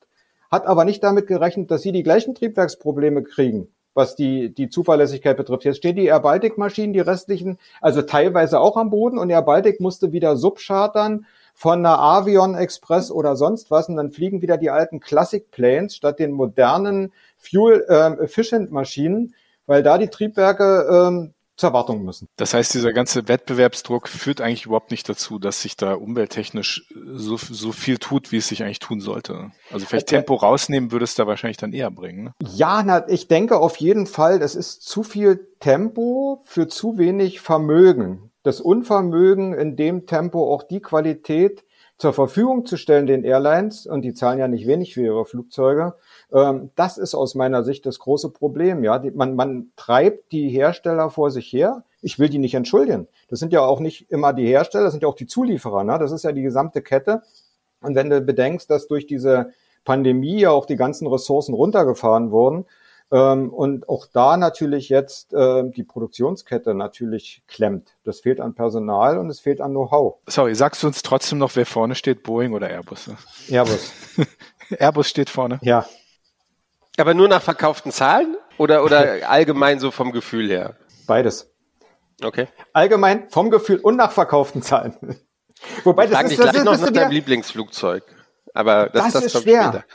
hat 0.51 0.65
aber 0.67 0.83
nicht 0.83 1.03
damit 1.05 1.27
gerechnet, 1.27 1.71
dass 1.71 1.83
sie 1.83 1.93
die 1.93 2.03
gleichen 2.03 2.35
Triebwerksprobleme 2.35 3.23
kriegen, 3.23 3.69
was 3.93 4.15
die, 4.15 4.53
die 4.53 4.69
Zuverlässigkeit 4.69 5.37
betrifft. 5.37 5.65
Jetzt 5.65 5.77
stehen 5.77 5.95
die 5.95 6.05
Air 6.05 6.19
Baltic 6.19 6.57
Maschinen, 6.57 6.93
die 6.93 6.99
restlichen, 6.99 7.57
also 7.81 8.01
teilweise 8.01 8.59
auch 8.59 8.77
am 8.77 8.89
Boden 8.89 9.17
und 9.17 9.29
Air 9.29 9.41
Baltic 9.41 9.79
musste 9.79 10.11
wieder 10.11 10.37
subchartern 10.37 11.25
von 11.53 11.79
einer 11.79 11.99
Avion 11.99 12.55
Express 12.55 13.11
oder 13.11 13.35
sonst 13.35 13.69
was 13.71 13.89
und 13.89 13.97
dann 13.97 14.11
fliegen 14.11 14.41
wieder 14.41 14.57
die 14.57 14.69
alten 14.69 14.99
Classic 14.99 15.51
Planes 15.51 15.95
statt 15.95 16.19
den 16.19 16.31
modernen 16.31 17.11
Fuel 17.37 17.85
ähm, 17.89 18.19
Efficient 18.21 18.71
Maschinen, 18.71 19.35
weil 19.65 19.83
da 19.83 19.97
die 19.97 20.07
Triebwerke 20.07 20.87
ähm, 20.89 21.33
zur 21.59 21.73
Wartung 21.73 22.03
müssen. 22.03 22.27
Das 22.37 22.53
heißt, 22.53 22.73
dieser 22.73 22.93
ganze 22.93 23.27
Wettbewerbsdruck 23.27 24.07
führt 24.07 24.41
eigentlich 24.41 24.65
überhaupt 24.65 24.91
nicht 24.91 25.07
dazu, 25.09 25.39
dass 25.39 25.61
sich 25.61 25.75
da 25.75 25.93
umwelttechnisch 25.93 26.87
so, 27.13 27.37
so 27.37 27.71
viel 27.71 27.97
tut, 27.97 28.31
wie 28.31 28.37
es 28.37 28.47
sich 28.47 28.63
eigentlich 28.63 28.79
tun 28.79 29.01
sollte. 29.01 29.51
Also 29.71 29.85
vielleicht 29.85 30.07
Okay. 30.07 30.15
Tempo 30.17 30.35
rausnehmen 30.35 30.91
würde 30.91 31.03
es 31.03 31.15
da 31.15 31.27
wahrscheinlich 31.27 31.57
dann 31.57 31.73
eher 31.73 31.91
bringen. 31.91 32.23
Ne? 32.23 32.33
Ja, 32.47 32.81
na, 32.83 33.07
ich 33.09 33.27
denke 33.27 33.57
auf 33.59 33.75
jeden 33.77 34.07
Fall, 34.07 34.41
es 34.41 34.55
ist 34.55 34.83
zu 34.83 35.03
viel 35.03 35.47
Tempo 35.59 36.41
für 36.45 36.67
zu 36.67 36.97
wenig 36.97 37.41
Vermögen. 37.41 38.31
Das 38.43 38.61
Unvermögen, 38.61 39.53
in 39.53 39.75
dem 39.75 40.05
Tempo 40.05 40.53
auch 40.53 40.63
die 40.63 40.79
Qualität 40.79 41.65
zur 41.97 42.13
Verfügung 42.13 42.65
zu 42.65 42.77
stellen 42.77 43.05
den 43.05 43.25
Airlines, 43.25 43.85
und 43.85 44.03
die 44.03 44.13
zahlen 44.13 44.39
ja 44.39 44.47
nicht 44.47 44.65
wenig 44.65 44.93
für 44.93 45.01
ihre 45.01 45.25
Flugzeuge, 45.25 45.95
das 46.31 46.99
ist 46.99 47.15
aus 47.15 47.33
meiner 47.33 47.63
Sicht 47.63 47.87
das 47.87 47.97
große 47.97 48.29
Problem. 48.29 48.83
Ja, 48.83 49.01
man, 49.15 49.35
man 49.35 49.71
treibt 49.75 50.31
die 50.31 50.49
Hersteller 50.49 51.09
vor 51.09 51.31
sich 51.31 51.51
her. 51.51 51.83
Ich 52.01 52.19
will 52.19 52.29
die 52.29 52.37
nicht 52.37 52.53
entschuldigen. 52.53 53.07
Das 53.29 53.39
sind 53.39 53.51
ja 53.51 53.61
auch 53.61 53.79
nicht 53.79 54.11
immer 54.11 54.33
die 54.33 54.45
Hersteller, 54.45 54.83
das 54.85 54.93
sind 54.93 55.01
ja 55.01 55.09
auch 55.09 55.15
die 55.15 55.25
Zulieferer. 55.25 55.83
Ne? 55.83 55.97
Das 55.97 56.11
ist 56.11 56.23
ja 56.23 56.31
die 56.31 56.43
gesamte 56.43 56.81
Kette. 56.83 57.23
Und 57.81 57.95
wenn 57.95 58.09
du 58.09 58.21
bedenkst, 58.21 58.69
dass 58.69 58.87
durch 58.87 59.07
diese 59.07 59.53
Pandemie 59.85 60.41
ja 60.41 60.51
auch 60.51 60.65
die 60.65 60.75
ganzen 60.75 61.07
Ressourcen 61.07 61.55
runtergefahren 61.55 62.29
wurden 62.31 62.65
ähm, 63.11 63.49
und 63.49 63.89
auch 63.89 64.05
da 64.05 64.37
natürlich 64.37 64.89
jetzt 64.89 65.33
äh, 65.33 65.63
die 65.69 65.83
Produktionskette 65.83 66.75
natürlich 66.75 67.41
klemmt. 67.47 67.95
Das 68.03 68.19
fehlt 68.19 68.39
an 68.39 68.53
Personal 68.53 69.17
und 69.17 69.29
es 69.29 69.39
fehlt 69.39 69.61
an 69.61 69.71
Know-how. 69.71 70.17
Sorry, 70.27 70.53
sagst 70.53 70.83
du 70.83 70.87
uns 70.87 71.01
trotzdem 71.01 71.39
noch, 71.39 71.55
wer 71.55 71.65
vorne 71.65 71.95
steht, 71.95 72.21
Boeing 72.23 72.53
oder 72.53 72.69
Airbus? 72.69 73.09
Airbus. 73.49 73.93
Airbus 74.77 75.09
steht 75.09 75.29
vorne. 75.29 75.59
ja. 75.63 75.85
Aber 76.99 77.13
nur 77.13 77.27
nach 77.27 77.41
verkauften 77.41 77.91
Zahlen 77.91 78.35
oder, 78.57 78.83
oder 78.83 79.17
allgemein 79.29 79.79
so 79.79 79.91
vom 79.91 80.11
Gefühl 80.11 80.49
her? 80.49 80.75
Beides. 81.07 81.51
Okay. 82.21 82.47
Allgemein 82.73 83.29
vom 83.29 83.49
Gefühl 83.49 83.77
und 83.79 83.95
nach 83.95 84.11
verkauften 84.11 84.61
Zahlen. 84.61 84.95
Wobei 85.83 86.05
Ich 86.05 86.11
frage 86.11 86.23
das 86.23 86.29
dich 86.29 86.39
ist, 86.39 86.45
das 86.45 86.51
gleich 86.51 86.55
ist, 86.61 86.65
noch 86.65 86.71
das 86.73 86.81
nach 86.81 86.91
deinem 86.91 87.11
Lieblingsflugzeug. 87.11 88.03
Aber 88.53 88.89
das, 88.89 89.03
Das 89.05 89.13
das, 89.13 89.25
ist 89.33 89.43
schwer. 89.43 89.63
später. 89.63 89.85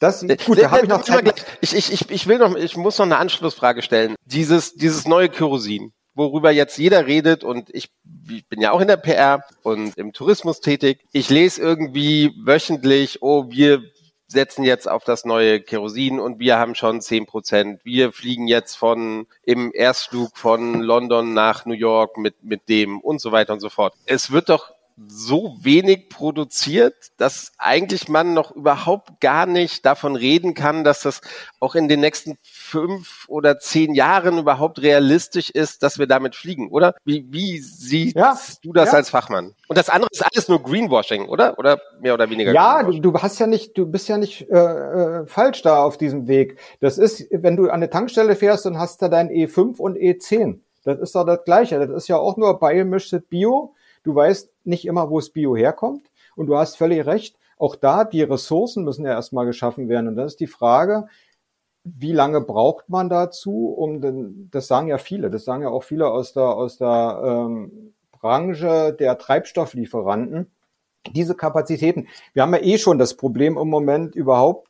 das, 0.00 0.20
gut, 0.44 0.60
da 0.60 0.70
habe 0.70 0.82
ich 0.82 0.88
noch 0.88 0.98
Warte 1.08 1.24
mal 1.24 1.34
Zeit. 1.34 1.44
Ich, 1.60 1.74
ich, 1.74 1.92
ich, 1.92 2.10
ich 2.10 2.26
will 2.26 2.38
noch, 2.38 2.54
ich 2.54 2.76
muss 2.76 2.98
noch 2.98 3.06
eine 3.06 3.18
Anschlussfrage 3.18 3.82
stellen. 3.82 4.14
Dieses, 4.24 4.74
dieses 4.74 5.06
neue 5.06 5.28
Kerosin, 5.28 5.92
worüber 6.14 6.50
jetzt 6.50 6.78
jeder 6.78 7.06
redet 7.06 7.44
und 7.44 7.70
ich, 7.74 7.90
ich 8.28 8.48
bin 8.48 8.60
ja 8.60 8.72
auch 8.72 8.80
in 8.80 8.88
der 8.88 8.96
PR 8.96 9.44
und 9.62 9.96
im 9.96 10.12
Tourismus 10.12 10.60
tätig. 10.60 11.00
Ich 11.12 11.30
lese 11.30 11.60
irgendwie 11.60 12.32
wöchentlich, 12.44 13.22
oh, 13.22 13.46
wir 13.50 13.82
setzen 14.28 14.62
jetzt 14.62 14.88
auf 14.88 15.04
das 15.04 15.24
neue 15.24 15.60
Kerosin 15.60 16.20
und 16.20 16.38
wir 16.38 16.58
haben 16.58 16.74
schon 16.74 17.00
10 17.00 17.26
Prozent. 17.26 17.80
Wir 17.84 18.12
fliegen 18.12 18.46
jetzt 18.46 18.76
von 18.76 19.26
im 19.42 19.72
Erstflug 19.74 20.36
von 20.36 20.80
London 20.80 21.32
nach 21.32 21.64
New 21.64 21.74
York 21.74 22.18
mit, 22.18 22.44
mit 22.44 22.68
dem 22.68 23.00
und 23.00 23.20
so 23.20 23.32
weiter 23.32 23.54
und 23.54 23.60
so 23.60 23.70
fort. 23.70 23.94
Es 24.04 24.30
wird 24.30 24.50
doch 24.50 24.72
so 25.06 25.56
wenig 25.60 26.08
produziert, 26.08 26.94
dass 27.16 27.52
eigentlich 27.58 28.08
man 28.08 28.34
noch 28.34 28.50
überhaupt 28.50 29.20
gar 29.20 29.46
nicht 29.46 29.86
davon 29.86 30.16
reden 30.16 30.54
kann, 30.54 30.84
dass 30.84 31.02
das 31.02 31.20
auch 31.60 31.74
in 31.74 31.88
den 31.88 32.00
nächsten 32.00 32.36
fünf 32.42 33.24
oder 33.28 33.58
zehn 33.58 33.94
Jahren 33.94 34.38
überhaupt 34.38 34.82
realistisch 34.82 35.50
ist, 35.50 35.82
dass 35.82 35.98
wir 35.98 36.06
damit 36.06 36.34
fliegen, 36.34 36.68
oder? 36.70 36.94
Wie, 37.04 37.26
wie 37.30 37.58
siehst 37.58 38.16
Ja, 38.16 38.38
du 38.62 38.72
das 38.72 38.92
ja. 38.92 38.98
als 38.98 39.10
Fachmann? 39.10 39.54
Und 39.68 39.78
das 39.78 39.88
andere 39.88 40.08
ist 40.10 40.22
alles 40.22 40.48
nur 40.48 40.62
Greenwashing, 40.62 41.26
oder? 41.28 41.58
Oder 41.58 41.80
mehr 42.00 42.14
oder 42.14 42.28
weniger? 42.30 42.52
Ja, 42.52 42.82
du, 42.82 42.98
du 42.98 43.14
hast 43.14 43.38
ja 43.38 43.46
nicht, 43.46 43.76
du 43.76 43.86
bist 43.86 44.08
ja 44.08 44.18
nicht 44.18 44.48
äh, 44.50 44.56
äh, 44.56 45.26
falsch 45.26 45.62
da 45.62 45.82
auf 45.82 45.98
diesem 45.98 46.26
Weg. 46.26 46.58
Das 46.80 46.98
ist, 46.98 47.26
wenn 47.30 47.56
du 47.56 47.64
an 47.64 47.74
eine 47.78 47.90
Tankstelle 47.90 48.36
fährst 48.36 48.66
und 48.66 48.78
hast 48.78 49.02
da 49.02 49.08
dein 49.08 49.28
E5 49.28 49.78
und 49.78 49.96
E10. 49.96 50.60
Das 50.84 50.98
ist 50.98 51.14
doch 51.14 51.24
das 51.24 51.44
Gleiche. 51.44 51.78
Das 51.78 51.90
ist 51.90 52.08
ja 52.08 52.16
auch 52.16 52.36
nur 52.36 52.58
beimischtes 52.58 53.22
Bio. 53.28 53.74
Du 54.04 54.14
weißt 54.14 54.50
nicht 54.68 54.86
immer, 54.86 55.10
wo 55.10 55.18
das 55.18 55.30
Bio 55.30 55.56
herkommt. 55.56 56.10
Und 56.36 56.46
du 56.46 56.56
hast 56.56 56.76
völlig 56.76 57.06
recht. 57.06 57.36
Auch 57.58 57.74
da, 57.74 58.04
die 58.04 58.22
Ressourcen 58.22 58.84
müssen 58.84 59.04
ja 59.04 59.12
erstmal 59.12 59.46
geschaffen 59.46 59.88
werden. 59.88 60.08
Und 60.08 60.16
das 60.16 60.32
ist 60.32 60.40
die 60.40 60.46
Frage, 60.46 61.08
wie 61.84 62.12
lange 62.12 62.40
braucht 62.40 62.88
man 62.88 63.08
dazu, 63.08 63.68
um 63.68 64.00
den, 64.00 64.48
das 64.50 64.68
sagen 64.68 64.88
ja 64.88 64.98
viele, 64.98 65.30
das 65.30 65.44
sagen 65.44 65.62
ja 65.62 65.68
auch 65.68 65.82
viele 65.82 66.08
aus 66.08 66.32
der, 66.32 66.44
aus 66.44 66.78
der 66.78 67.20
ähm, 67.24 67.94
Branche 68.12 68.94
der 68.98 69.18
Treibstofflieferanten, 69.18 70.50
diese 71.12 71.34
Kapazitäten. 71.34 72.08
Wir 72.32 72.42
haben 72.42 72.54
ja 72.54 72.60
eh 72.60 72.78
schon 72.78 72.98
das 72.98 73.14
Problem 73.14 73.56
im 73.56 73.68
Moment 73.68 74.14
überhaupt 74.14 74.68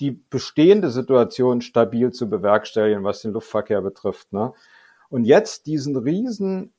die 0.00 0.10
bestehende 0.10 0.90
Situation 0.90 1.62
stabil 1.62 2.12
zu 2.12 2.28
bewerkstelligen, 2.28 3.02
was 3.02 3.22
den 3.22 3.32
Luftverkehr 3.32 3.80
betrifft. 3.80 4.32
Ne? 4.32 4.52
Und 5.08 5.24
jetzt 5.24 5.66
diesen 5.66 5.96
riesen 5.96 6.74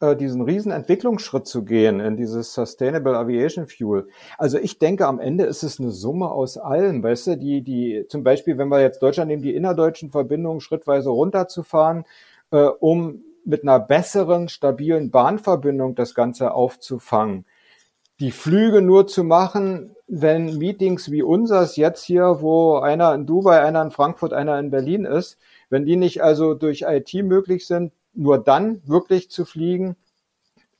diesen 0.00 0.42
riesen 0.42 0.72
Entwicklungsschritt 0.72 1.46
zu 1.46 1.64
gehen 1.64 2.00
in 2.00 2.16
dieses 2.16 2.52
Sustainable 2.52 3.16
Aviation 3.16 3.66
Fuel. 3.66 4.08
Also 4.36 4.58
ich 4.58 4.78
denke, 4.78 5.06
am 5.06 5.18
Ende 5.18 5.44
ist 5.44 5.62
es 5.62 5.80
eine 5.80 5.90
Summe 5.90 6.30
aus 6.30 6.58
allem, 6.58 7.02
weißt 7.02 7.28
du, 7.28 7.36
die, 7.38 7.62
die, 7.62 8.04
zum 8.08 8.22
Beispiel, 8.22 8.58
wenn 8.58 8.68
wir 8.68 8.80
jetzt 8.80 9.02
Deutschland 9.02 9.28
nehmen, 9.28 9.42
die 9.42 9.54
innerdeutschen 9.54 10.10
Verbindungen 10.10 10.60
schrittweise 10.60 11.08
runterzufahren, 11.08 12.04
äh, 12.50 12.58
um 12.58 13.24
mit 13.46 13.62
einer 13.62 13.80
besseren, 13.80 14.48
stabilen 14.48 15.10
Bahnverbindung 15.10 15.94
das 15.94 16.14
Ganze 16.14 16.52
aufzufangen. 16.52 17.46
Die 18.20 18.32
Flüge 18.32 18.82
nur 18.82 19.06
zu 19.06 19.24
machen, 19.24 19.94
wenn 20.06 20.58
Meetings 20.58 21.10
wie 21.10 21.22
unseres 21.22 21.76
jetzt 21.76 22.04
hier, 22.04 22.38
wo 22.40 22.78
einer 22.78 23.14
in 23.14 23.26
Dubai, 23.26 23.60
einer 23.62 23.82
in 23.82 23.90
Frankfurt, 23.90 24.32
einer 24.32 24.58
in 24.58 24.70
Berlin 24.70 25.04
ist, 25.04 25.38
wenn 25.70 25.84
die 25.84 25.96
nicht 25.96 26.22
also 26.22 26.54
durch 26.54 26.82
IT 26.82 27.12
möglich 27.14 27.66
sind, 27.66 27.92
nur 28.16 28.38
dann 28.38 28.82
wirklich 28.86 29.30
zu 29.30 29.44
fliegen, 29.44 29.96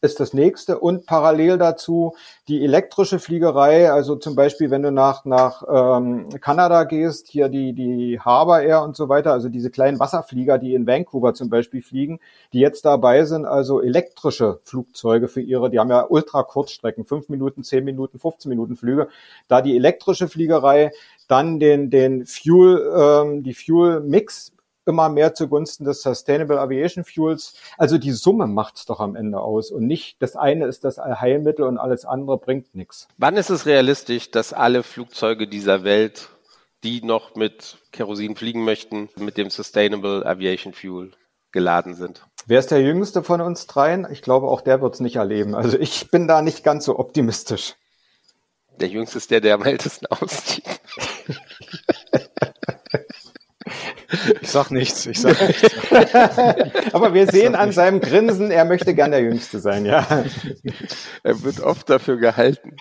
ist 0.03 0.21
das 0.21 0.35
nächste. 0.35 0.79
Und 0.79 1.07
parallel 1.07 1.59
dazu 1.59 2.15
die 2.49 2.63
elektrische 2.63 3.19
Fliegerei, 3.19 3.91
also 3.91 4.17
zum 4.17 4.35
Beispiel, 4.35 4.71
wenn 4.71 4.83
du 4.83 4.93
nach, 4.93 5.25
nach 5.25 5.63
ähm, 5.69 6.29
Kanada 6.41 6.85
gehst, 6.85 7.29
hier 7.29 7.49
die, 7.49 7.73
die 7.73 8.21
Harbour 8.21 8.61
Air 8.61 8.83
und 8.83 8.97
so 8.97 9.09
weiter, 9.09 9.33
also 9.33 9.49
diese 9.49 9.71
kleinen 9.71 9.99
Wasserflieger, 9.99 10.59
die 10.59 10.75
in 10.75 10.87
Vancouver 10.87 11.35
zum 11.35 11.51
Beispiel 11.51 11.83
fliegen, 11.83 12.21
die 12.53 12.61
jetzt 12.61 12.85
dabei 12.85 13.25
sind, 13.25 13.47
also 13.47 13.83
elektrische 13.83 14.61
Flugzeuge 14.65 15.29
für 15.29 15.41
ihre, 15.41 15.71
die 15.71 15.79
haben 15.79 15.91
ja 15.91 16.07
ultra 16.09 16.43
Kurzstrecken, 16.43 17.05
fünf 17.05 17.29
Minuten, 17.29 17.65
zehn 17.65 17.85
Minuten, 17.85 18.19
15 18.19 18.49
Minuten 18.49 18.77
Flüge, 18.77 19.09
da 19.49 19.63
die 19.63 19.77
elektrische 19.77 20.29
Fliegerei, 20.29 20.93
dann 21.29 21.59
den, 21.59 21.91
den 21.91 22.25
Fuel, 22.27 22.93
ähm, 22.97 23.43
die 23.43 23.55
Fuel 23.55 24.01
Mix 24.01 24.53
immer 24.87 25.09
mehr 25.09 25.35
zugunsten 25.35 25.85
des 25.85 26.03
Sustainable 26.03 26.61
Aviation 26.61 27.05
Fuels. 27.05 27.55
Also 27.77 27.99
die 27.99 28.13
Summe 28.13 28.47
macht's 28.47 28.87
doch 28.87 29.01
am 29.01 29.17
Ende 29.17 29.41
aus 29.41 29.71
und 29.71 29.87
nicht 29.87 30.23
das 30.23 30.37
eine 30.37 30.67
ist 30.67 30.85
das 30.85 30.99
Allheilmittel 30.99 31.65
und 31.65 31.79
alles 31.79 32.05
andere 32.05 32.39
bringt 32.39 32.75
nichts. 32.75 33.09
Wann 33.19 33.37
ist 33.37 33.51
es 33.51 33.67
realistisch, 33.67 34.31
dass 34.31 34.53
alle 34.53 34.83
Flugzeuge 34.83 35.49
dieser 35.49 35.85
Welt, 35.85 36.29
die 36.85 37.03
noch 37.03 37.35
mit 37.35 37.79
Kerosin 37.93 38.37
fliegen 38.37 38.65
möchten, 38.65 39.09
mit 39.17 39.37
dem 39.37 39.51
Sustainable 39.51 40.25
Aviation 40.25 40.73
Fuel 40.73 41.13
geladen 41.53 41.95
sind? 41.95 42.25
Wer 42.47 42.61
ist 42.61 42.71
der 42.71 42.81
jüngste 42.81 43.25
von 43.25 43.41
uns 43.41 43.67
dreien? 43.67 44.07
Ich 44.11 44.23
glaube, 44.23 44.47
auch 44.47 44.61
der 44.61 44.81
wird's 44.81 45.01
nicht 45.01 45.17
erleben. 45.17 45.55
Also 45.55 45.79
ich 45.79 46.11
bin 46.11 46.29
da 46.29 46.43
nicht 46.43 46.63
ganz 46.63 46.85
so 46.85 46.99
optimistisch. 46.99 47.75
Der 48.79 48.89
jüngste 48.89 49.19
ist 49.19 49.31
der, 49.31 49.41
der 49.41 49.55
am 49.55 49.65
ältesten 49.65 50.07
aussieht. 50.07 50.65
Ich 54.47 54.53
sag 54.53 54.71
nichts, 54.71 55.07
ich 55.07 55.21
sag 55.21 55.41
nichts. 55.49 55.75
Aber 56.93 57.13
wir 57.15 57.27
sehen 57.27 57.57
an 57.57 57.73
seinem 57.73 58.01
Grinsen, 58.01 58.53
er 58.53 58.65
möchte 58.65 58.95
gern 58.95 59.11
der 59.11 59.21
Jüngste 59.21 59.59
sein, 59.59 59.85
ja. 59.85 60.25
Er 61.25 61.43
wird 61.43 61.59
oft 61.61 61.91
dafür 61.91 62.17
gehalten. 62.17 62.77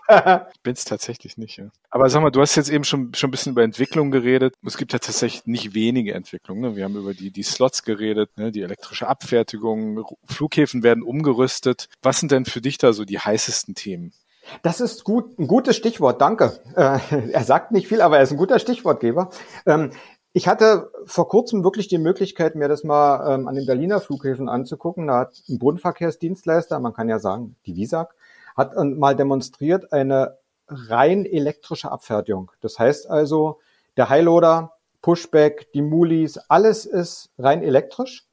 Bin 0.61 0.73
es 0.73 0.85
tatsächlich 0.85 1.39
nicht, 1.39 1.57
ja. 1.57 1.69
Aber 1.89 2.07
sag 2.11 2.21
mal, 2.21 2.29
du 2.29 2.39
hast 2.39 2.55
jetzt 2.55 2.69
eben 2.69 2.83
schon, 2.83 3.15
schon 3.15 3.29
ein 3.29 3.31
bisschen 3.31 3.53
über 3.53 3.63
Entwicklung 3.63 4.11
geredet. 4.11 4.53
Es 4.63 4.77
gibt 4.77 4.93
ja 4.93 4.99
tatsächlich 4.99 5.47
nicht 5.47 5.73
wenige 5.73 6.13
Entwicklungen. 6.13 6.61
Ne? 6.61 6.75
Wir 6.75 6.83
haben 6.83 6.97
über 6.97 7.15
die, 7.15 7.31
die 7.31 7.41
Slots 7.41 7.81
geredet, 7.81 8.37
ne? 8.37 8.51
die 8.51 8.61
elektrische 8.61 9.07
Abfertigung, 9.07 10.05
Flughäfen 10.27 10.83
werden 10.83 11.01
umgerüstet. 11.01 11.89
Was 12.03 12.19
sind 12.19 12.31
denn 12.31 12.45
für 12.45 12.61
dich 12.61 12.77
da 12.77 12.93
so 12.93 13.05
die 13.05 13.17
heißesten 13.17 13.73
Themen? 13.73 14.13
Das 14.61 14.79
ist 14.79 15.03
gut, 15.03 15.37
ein 15.39 15.47
gutes 15.47 15.75
Stichwort, 15.75 16.21
danke. 16.21 16.59
Äh, 16.75 16.99
er 17.31 17.43
sagt 17.43 17.71
nicht 17.71 17.87
viel, 17.87 18.01
aber 18.01 18.17
er 18.17 18.23
ist 18.23 18.31
ein 18.31 18.37
guter 18.37 18.59
Stichwortgeber. 18.59 19.29
Ähm, 19.65 19.91
ich 20.35 20.49
hatte 20.49 20.91
vor 21.05 21.29
kurzem 21.29 21.63
wirklich 21.63 21.87
die 21.87 21.97
Möglichkeit, 21.97 22.55
mir 22.55 22.67
das 22.67 22.83
mal 22.83 23.33
ähm, 23.33 23.47
an 23.47 23.55
den 23.55 23.65
Berliner 23.65 24.01
Flughäfen 24.01 24.49
anzugucken. 24.49 25.07
Da 25.07 25.19
hat 25.19 25.41
ein 25.47 25.59
Bodenverkehrsdienstleister, 25.59 26.77
man 26.81 26.91
kann 26.91 27.07
ja 27.07 27.19
sagen, 27.19 27.55
die 27.65 27.77
Visag, 27.77 28.13
hat 28.53 28.75
mal 28.75 29.15
demonstriert 29.15 29.93
eine 29.93 30.37
rein 30.67 31.25
elektrische 31.25 31.89
Abfertigung. 31.89 32.51
Das 32.59 32.77
heißt 32.77 33.09
also, 33.09 33.61
der 33.95 34.09
Highloader, 34.09 34.73
Pushback, 35.01 35.71
die 35.71 35.81
Mulis, 35.81 36.37
alles 36.49 36.85
ist 36.85 37.29
rein 37.37 37.63
elektrisch. 37.63 38.27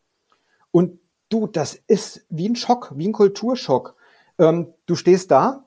Und 0.73 0.99
du, 1.29 1.47
das 1.47 1.79
ist 1.87 2.27
wie 2.29 2.49
ein 2.49 2.57
Schock, 2.57 2.91
wie 2.97 3.07
ein 3.07 3.13
Kulturschock. 3.13 3.95
Ähm, 4.41 4.75
du 4.87 4.97
stehst 4.97 5.31
da 5.31 5.67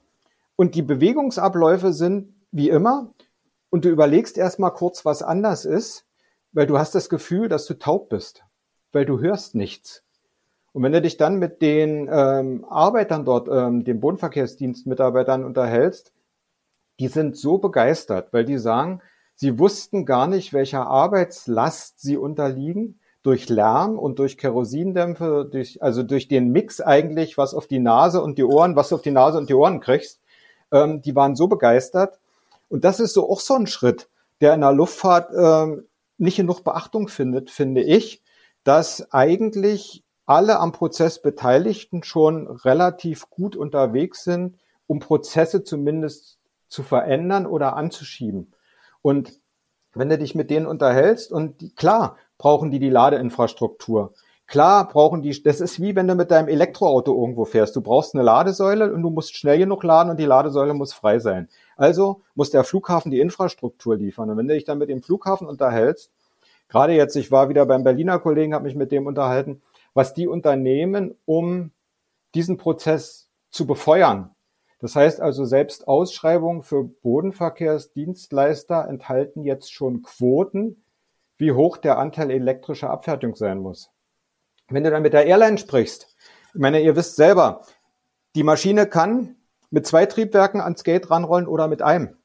und 0.57 0.75
die 0.75 0.81
Bewegungsabläufe 0.81 1.93
sind 1.93 2.36
wie 2.51 2.67
immer 2.67 3.13
und 3.69 3.86
du 3.86 3.89
überlegst 3.89 4.38
erstmal 4.38 4.73
kurz, 4.73 5.05
was 5.05 5.23
anders 5.23 5.63
ist, 5.63 6.05
weil 6.55 6.65
du 6.65 6.79
hast 6.79 6.95
das 6.95 7.09
Gefühl, 7.09 7.49
dass 7.49 7.65
du 7.65 7.73
taub 7.75 8.09
bist, 8.09 8.43
weil 8.93 9.05
du 9.05 9.19
hörst 9.19 9.55
nichts. 9.55 10.03
Und 10.71 10.83
wenn 10.83 10.93
du 10.93 11.01
dich 11.01 11.17
dann 11.17 11.35
mit 11.35 11.61
den 11.61 12.09
ähm, 12.11 12.65
Arbeitern 12.69 13.25
dort, 13.25 13.49
ähm, 13.51 13.83
den 13.83 13.99
Bodenverkehrsdienstmitarbeitern 13.99 15.43
unterhältst, 15.43 16.13
die 16.99 17.09
sind 17.09 17.37
so 17.37 17.57
begeistert, 17.57 18.31
weil 18.31 18.45
die 18.45 18.57
sagen, 18.57 19.01
sie 19.35 19.59
wussten 19.59 20.05
gar 20.05 20.27
nicht, 20.27 20.53
welcher 20.53 20.87
Arbeitslast 20.87 21.99
sie 21.99 22.15
unterliegen 22.15 22.99
durch 23.21 23.49
Lärm 23.49 23.99
und 23.99 24.19
durch 24.19 24.37
Kerosindämpfe, 24.37 25.47
durch, 25.51 25.83
also 25.83 26.03
durch 26.03 26.29
den 26.29 26.51
Mix 26.53 26.79
eigentlich, 26.79 27.37
was 27.37 27.53
auf 27.53 27.67
die 27.67 27.79
Nase 27.79 28.21
und 28.21 28.37
die 28.37 28.45
Ohren, 28.45 28.77
was 28.77 28.89
du 28.89 28.95
auf 28.95 29.01
die 29.01 29.11
Nase 29.11 29.37
und 29.37 29.49
die 29.49 29.55
Ohren 29.55 29.81
kriegst, 29.81 30.21
ähm, 30.71 31.01
die 31.01 31.15
waren 31.17 31.35
so 31.35 31.47
begeistert. 31.47 32.17
Und 32.69 32.85
das 32.85 33.01
ist 33.01 33.13
so 33.13 33.29
auch 33.29 33.41
so 33.41 33.55
ein 33.55 33.67
Schritt, 33.67 34.07
der 34.39 34.53
in 34.53 34.61
der 34.61 34.71
Luftfahrt 34.71 35.31
ähm, 35.37 35.85
nicht 36.18 36.38
genug 36.38 36.63
Beachtung 36.63 37.07
findet, 37.07 37.51
finde 37.51 37.82
ich, 37.82 38.24
dass 38.63 39.11
eigentlich 39.11 40.03
alle 40.26 40.59
am 40.59 40.72
Prozess 40.72 41.22
Beteiligten 41.22 42.03
schon 42.03 42.47
relativ 42.47 43.30
gut 43.30 43.55
unterwegs 43.55 44.24
sind, 44.24 44.57
um 44.88 44.99
Prozesse 44.99 45.63
zumindest 45.63 46.39
zu 46.68 46.84
verändern 46.84 47.45
oder 47.45 47.76
anzuschieben. 47.76 48.53
Und 49.01 49.39
wenn 49.93 50.09
du 50.09 50.18
dich 50.18 50.36
mit 50.36 50.49
denen 50.49 50.66
unterhältst 50.66 51.32
und 51.32 51.61
die, 51.61 51.74
klar 51.74 52.18
brauchen 52.38 52.72
die 52.72 52.80
die 52.80 52.89
Ladeinfrastruktur. 52.89 54.13
Klar 54.47 54.87
brauchen 54.87 55.23
die, 55.23 55.41
das 55.41 55.59
ist 55.59 55.81
wie 55.81 55.95
wenn 55.95 56.07
du 56.07 56.13
mit 56.13 56.29
deinem 56.29 56.47
Elektroauto 56.47 57.19
irgendwo 57.19 57.45
fährst. 57.45 57.75
Du 57.75 57.81
brauchst 57.81 58.13
eine 58.13 58.23
Ladesäule 58.23 58.93
und 58.93 59.01
du 59.01 59.09
musst 59.09 59.35
schnell 59.35 59.57
genug 59.57 59.83
laden 59.83 60.11
und 60.11 60.19
die 60.19 60.25
Ladesäule 60.25 60.75
muss 60.75 60.93
frei 60.93 61.17
sein. 61.17 61.49
Also 61.77 62.21
muss 62.35 62.51
der 62.51 62.63
Flughafen 62.63 63.09
die 63.09 63.19
Infrastruktur 63.19 63.97
liefern. 63.97 64.29
Und 64.29 64.37
wenn 64.37 64.47
du 64.47 64.53
dich 64.53 64.63
dann 64.63 64.77
mit 64.77 64.89
dem 64.89 65.01
Flughafen 65.01 65.47
unterhältst, 65.47 66.11
gerade 66.69 66.93
jetzt, 66.93 67.15
ich 67.15 67.31
war 67.31 67.49
wieder 67.49 67.65
beim 67.65 67.83
Berliner 67.83 68.19
Kollegen, 68.19 68.53
habe 68.53 68.65
mich 68.65 68.75
mit 68.75 68.91
dem 68.91 69.07
unterhalten, 69.07 69.63
was 69.95 70.13
die 70.13 70.27
unternehmen, 70.27 71.15
um 71.25 71.71
diesen 72.35 72.57
Prozess 72.57 73.29
zu 73.49 73.65
befeuern. 73.65 74.35
Das 74.79 74.95
heißt 74.95 75.21
also, 75.21 75.45
selbst 75.45 75.87
Ausschreibungen 75.87 76.61
für 76.61 76.83
Bodenverkehrsdienstleister 76.83 78.87
enthalten 78.87 79.43
jetzt 79.43 79.73
schon 79.73 80.03
Quoten, 80.03 80.83
wie 81.37 81.53
hoch 81.53 81.77
der 81.77 81.97
Anteil 81.97 82.29
elektrischer 82.29 82.91
Abfertigung 82.91 83.35
sein 83.35 83.59
muss. 83.59 83.89
Wenn 84.70 84.84
du 84.84 84.89
dann 84.89 85.03
mit 85.03 85.13
der 85.13 85.26
Airline 85.26 85.57
sprichst, 85.57 86.16
ich 86.53 86.61
meine, 86.61 86.82
ihr 86.82 86.95
wisst 86.95 87.16
selber, 87.16 87.61
die 88.36 88.43
Maschine 88.43 88.88
kann 88.88 89.36
mit 89.70 89.86
zwei 89.86 90.05
Triebwerken 90.05 90.61
ans 90.61 90.84
Gate 90.84 91.09
ranrollen 91.09 91.47
oder 91.47 91.68
mit 91.68 91.82
einem. 91.82 92.18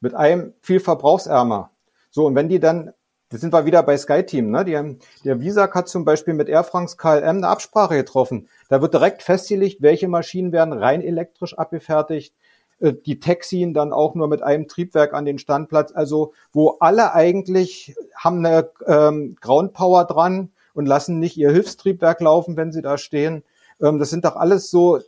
Mit 0.00 0.14
einem 0.14 0.54
viel 0.60 0.80
verbrauchsärmer. 0.80 1.70
So, 2.10 2.26
und 2.26 2.34
wenn 2.34 2.48
die 2.48 2.60
dann, 2.60 2.92
das 3.30 3.40
sind 3.40 3.52
wir 3.52 3.64
wieder 3.64 3.82
bei 3.82 3.96
SkyTeam, 3.96 4.50
ne? 4.50 4.64
Die, 4.64 4.98
der 5.24 5.40
Visa 5.40 5.72
hat 5.72 5.88
zum 5.88 6.04
Beispiel 6.04 6.34
mit 6.34 6.48
Air 6.48 6.64
France 6.64 6.96
KLM 6.96 7.38
eine 7.38 7.48
Absprache 7.48 7.96
getroffen. 7.96 8.48
Da 8.68 8.80
wird 8.80 8.94
direkt 8.94 9.22
festgelegt, 9.22 9.82
welche 9.82 10.08
Maschinen 10.08 10.52
werden 10.52 10.72
rein 10.72 11.02
elektrisch 11.02 11.58
abgefertigt, 11.58 12.34
äh, 12.80 12.92
die 12.92 13.18
taxien 13.18 13.74
dann 13.74 13.92
auch 13.92 14.14
nur 14.14 14.28
mit 14.28 14.42
einem 14.42 14.68
Triebwerk 14.68 15.14
an 15.14 15.24
den 15.24 15.38
Standplatz, 15.38 15.92
also 15.92 16.32
wo 16.52 16.76
alle 16.80 17.12
eigentlich 17.12 17.96
haben 18.14 18.44
eine 18.44 18.70
ähm, 18.86 19.36
Ground 19.40 19.72
Power 19.72 20.04
dran, 20.04 20.52
und 20.78 20.86
lassen 20.86 21.18
nicht 21.18 21.36
ihr 21.36 21.50
Hilfstriebwerk 21.50 22.20
laufen, 22.20 22.56
wenn 22.56 22.70
sie 22.70 22.82
da 22.82 22.98
stehen. 22.98 23.42
Ähm, 23.82 23.98
das 23.98 24.10
sind 24.10 24.24
doch 24.24 24.36
alles 24.36 24.70
so 24.70 25.00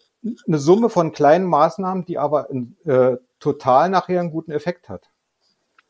eine 0.48 0.58
Summe 0.58 0.90
von 0.90 1.12
kleinen 1.12 1.46
Maßnahmen, 1.46 2.04
die 2.04 2.18
aber 2.18 2.50
in, 2.50 2.76
äh, 2.86 3.18
total 3.38 3.88
nachher 3.88 4.18
einen 4.18 4.32
guten 4.32 4.50
Effekt 4.50 4.88
hat. 4.88 5.10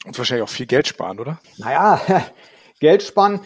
Und 0.04 0.18
wahrscheinlich 0.18 0.44
auch 0.44 0.52
viel 0.52 0.66
Geld 0.66 0.86
sparen, 0.86 1.18
oder? 1.18 1.40
Naja, 1.56 1.98
Geld 2.80 3.02
sparen 3.02 3.40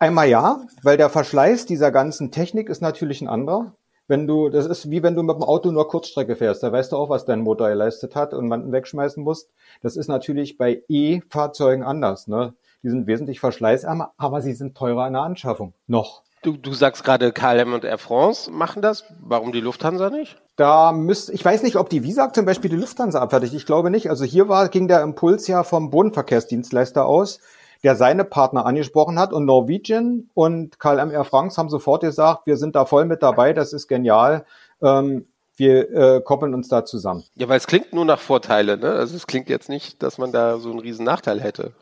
einmal 0.00 0.28
ja, 0.28 0.66
weil 0.82 0.96
der 0.96 1.08
Verschleiß 1.08 1.66
dieser 1.66 1.92
ganzen 1.92 2.32
Technik 2.32 2.68
ist 2.68 2.82
natürlich 2.82 3.22
ein 3.22 3.28
anderer. 3.28 3.76
Wenn 4.08 4.26
du, 4.26 4.48
das 4.48 4.66
ist 4.66 4.90
wie 4.90 5.04
wenn 5.04 5.14
du 5.14 5.22
mit 5.22 5.36
dem 5.36 5.44
Auto 5.44 5.70
nur 5.70 5.86
Kurzstrecke 5.86 6.34
fährst, 6.34 6.64
da 6.64 6.72
weißt 6.72 6.90
du 6.90 6.96
auch, 6.96 7.10
was 7.10 7.26
dein 7.26 7.42
Motor 7.42 7.68
geleistet 7.68 8.16
hat 8.16 8.34
und 8.34 8.48
man 8.48 8.72
wegschmeißen 8.72 9.22
musst. 9.22 9.50
Das 9.82 9.96
ist 9.96 10.08
natürlich 10.08 10.58
bei 10.58 10.82
E-Fahrzeugen 10.88 11.84
anders. 11.84 12.26
Ne? 12.26 12.54
Die 12.82 12.90
sind 12.90 13.06
wesentlich 13.06 13.40
verschleißärmer, 13.40 14.12
aber 14.16 14.40
sie 14.40 14.52
sind 14.52 14.76
teurer 14.76 15.06
in 15.06 15.14
der 15.14 15.22
Anschaffung. 15.22 15.72
Noch. 15.86 16.22
Du, 16.42 16.56
du 16.56 16.72
sagst 16.72 17.02
gerade 17.02 17.32
KLM 17.32 17.72
und 17.72 17.84
Air 17.84 17.98
France 17.98 18.50
machen 18.50 18.80
das. 18.80 19.04
Warum 19.20 19.50
die 19.50 19.60
Lufthansa 19.60 20.08
nicht? 20.10 20.36
Da 20.54 20.92
müsste, 20.92 21.32
ich 21.32 21.44
weiß 21.44 21.64
nicht, 21.64 21.76
ob 21.76 21.90
die 21.90 22.04
Visa 22.04 22.32
zum 22.32 22.44
Beispiel 22.44 22.70
die 22.70 22.76
Lufthansa 22.76 23.20
abfertigt. 23.20 23.54
Ich 23.54 23.66
glaube 23.66 23.90
nicht. 23.90 24.08
Also 24.08 24.24
hier 24.24 24.48
war, 24.48 24.68
ging 24.68 24.86
der 24.86 25.02
Impuls 25.02 25.48
ja 25.48 25.64
vom 25.64 25.90
Bodenverkehrsdienstleister 25.90 27.04
aus, 27.04 27.40
der 27.82 27.96
seine 27.96 28.24
Partner 28.24 28.66
angesprochen 28.66 29.18
hat 29.18 29.32
und 29.32 29.46
Norwegian 29.46 30.30
und 30.34 30.78
KLM 30.78 31.10
Air 31.10 31.24
France 31.24 31.56
haben 31.56 31.68
sofort 31.68 32.02
gesagt, 32.02 32.46
wir 32.46 32.56
sind 32.56 32.76
da 32.76 32.84
voll 32.84 33.04
mit 33.04 33.22
dabei, 33.22 33.52
das 33.52 33.72
ist 33.72 33.88
genial. 33.88 34.44
Ähm, 34.80 35.26
wir 35.56 35.90
äh, 35.90 36.20
koppeln 36.20 36.54
uns 36.54 36.68
da 36.68 36.84
zusammen. 36.84 37.24
Ja, 37.34 37.48
weil 37.48 37.56
es 37.56 37.66
klingt 37.66 37.92
nur 37.92 38.04
nach 38.04 38.20
Vorteile, 38.20 38.78
ne? 38.78 38.92
Also 38.92 39.16
es 39.16 39.26
klingt 39.26 39.48
jetzt 39.48 39.68
nicht, 39.68 40.04
dass 40.04 40.16
man 40.18 40.30
da 40.30 40.58
so 40.58 40.70
einen 40.70 40.78
riesen 40.78 41.04
Nachteil 41.04 41.40
hätte. 41.40 41.72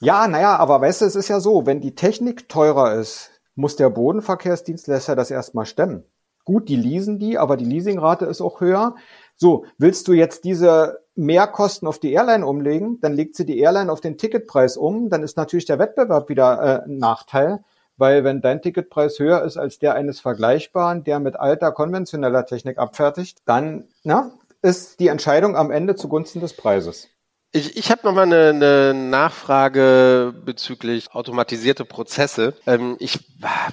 Ja, 0.00 0.28
naja, 0.28 0.56
aber 0.56 0.80
weißt 0.80 1.00
du, 1.00 1.04
es 1.06 1.16
ist 1.16 1.28
ja 1.28 1.40
so, 1.40 1.66
wenn 1.66 1.80
die 1.80 1.94
Technik 1.94 2.48
teurer 2.48 2.94
ist, 2.94 3.30
muss 3.54 3.76
der 3.76 3.90
Bodenverkehrsdienstleister 3.90 5.16
das 5.16 5.30
erstmal 5.30 5.66
stemmen. 5.66 6.04
Gut, 6.44 6.68
die 6.68 6.76
leasen 6.76 7.18
die, 7.18 7.38
aber 7.38 7.56
die 7.56 7.64
Leasingrate 7.64 8.26
ist 8.26 8.40
auch 8.40 8.60
höher. 8.60 8.94
So, 9.36 9.64
willst 9.78 10.06
du 10.06 10.12
jetzt 10.12 10.44
diese 10.44 11.00
Mehrkosten 11.16 11.88
auf 11.88 11.98
die 11.98 12.12
Airline 12.12 12.46
umlegen, 12.46 13.00
dann 13.00 13.14
legt 13.14 13.34
sie 13.34 13.46
die 13.46 13.58
Airline 13.58 13.90
auf 13.90 14.00
den 14.00 14.18
Ticketpreis 14.18 14.76
um, 14.76 15.08
dann 15.08 15.22
ist 15.22 15.36
natürlich 15.36 15.64
der 15.64 15.78
Wettbewerb 15.78 16.28
wieder 16.28 16.84
äh, 16.84 16.88
ein 16.88 16.98
Nachteil, 16.98 17.64
weil 17.96 18.22
wenn 18.22 18.42
dein 18.42 18.62
Ticketpreis 18.62 19.18
höher 19.18 19.42
ist 19.42 19.56
als 19.56 19.78
der 19.78 19.94
eines 19.94 20.20
Vergleichbaren, 20.20 21.02
der 21.04 21.18
mit 21.18 21.36
alter 21.36 21.72
konventioneller 21.72 22.44
Technik 22.44 22.78
abfertigt, 22.78 23.38
dann 23.46 23.88
na, 24.04 24.30
ist 24.62 25.00
die 25.00 25.08
Entscheidung 25.08 25.56
am 25.56 25.70
Ende 25.70 25.96
zugunsten 25.96 26.40
des 26.40 26.54
Preises. 26.54 27.08
Ich, 27.52 27.76
ich 27.76 27.90
habe 27.90 28.02
nochmal 28.04 28.24
eine, 28.24 28.48
eine 28.50 28.94
Nachfrage 28.94 30.34
bezüglich 30.44 31.10
automatisierte 31.12 31.84
Prozesse. 31.84 32.54
Ähm, 32.66 32.96
ich, 32.98 33.20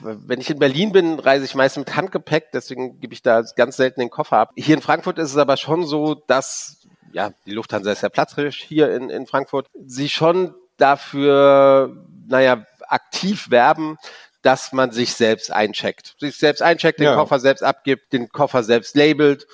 wenn 0.02 0.40
ich 0.40 0.50
in 0.50 0.60
Berlin 0.60 0.92
bin, 0.92 1.20
reise 1.20 1.46
ich 1.46 1.56
meist 1.56 1.78
mit 1.78 1.96
Handgepäck, 1.96 2.52
deswegen 2.54 3.00
gebe 3.00 3.14
ich 3.14 3.22
da 3.22 3.42
ganz 3.56 3.78
selten 3.78 4.00
den 4.00 4.10
Koffer 4.10 4.38
ab. 4.38 4.52
Hier 4.56 4.76
in 4.76 4.82
Frankfurt 4.82 5.18
ist 5.18 5.32
es 5.32 5.38
aber 5.38 5.58
schon 5.58 5.86
so, 5.86 6.16
dass 6.16 6.88
ja 7.12 7.32
die 7.46 7.52
Lufthansa 7.52 7.92
ist 7.92 8.04
ja 8.04 8.10
platzrisch 8.10 8.64
hier 8.64 8.94
in, 8.96 9.10
in 9.10 9.28
Frankfurt, 9.28 9.68
sie 9.86 10.10
schon 10.10 10.56
dafür, 10.78 11.96
naja, 12.28 12.66
aktiv 12.88 13.50
werben, 13.50 13.98
dass 14.42 14.74
man 14.74 14.92
sich 14.92 15.14
selbst 15.14 15.52
eincheckt. 15.52 16.16
Sich 16.20 16.38
selbst 16.38 16.62
eincheckt, 16.62 17.00
den 17.00 17.06
ja. 17.06 17.16
Koffer 17.16 17.40
selbst 17.40 17.64
abgibt, 17.64 18.12
den 18.14 18.30
Koffer 18.30 18.64
selbst 18.64 18.96
labelt 18.96 19.48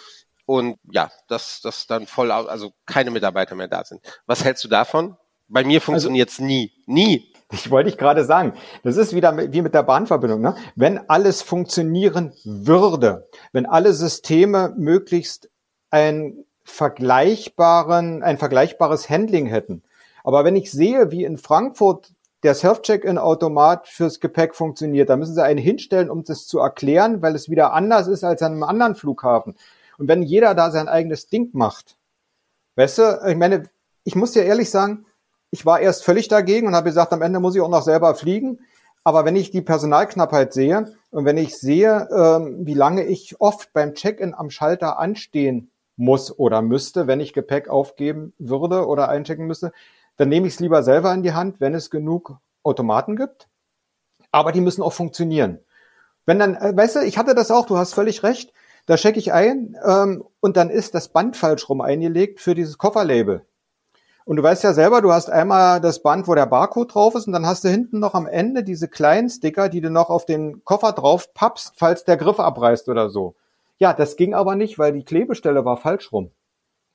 und 0.50 0.80
ja, 0.92 1.12
dass 1.28 1.62
das 1.62 1.86
dann 1.86 2.08
voll, 2.08 2.32
also 2.32 2.72
keine 2.88 3.12
Mitarbeiter 3.12 3.54
mehr 3.54 3.68
da 3.68 3.84
sind. 3.84 4.02
Was 4.26 4.44
hältst 4.44 4.64
du 4.64 4.68
davon? 4.68 5.16
Bei 5.48 5.64
mir 5.64 5.80
funktioniert 5.80 6.30
es 6.30 6.40
also, 6.40 6.46
nie, 6.46 6.72
nie. 6.88 7.32
Ich 7.52 7.70
wollte 7.70 7.88
ich 7.90 8.00
gerade 8.00 8.26
sagen, 8.26 8.54
das 8.82 8.98
ist 8.98 9.14
wieder 9.14 9.54
wie 9.54 9.62
mit 9.62 9.76
der 9.76 9.84
Bahnverbindung. 9.84 10.42
Ne? 10.42 10.56
Wenn 10.76 11.08
alles 11.08 11.44
funktionieren 11.44 12.34
würde, 12.44 13.30
wenn 13.52 13.68
alle 13.68 13.94
Systeme 13.94 14.74
möglichst 14.76 15.52
ein 15.92 16.46
vergleichbaren, 16.64 18.24
ein 18.24 18.40
vergleichbares 18.40 19.08
Handling 19.08 19.46
hätten. 19.46 19.84
Aber 20.24 20.46
wenn 20.46 20.56
ich 20.56 20.72
sehe, 20.72 21.12
wie 21.12 21.26
in 21.26 21.38
Frankfurt 21.38 22.12
der 22.42 22.56
Self-Check-In-Automat 22.56 23.88
fürs 23.88 24.20
Gepäck 24.20 24.56
funktioniert. 24.56 25.10
Da 25.10 25.18
müssen 25.18 25.36
sie 25.36 25.44
einen 25.44 25.60
hinstellen, 25.60 26.10
um 26.10 26.24
das 26.24 26.48
zu 26.48 26.60
erklären, 26.60 27.22
weil 27.22 27.36
es 27.36 27.50
wieder 27.50 27.74
anders 27.74 28.08
ist 28.08 28.24
als 28.24 28.42
an 28.42 28.54
einem 28.54 28.64
anderen 28.64 28.96
Flughafen. 28.96 29.56
Und 30.00 30.08
wenn 30.08 30.24
jeder 30.24 30.56
da 30.56 30.72
sein 30.72 30.88
eigenes 30.88 31.28
Ding 31.28 31.50
macht, 31.54 31.98
weißt 32.76 32.98
du, 32.98 33.20
ich 33.28 33.36
meine, 33.36 33.70
ich 34.06 34.16
muss 34.16 34.32
dir 34.32 34.46
ehrlich 34.46 34.70
sagen, 34.72 35.06
ich 35.52 35.66
war 35.66 35.82
erst 35.82 36.06
völlig 36.06 36.30
dagegen 36.30 36.68
und 36.68 36.76
habe 36.76 36.90
gesagt, 36.90 37.12
am 37.12 37.22
Ende 37.22 37.40
muss 37.40 37.56
ich 37.56 37.62
auch 37.62 37.70
noch 37.70 37.84
selber 37.84 38.16
fliegen. 38.16 38.60
Aber 39.04 39.26
wenn 39.26 39.36
ich 39.36 39.52
die 39.52 39.62
Personalknappheit 39.62 40.54
sehe 40.54 40.94
und 41.12 41.26
wenn 41.26 41.38
ich 41.38 41.58
sehe, 41.58 42.08
ähm, 42.16 42.66
wie 42.66 42.74
lange 42.74 43.04
ich 43.04 43.42
oft 43.42 43.74
beim 43.74 43.94
Check-in 43.94 44.34
am 44.34 44.50
Schalter 44.50 45.00
anstehen 45.00 45.70
muss 45.98 46.38
oder 46.38 46.62
müsste, 46.62 47.08
wenn 47.08 47.20
ich 47.20 47.34
Gepäck 47.34 47.68
aufgeben 47.68 48.34
würde 48.38 48.88
oder 48.88 49.10
einchecken 49.10 49.48
müsste, 49.48 49.74
dann 50.16 50.30
nehme 50.30 50.48
ich 50.48 50.54
es 50.54 50.60
lieber 50.60 50.82
selber 50.84 51.14
in 51.14 51.24
die 51.24 51.34
Hand, 51.34 51.60
wenn 51.60 51.76
es 51.76 51.90
genug 51.90 52.38
Automaten 52.64 53.18
gibt. 53.18 53.50
Aber 54.32 54.54
die 54.54 54.62
müssen 54.62 54.82
auch 54.82 54.94
funktionieren. 54.94 55.60
Wenn 56.26 56.40
dann, 56.40 56.56
äh, 56.56 56.76
weißt 56.76 56.98
du, 56.98 57.00
ich 57.02 57.18
hatte 57.18 57.36
das 57.36 57.52
auch, 57.52 57.66
du 57.66 57.78
hast 57.78 57.94
völlig 57.94 58.24
recht, 58.24 58.54
da 58.90 58.96
checke 58.96 59.20
ich 59.20 59.32
ein 59.32 59.78
ähm, 59.86 60.24
und 60.40 60.58
dann 60.58 60.72
ist 60.72 60.96
das 60.96 61.10
Band 61.10 61.38
falsch 61.38 61.70
rum 61.70 61.80
eingelegt 61.80 62.40
für 62.40 62.56
dieses 62.56 62.80
Kofferlabel. 62.80 63.46
Und 64.26 64.38
du 64.38 64.42
weißt 64.42 64.64
ja 64.64 64.74
selber, 64.74 65.02
du 65.02 65.12
hast 65.12 65.30
einmal 65.30 65.80
das 65.80 66.02
Band, 66.02 66.28
wo 66.28 66.34
der 66.34 66.48
Barcode 66.48 66.96
drauf 66.96 67.14
ist 67.14 67.28
und 67.28 67.34
dann 67.34 67.46
hast 67.46 67.64
du 67.64 67.70
hinten 67.70 68.00
noch 68.00 68.16
am 68.16 68.26
Ende 68.26 68.64
diese 68.64 68.88
kleinen 68.88 69.30
Sticker, 69.30 69.70
die 69.70 69.82
du 69.82 69.92
noch 69.92 70.10
auf 70.10 70.26
den 70.26 70.66
Koffer 70.66 70.94
drauf 70.94 71.36
pappst, 71.36 71.74
falls 71.76 72.04
der 72.04 72.18
Griff 72.18 72.40
abreißt 72.40 72.90
oder 72.90 73.12
so. 73.12 73.36
Ja, 73.78 73.94
das 73.94 74.16
ging 74.16 74.34
aber 74.34 74.56
nicht, 74.56 74.80
weil 74.80 74.92
die 74.92 75.06
Klebestelle 75.06 75.64
war 75.66 75.78
falsch 75.78 76.12
rum. 76.12 76.32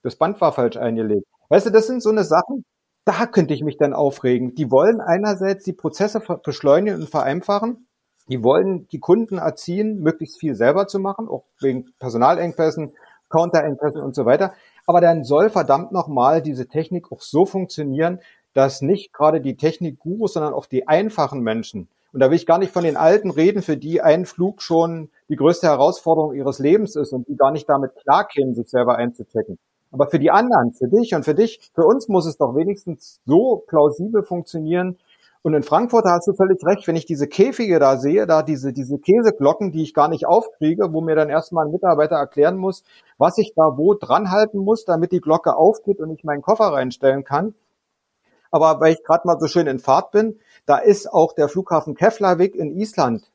Das 0.02 0.16
Band 0.16 0.40
war 0.40 0.52
falsch 0.52 0.76
eingelegt. 0.76 1.28
Weißt 1.48 1.66
du, 1.66 1.70
das 1.70 1.86
sind 1.86 2.02
so 2.02 2.10
eine 2.10 2.24
Sachen, 2.24 2.64
da 3.04 3.26
könnte 3.26 3.54
ich 3.54 3.62
mich 3.62 3.76
dann 3.76 3.94
aufregen. 3.94 4.56
Die 4.56 4.68
wollen 4.72 5.00
einerseits 5.00 5.62
die 5.62 5.74
Prozesse 5.74 6.20
beschleunigen 6.42 7.02
und 7.02 7.08
vereinfachen. 7.08 7.86
Die 8.28 8.42
wollen 8.42 8.88
die 8.88 9.00
Kunden 9.00 9.38
erziehen, 9.38 10.00
möglichst 10.00 10.38
viel 10.38 10.54
selber 10.54 10.86
zu 10.86 10.98
machen, 10.98 11.28
auch 11.28 11.44
wegen 11.60 11.86
Personalengpässen, 11.98 12.92
Counterengpässen 13.28 14.00
und 14.00 14.14
so 14.14 14.24
weiter. 14.24 14.54
Aber 14.86 15.00
dann 15.00 15.24
soll 15.24 15.50
verdammt 15.50 15.92
nochmal 15.92 16.42
diese 16.42 16.66
Technik 16.66 17.12
auch 17.12 17.20
so 17.20 17.46
funktionieren, 17.46 18.20
dass 18.54 18.82
nicht 18.82 19.12
gerade 19.12 19.40
die 19.40 19.56
Technikgurus, 19.56 20.34
sondern 20.34 20.54
auch 20.54 20.66
die 20.66 20.86
einfachen 20.88 21.40
Menschen 21.40 21.88
und 22.14 22.20
da 22.20 22.30
will 22.30 22.36
ich 22.36 22.46
gar 22.46 22.58
nicht 22.58 22.72
von 22.72 22.84
den 22.84 22.96
Alten 22.96 23.30
reden, 23.30 23.60
für 23.60 23.76
die 23.76 24.00
ein 24.00 24.24
Flug 24.24 24.62
schon 24.62 25.10
die 25.28 25.34
größte 25.34 25.66
Herausforderung 25.66 26.32
ihres 26.32 26.60
Lebens 26.60 26.94
ist 26.94 27.12
und 27.12 27.26
die 27.26 27.36
gar 27.36 27.50
nicht 27.50 27.68
damit 27.68 27.96
klarkämen, 27.96 28.54
sich 28.54 28.70
selber 28.70 28.94
einzuchecken. 28.94 29.58
Aber 29.90 30.06
für 30.06 30.20
die 30.20 30.30
anderen, 30.30 30.72
für 30.72 30.86
dich 30.86 31.12
und 31.16 31.24
für 31.24 31.34
dich, 31.34 31.72
für 31.74 31.84
uns 31.84 32.06
muss 32.06 32.26
es 32.26 32.36
doch 32.36 32.54
wenigstens 32.54 33.20
so 33.26 33.64
plausibel 33.66 34.22
funktionieren. 34.22 34.96
Und 35.44 35.52
in 35.52 35.62
Frankfurt 35.62 36.06
hast 36.06 36.26
du 36.26 36.32
völlig 36.32 36.64
recht, 36.64 36.88
wenn 36.88 36.96
ich 36.96 37.04
diese 37.04 37.28
Käfige 37.28 37.78
da 37.78 37.98
sehe, 37.98 38.26
da 38.26 38.42
diese, 38.42 38.72
diese 38.72 38.98
Käseglocken, 38.98 39.72
die 39.72 39.82
ich 39.82 39.92
gar 39.92 40.08
nicht 40.08 40.24
aufkriege, 40.26 40.94
wo 40.94 41.02
mir 41.02 41.16
dann 41.16 41.28
erstmal 41.28 41.66
ein 41.66 41.70
Mitarbeiter 41.70 42.16
erklären 42.16 42.56
muss, 42.56 42.82
was 43.18 43.36
ich 43.36 43.52
da 43.54 43.76
wo 43.76 43.92
dran 43.92 44.30
halten 44.30 44.56
muss, 44.56 44.86
damit 44.86 45.12
die 45.12 45.20
Glocke 45.20 45.54
aufgeht 45.54 46.00
und 46.00 46.10
ich 46.12 46.24
meinen 46.24 46.40
Koffer 46.40 46.72
reinstellen 46.72 47.24
kann. 47.24 47.54
Aber 48.50 48.80
weil 48.80 48.94
ich 48.94 49.04
gerade 49.04 49.26
mal 49.26 49.38
so 49.38 49.46
schön 49.46 49.66
in 49.66 49.80
Fahrt 49.80 50.12
bin, 50.12 50.38
da 50.64 50.78
ist 50.78 51.12
auch 51.12 51.34
der 51.34 51.50
Flughafen 51.50 51.94
Keflavik 51.94 52.54
in 52.54 52.74
Island 52.78 53.30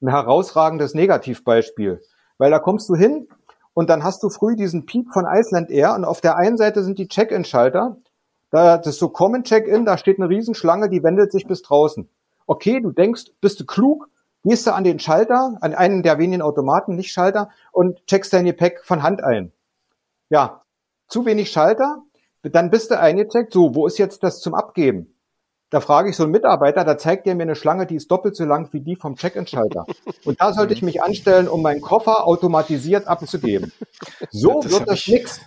ein 0.00 0.08
herausragendes 0.08 0.94
Negativbeispiel. 0.94 2.02
Weil 2.38 2.52
da 2.52 2.60
kommst 2.60 2.88
du 2.88 2.94
hin 2.94 3.26
und 3.74 3.90
dann 3.90 4.04
hast 4.04 4.22
du 4.22 4.28
früh 4.28 4.54
diesen 4.54 4.86
Peak 4.86 5.12
von 5.12 5.24
Iceland 5.28 5.70
Air 5.70 5.96
und 5.96 6.04
auf 6.04 6.20
der 6.20 6.36
einen 6.36 6.56
Seite 6.56 6.84
sind 6.84 7.00
die 7.00 7.08
Check-in-Schalter. 7.08 7.96
Da, 8.50 8.78
das 8.78 8.94
ist 8.94 8.98
so 8.98 9.08
Common 9.08 9.44
Check-in, 9.44 9.84
da 9.84 9.98
steht 9.98 10.18
eine 10.18 10.28
Riesenschlange, 10.28 10.88
die 10.88 11.02
wendet 11.02 11.32
sich 11.32 11.46
bis 11.46 11.62
draußen. 11.62 12.08
Okay, 12.46 12.80
du 12.80 12.92
denkst, 12.92 13.32
bist 13.40 13.58
du 13.60 13.66
klug, 13.66 14.08
gehst 14.44 14.66
du 14.66 14.74
an 14.74 14.84
den 14.84 14.98
Schalter, 14.98 15.58
an 15.60 15.74
einen 15.74 16.02
der 16.02 16.18
wenigen 16.18 16.42
Automaten, 16.42 16.94
nicht 16.94 17.10
Schalter, 17.10 17.50
und 17.72 18.06
checkst 18.06 18.32
dein 18.32 18.44
Gepäck 18.44 18.84
von 18.84 19.02
Hand 19.02 19.22
ein. 19.22 19.52
Ja, 20.28 20.62
zu 21.08 21.26
wenig 21.26 21.50
Schalter, 21.50 22.02
dann 22.42 22.70
bist 22.70 22.90
du 22.90 22.98
eingecheckt, 22.98 23.52
so, 23.52 23.74
wo 23.74 23.86
ist 23.86 23.98
jetzt 23.98 24.22
das 24.22 24.40
zum 24.40 24.54
Abgeben? 24.54 25.12
Da 25.70 25.80
frage 25.80 26.10
ich 26.10 26.16
so 26.16 26.22
einen 26.22 26.32
Mitarbeiter, 26.32 26.84
da 26.84 26.96
zeigt 26.96 27.26
der 27.26 27.34
mir 27.34 27.42
eine 27.42 27.56
Schlange, 27.56 27.86
die 27.86 27.96
ist 27.96 28.08
doppelt 28.08 28.36
so 28.36 28.44
lang 28.44 28.72
wie 28.72 28.80
die 28.80 28.94
vom 28.94 29.16
Check-in-Schalter. 29.16 29.84
Und 30.24 30.40
da 30.40 30.52
sollte 30.52 30.72
ich 30.74 30.82
mich 30.82 31.02
anstellen, 31.02 31.48
um 31.48 31.60
meinen 31.60 31.80
Koffer 31.80 32.24
automatisiert 32.24 33.08
abzugeben. 33.08 33.72
So 34.30 34.60
das 34.62 34.70
wird 34.70 34.88
das 34.88 35.08
nix. 35.08 35.40
Hm, 35.40 35.46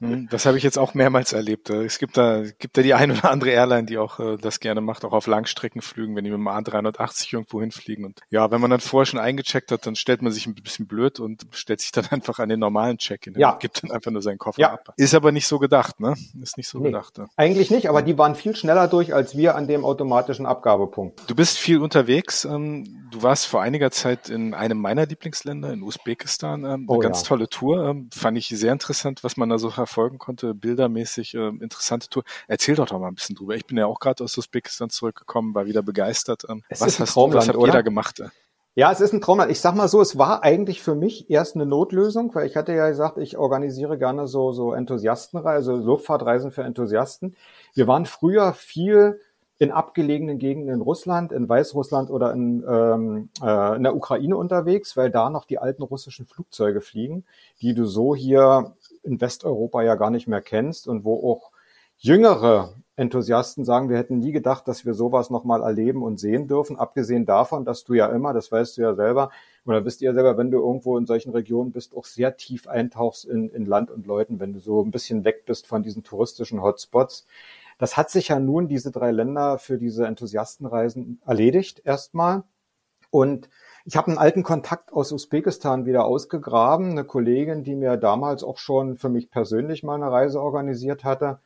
das 0.00 0.46
habe 0.46 0.58
ich 0.58 0.64
jetzt 0.64 0.78
auch 0.78 0.94
mehrmals 0.94 1.32
erlebt. 1.32 1.70
Es 1.70 1.98
gibt 1.98 2.16
da, 2.16 2.42
gibt 2.58 2.76
da 2.76 2.82
die 2.82 2.94
ein 2.94 3.10
oder 3.10 3.30
andere 3.30 3.50
Airline, 3.50 3.86
die 3.86 3.98
auch 3.98 4.20
äh, 4.20 4.36
das 4.36 4.60
gerne 4.60 4.80
macht, 4.80 5.04
auch 5.04 5.12
auf 5.12 5.26
Langstreckenflügen, 5.26 6.14
wenn 6.16 6.24
die 6.24 6.30
mit 6.30 6.38
dem 6.38 6.48
A380 6.48 7.32
irgendwo 7.32 7.60
hinfliegen. 7.60 8.04
Und 8.04 8.20
ja, 8.30 8.50
wenn 8.50 8.60
man 8.60 8.70
dann 8.70 8.80
vorher 8.80 9.06
schon 9.06 9.20
eingecheckt 9.20 9.72
hat, 9.72 9.86
dann 9.86 9.96
stellt 9.96 10.22
man 10.22 10.32
sich 10.32 10.46
ein 10.46 10.54
bisschen 10.54 10.86
blöd 10.86 11.20
und 11.20 11.46
stellt 11.52 11.80
sich 11.80 11.92
dann 11.92 12.06
einfach 12.10 12.38
an 12.38 12.48
den 12.48 12.60
normalen 12.60 12.98
Check-in 12.98 13.38
ja. 13.38 13.52
und 13.52 13.60
gibt 13.60 13.82
dann 13.82 13.90
einfach 13.90 14.10
nur 14.10 14.22
seinen 14.22 14.38
Koffer 14.38 14.60
ja. 14.60 14.72
ab. 14.72 14.92
Ist 14.96 15.14
aber 15.14 15.32
nicht 15.32 15.46
so 15.46 15.58
gedacht, 15.58 16.00
ne? 16.00 16.14
Ist 16.42 16.56
nicht 16.56 16.68
so 16.68 16.78
nee, 16.78 16.86
gedacht. 16.86 17.18
Ne? 17.18 17.28
Eigentlich 17.36 17.70
nicht, 17.70 17.88
aber 17.88 18.02
die 18.02 18.18
waren 18.18 18.34
viel 18.34 18.54
schneller 18.56 18.88
durch 18.88 19.14
als 19.14 19.36
wir 19.36 19.56
an 19.56 19.66
dem 19.66 19.84
automatischen 19.84 20.46
Abgabepunkt. 20.46 21.22
Du 21.28 21.34
bist 21.34 21.58
viel 21.58 21.80
unterwegs. 21.80 22.44
Ähm, 22.44 23.05
warst 23.26 23.46
vor 23.46 23.60
einiger 23.60 23.90
Zeit 23.90 24.28
in 24.28 24.54
einem 24.54 24.78
meiner 24.78 25.04
Lieblingsländer, 25.04 25.72
in 25.72 25.82
Usbekistan. 25.82 26.64
Ähm, 26.64 26.70
eine 26.70 26.86
oh, 26.86 26.98
ganz 26.98 27.22
ja. 27.22 27.28
tolle 27.28 27.48
Tour. 27.48 27.84
Ähm, 27.84 28.08
fand 28.14 28.38
ich 28.38 28.48
sehr 28.48 28.72
interessant, 28.72 29.24
was 29.24 29.36
man 29.36 29.48
da 29.48 29.58
so 29.58 29.70
verfolgen 29.70 30.18
konnte, 30.18 30.54
bildermäßig 30.54 31.34
äh, 31.34 31.48
interessante 31.48 32.08
Tour. 32.08 32.22
Erzähl 32.46 32.76
doch 32.76 32.86
doch 32.86 33.00
mal 33.00 33.08
ein 33.08 33.16
bisschen 33.16 33.34
drüber. 33.34 33.56
Ich 33.56 33.66
bin 33.66 33.76
ja 33.76 33.86
auch 33.86 33.98
gerade 33.98 34.22
aus 34.22 34.38
Usbekistan 34.38 34.90
zurückgekommen, 34.90 35.56
war 35.56 35.66
wieder 35.66 35.82
begeistert. 35.82 36.46
Ähm, 36.48 36.62
es 36.68 36.80
was 36.80 37.00
hast 37.00 37.14
Traumland, 37.14 37.34
du, 37.34 37.38
was 37.38 37.48
habt 37.48 37.58
oder? 37.58 37.72
da 37.72 37.82
gemacht? 37.82 38.22
Ja, 38.76 38.92
es 38.92 39.00
ist 39.00 39.12
ein 39.12 39.20
Traumland. 39.20 39.50
Ich 39.50 39.60
sag 39.60 39.74
mal 39.74 39.88
so, 39.88 40.00
es 40.00 40.18
war 40.18 40.44
eigentlich 40.44 40.80
für 40.80 40.94
mich 40.94 41.28
erst 41.28 41.56
eine 41.56 41.66
Notlösung, 41.66 42.32
weil 42.34 42.46
ich 42.46 42.56
hatte 42.56 42.74
ja 42.74 42.88
gesagt, 42.88 43.18
ich 43.18 43.36
organisiere 43.36 43.98
gerne 43.98 44.28
so, 44.28 44.52
so 44.52 44.72
Enthusiastenreisen, 44.72 45.72
also 45.72 45.84
Luftfahrtreisen 45.84 46.52
für 46.52 46.62
Enthusiasten. 46.62 47.34
Wir 47.74 47.88
waren 47.88 48.06
früher 48.06 48.52
viel 48.52 49.20
in 49.58 49.70
abgelegenen 49.70 50.38
Gegenden 50.38 50.74
in 50.74 50.80
Russland, 50.82 51.32
in 51.32 51.48
Weißrussland 51.48 52.10
oder 52.10 52.32
in, 52.32 52.62
ähm, 52.68 53.30
äh, 53.42 53.76
in 53.76 53.82
der 53.82 53.96
Ukraine 53.96 54.36
unterwegs, 54.36 54.96
weil 54.96 55.10
da 55.10 55.30
noch 55.30 55.46
die 55.46 55.58
alten 55.58 55.82
russischen 55.82 56.26
Flugzeuge 56.26 56.82
fliegen, 56.82 57.24
die 57.62 57.74
du 57.74 57.86
so 57.86 58.14
hier 58.14 58.74
in 59.02 59.20
Westeuropa 59.20 59.82
ja 59.82 59.94
gar 59.94 60.10
nicht 60.10 60.28
mehr 60.28 60.42
kennst 60.42 60.88
und 60.88 61.04
wo 61.04 61.32
auch 61.32 61.52
jüngere 61.98 62.74
Enthusiasten 62.96 63.64
sagen, 63.64 63.90
wir 63.90 63.98
hätten 63.98 64.18
nie 64.18 64.32
gedacht, 64.32 64.66
dass 64.68 64.86
wir 64.86 64.94
sowas 64.94 65.28
nochmal 65.28 65.62
erleben 65.62 66.02
und 66.02 66.18
sehen 66.18 66.48
dürfen, 66.48 66.78
abgesehen 66.78 67.26
davon, 67.26 67.64
dass 67.64 67.84
du 67.84 67.94
ja 67.94 68.06
immer, 68.06 68.32
das 68.32 68.50
weißt 68.50 68.76
du 68.76 68.82
ja 68.82 68.94
selber, 68.94 69.30
oder 69.66 69.84
wisst 69.84 70.00
ihr 70.00 70.10
ja 70.10 70.14
selber, 70.14 70.38
wenn 70.38 70.50
du 70.50 70.58
irgendwo 70.58 70.96
in 70.96 71.06
solchen 71.06 71.32
Regionen 71.32 71.72
bist, 71.72 71.94
auch 71.94 72.06
sehr 72.06 72.36
tief 72.36 72.66
eintauchst 72.68 73.26
in, 73.26 73.50
in 73.50 73.66
Land 73.66 73.90
und 73.90 74.06
Leuten, 74.06 74.40
wenn 74.40 74.54
du 74.54 74.60
so 74.60 74.82
ein 74.82 74.90
bisschen 74.90 75.24
weg 75.24 75.44
bist 75.44 75.66
von 75.66 75.82
diesen 75.82 76.04
touristischen 76.04 76.62
Hotspots. 76.62 77.26
Das 77.78 77.96
hat 77.96 78.10
sich 78.10 78.28
ja 78.28 78.40
nun 78.40 78.68
diese 78.68 78.90
drei 78.90 79.10
Länder 79.10 79.58
für 79.58 79.78
diese 79.78 80.06
Enthusiastenreisen 80.06 81.20
erledigt 81.26 81.82
erstmal. 81.84 82.44
Und 83.10 83.48
ich 83.84 83.96
habe 83.96 84.08
einen 84.08 84.18
alten 84.18 84.42
Kontakt 84.42 84.92
aus 84.92 85.12
Usbekistan 85.12 85.86
wieder 85.86 86.06
ausgegraben, 86.06 86.90
eine 86.90 87.04
Kollegin, 87.04 87.62
die 87.62 87.76
mir 87.76 87.96
damals 87.96 88.42
auch 88.42 88.58
schon 88.58 88.96
für 88.96 89.08
mich 89.08 89.30
persönlich 89.30 89.82
mal 89.82 89.94
eine 89.94 90.10
Reise 90.10 90.40
organisiert 90.40 91.04
hatte. 91.04 91.38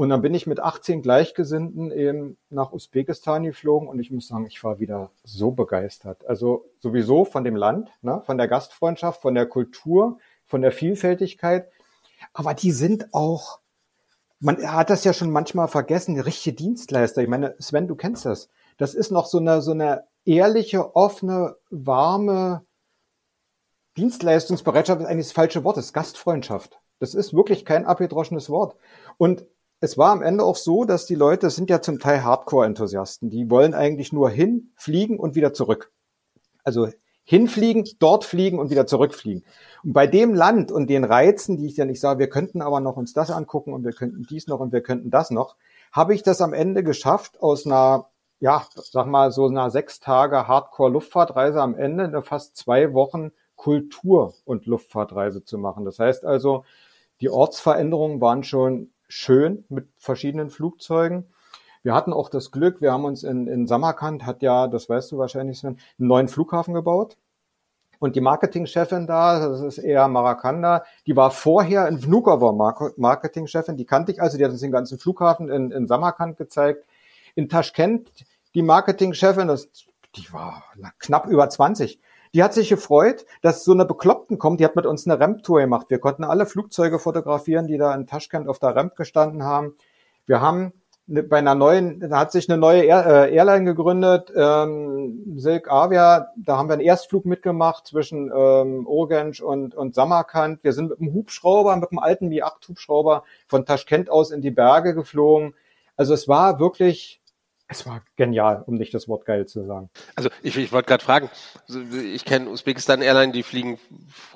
Und 0.00 0.08
dann 0.08 0.22
bin 0.22 0.32
ich 0.32 0.46
mit 0.46 0.60
18 0.60 1.02
Gleichgesinnten 1.02 1.92
eben 1.92 2.38
nach 2.48 2.72
Usbekistan 2.72 3.44
geflogen 3.44 3.86
und 3.86 4.00
ich 4.00 4.10
muss 4.10 4.28
sagen, 4.28 4.46
ich 4.46 4.64
war 4.64 4.80
wieder 4.80 5.10
so 5.24 5.50
begeistert. 5.50 6.26
Also 6.26 6.64
sowieso 6.78 7.26
von 7.26 7.44
dem 7.44 7.54
Land, 7.54 7.90
ne, 8.00 8.22
von 8.24 8.38
der 8.38 8.48
Gastfreundschaft, 8.48 9.20
von 9.20 9.34
der 9.34 9.46
Kultur, 9.46 10.18
von 10.46 10.62
der 10.62 10.72
Vielfältigkeit. 10.72 11.70
Aber 12.32 12.54
die 12.54 12.72
sind 12.72 13.12
auch, 13.12 13.59
man 14.40 14.56
hat 14.72 14.90
das 14.90 15.04
ja 15.04 15.12
schon 15.12 15.30
manchmal 15.30 15.68
vergessen, 15.68 16.18
richtige 16.18 16.56
Dienstleister. 16.56 17.22
Ich 17.22 17.28
meine, 17.28 17.54
Sven, 17.58 17.86
du 17.86 17.94
kennst 17.94 18.24
das. 18.24 18.48
Das 18.78 18.94
ist 18.94 19.10
noch 19.10 19.26
so 19.26 19.38
eine, 19.38 19.60
so 19.60 19.72
eine 19.72 20.04
ehrliche, 20.24 20.96
offene, 20.96 21.56
warme 21.70 22.64
Dienstleistungsbereitschaft 23.96 25.00
ist 25.00 25.06
eigentlich 25.06 25.26
das 25.26 25.32
falsche 25.32 25.64
Wort, 25.64 25.76
das 25.76 25.86
ist 25.86 25.92
Gastfreundschaft. 25.92 26.80
Das 27.00 27.14
ist 27.14 27.34
wirklich 27.34 27.64
kein 27.64 27.84
abgedroschenes 27.84 28.48
Wort. 28.48 28.76
Und 29.18 29.44
es 29.80 29.98
war 29.98 30.12
am 30.12 30.22
Ende 30.22 30.44
auch 30.44 30.56
so, 30.56 30.84
dass 30.84 31.06
die 31.06 31.14
Leute, 31.14 31.46
das 31.46 31.56
sind 31.56 31.70
ja 31.70 31.80
zum 31.80 31.98
Teil 31.98 32.22
Hardcore-Enthusiasten, 32.22 33.30
die 33.30 33.50
wollen 33.50 33.74
eigentlich 33.74 34.12
nur 34.12 34.30
hinfliegen 34.30 35.18
und 35.18 35.34
wieder 35.34 35.52
zurück. 35.52 35.92
Also 36.62 36.88
hinfliegen, 37.30 37.88
dort 38.00 38.24
fliegen 38.24 38.58
und 38.58 38.70
wieder 38.70 38.88
zurückfliegen. 38.88 39.44
Und 39.84 39.92
bei 39.92 40.08
dem 40.08 40.34
Land 40.34 40.72
und 40.72 40.90
den 40.90 41.04
Reizen, 41.04 41.56
die 41.56 41.66
ich 41.66 41.76
ja 41.76 41.84
nicht 41.84 42.00
sage, 42.00 42.18
wir 42.18 42.28
könnten 42.28 42.60
aber 42.60 42.80
noch 42.80 42.96
uns 42.96 43.12
das 43.12 43.30
angucken 43.30 43.72
und 43.72 43.84
wir 43.84 43.92
könnten 43.92 44.26
dies 44.28 44.48
noch 44.48 44.58
und 44.58 44.72
wir 44.72 44.80
könnten 44.80 45.12
das 45.12 45.30
noch, 45.30 45.54
habe 45.92 46.12
ich 46.12 46.24
das 46.24 46.40
am 46.40 46.52
Ende 46.52 46.82
geschafft, 46.82 47.40
aus 47.40 47.66
einer 47.66 48.06
ja, 48.40 48.66
sag 48.74 49.06
mal, 49.06 49.30
so 49.30 49.46
einer 49.46 49.70
sechs 49.70 50.00
Tage 50.00 50.48
Hardcore-Luftfahrtreise 50.48 51.60
am 51.60 51.76
Ende 51.76 52.04
eine 52.04 52.22
fast 52.22 52.56
zwei 52.56 52.94
Wochen 52.94 53.30
Kultur- 53.54 54.34
und 54.44 54.66
Luftfahrtreise 54.66 55.44
zu 55.44 55.56
machen. 55.56 55.84
Das 55.84 56.00
heißt 56.00 56.24
also, 56.24 56.64
die 57.20 57.30
Ortsveränderungen 57.30 58.20
waren 58.20 58.42
schon 58.42 58.90
schön 59.06 59.64
mit 59.68 59.86
verschiedenen 59.98 60.50
Flugzeugen. 60.50 61.26
Wir 61.84 61.94
hatten 61.94 62.12
auch 62.12 62.28
das 62.28 62.50
Glück, 62.50 62.80
wir 62.80 62.92
haben 62.92 63.04
uns 63.04 63.22
in, 63.22 63.46
in 63.46 63.66
Samarkand, 63.68 64.26
hat 64.26 64.42
ja, 64.42 64.66
das 64.66 64.88
weißt 64.88 65.12
du 65.12 65.18
wahrscheinlich, 65.18 65.58
Sven, 65.58 65.78
einen 65.98 66.08
neuen 66.08 66.28
Flughafen 66.28 66.74
gebaut. 66.74 67.16
Und 68.00 68.16
die 68.16 68.22
Marketingchefin 68.22 69.06
da, 69.06 69.46
das 69.46 69.60
ist 69.60 69.78
eher 69.78 70.08
Marakanda, 70.08 70.84
die 71.06 71.14
war 71.14 71.30
vorher 71.30 71.86
in 71.86 72.02
Vnukovo 72.02 72.52
Marketingchefin, 72.96 73.76
die 73.76 73.84
kannte 73.84 74.10
ich 74.10 74.22
also, 74.22 74.38
die 74.38 74.44
hat 74.44 74.50
uns 74.50 74.62
den 74.62 74.72
ganzen 74.72 74.98
Flughafen 74.98 75.50
in, 75.50 75.70
in 75.70 75.86
Samarkand 75.86 76.38
gezeigt. 76.38 76.86
In 77.34 77.50
Taschkent, 77.50 78.10
die 78.54 78.62
Marketingchefin, 78.62 79.48
das, 79.48 79.68
die 80.16 80.32
war 80.32 80.64
knapp 80.98 81.26
über 81.26 81.48
20. 81.48 82.00
Die 82.32 82.42
hat 82.42 82.54
sich 82.54 82.70
gefreut, 82.70 83.26
dass 83.42 83.64
so 83.64 83.72
eine 83.72 83.84
Bekloppten 83.84 84.38
kommt, 84.38 84.60
die 84.60 84.64
hat 84.64 84.76
mit 84.76 84.86
uns 84.86 85.06
eine 85.06 85.20
Ramp-Tour 85.20 85.60
gemacht. 85.60 85.90
Wir 85.90 85.98
konnten 85.98 86.24
alle 86.24 86.46
Flugzeuge 86.46 86.98
fotografieren, 86.98 87.66
die 87.66 87.76
da 87.76 87.94
in 87.94 88.06
Taschkent 88.06 88.48
auf 88.48 88.58
der 88.58 88.74
Ramp 88.74 88.96
gestanden 88.96 89.42
haben. 89.42 89.74
Wir 90.24 90.40
haben 90.40 90.72
bei 91.10 91.38
einer 91.38 91.56
neuen, 91.56 91.98
da 91.98 92.20
hat 92.20 92.30
sich 92.30 92.48
eine 92.48 92.56
neue 92.56 92.84
äh, 92.84 93.34
Airline 93.34 93.64
gegründet, 93.64 94.32
ähm, 94.34 95.34
Silk 95.36 95.70
Avia, 95.70 96.28
da 96.36 96.56
haben 96.56 96.68
wir 96.68 96.74
einen 96.74 96.82
Erstflug 96.82 97.26
mitgemacht 97.26 97.88
zwischen 97.88 98.30
ähm, 98.34 98.86
Urgench 98.86 99.42
und, 99.42 99.74
und 99.74 99.94
Samarkand. 99.96 100.62
Wir 100.62 100.72
sind 100.72 100.90
mit 100.90 101.00
einem 101.00 101.12
Hubschrauber, 101.12 101.74
mit 101.76 101.90
einem 101.90 101.98
alten 101.98 102.28
Mi-8 102.28 102.68
Hubschrauber 102.68 103.24
von 103.48 103.66
Taschkent 103.66 104.08
aus 104.08 104.30
in 104.30 104.40
die 104.40 104.52
Berge 104.52 104.94
geflogen. 104.94 105.54
Also 105.96 106.14
es 106.14 106.28
war 106.28 106.60
wirklich 106.60 107.19
es 107.70 107.86
war 107.86 108.02
genial, 108.16 108.64
um 108.66 108.74
nicht 108.74 108.92
das 108.92 109.08
Wort 109.08 109.24
geil 109.24 109.46
zu 109.46 109.64
sagen. 109.64 109.90
Also 110.16 110.28
ich, 110.42 110.56
ich 110.56 110.72
wollte 110.72 110.88
gerade 110.88 111.04
fragen, 111.04 111.30
ich 112.04 112.24
kenne 112.24 112.50
Usbekistan 112.50 113.00
Airline, 113.00 113.32
die 113.32 113.44
fliegen 113.44 113.78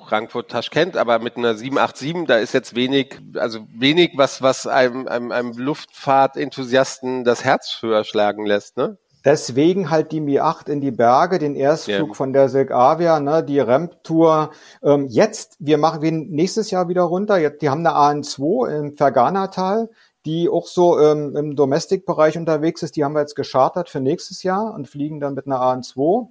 Frankfurt 0.07 0.49
Taschkent, 0.49 0.95
aber 0.95 1.19
mit 1.19 1.35
einer 1.35 1.55
787, 1.55 2.27
da 2.27 2.37
ist 2.37 2.53
jetzt 2.53 2.75
wenig, 2.75 3.19
also 3.35 3.59
wenig, 3.77 4.13
was, 4.15 4.41
was 4.41 4.67
einem, 4.67 5.07
einem, 5.09 5.33
einem 5.33 5.51
Luftfahrtenthusiasten 5.51 7.25
das 7.25 7.43
Herz 7.43 7.79
höher 7.81 8.05
schlagen 8.05 8.45
lässt, 8.45 8.77
ne? 8.77 8.97
Deswegen 9.25 9.89
halt 9.89 10.11
die 10.11 10.21
Mi 10.21 10.39
8 10.39 10.69
in 10.69 10.81
die 10.81 10.91
Berge, 10.91 11.39
den 11.39 11.55
Erstflug 11.55 12.09
ja. 12.09 12.13
von 12.13 12.31
der 12.31 12.47
Silk 12.47 12.69
Avia, 12.69 13.19
ne, 13.19 13.43
die 13.43 13.59
Ramp-Tour. 13.59 14.51
Ähm, 14.83 15.07
jetzt, 15.07 15.57
wir 15.57 15.79
machen 15.79 16.03
wir 16.03 16.11
nächstes 16.11 16.69
Jahr 16.69 16.89
wieder 16.89 17.01
runter. 17.01 17.39
Jetzt, 17.39 17.63
die 17.63 17.69
haben 17.69 17.85
eine 17.85 17.97
AN2 17.97 18.79
im 18.79 18.95
Ferganatal 18.95 19.89
die 20.25 20.49
auch 20.49 20.67
so 20.67 20.99
ähm, 20.99 21.35
im 21.35 21.55
Domestic-Bereich 21.55 22.37
unterwegs 22.37 22.83
ist. 22.83 22.95
Die 22.95 23.03
haben 23.03 23.13
wir 23.13 23.21
jetzt 23.21 23.35
geschartert 23.35 23.89
für 23.89 23.99
nächstes 23.99 24.43
Jahr 24.43 24.73
und 24.73 24.87
fliegen 24.87 25.19
dann 25.19 25.35
mit 25.35 25.45
einer 25.45 25.61
AN2. 25.61 26.27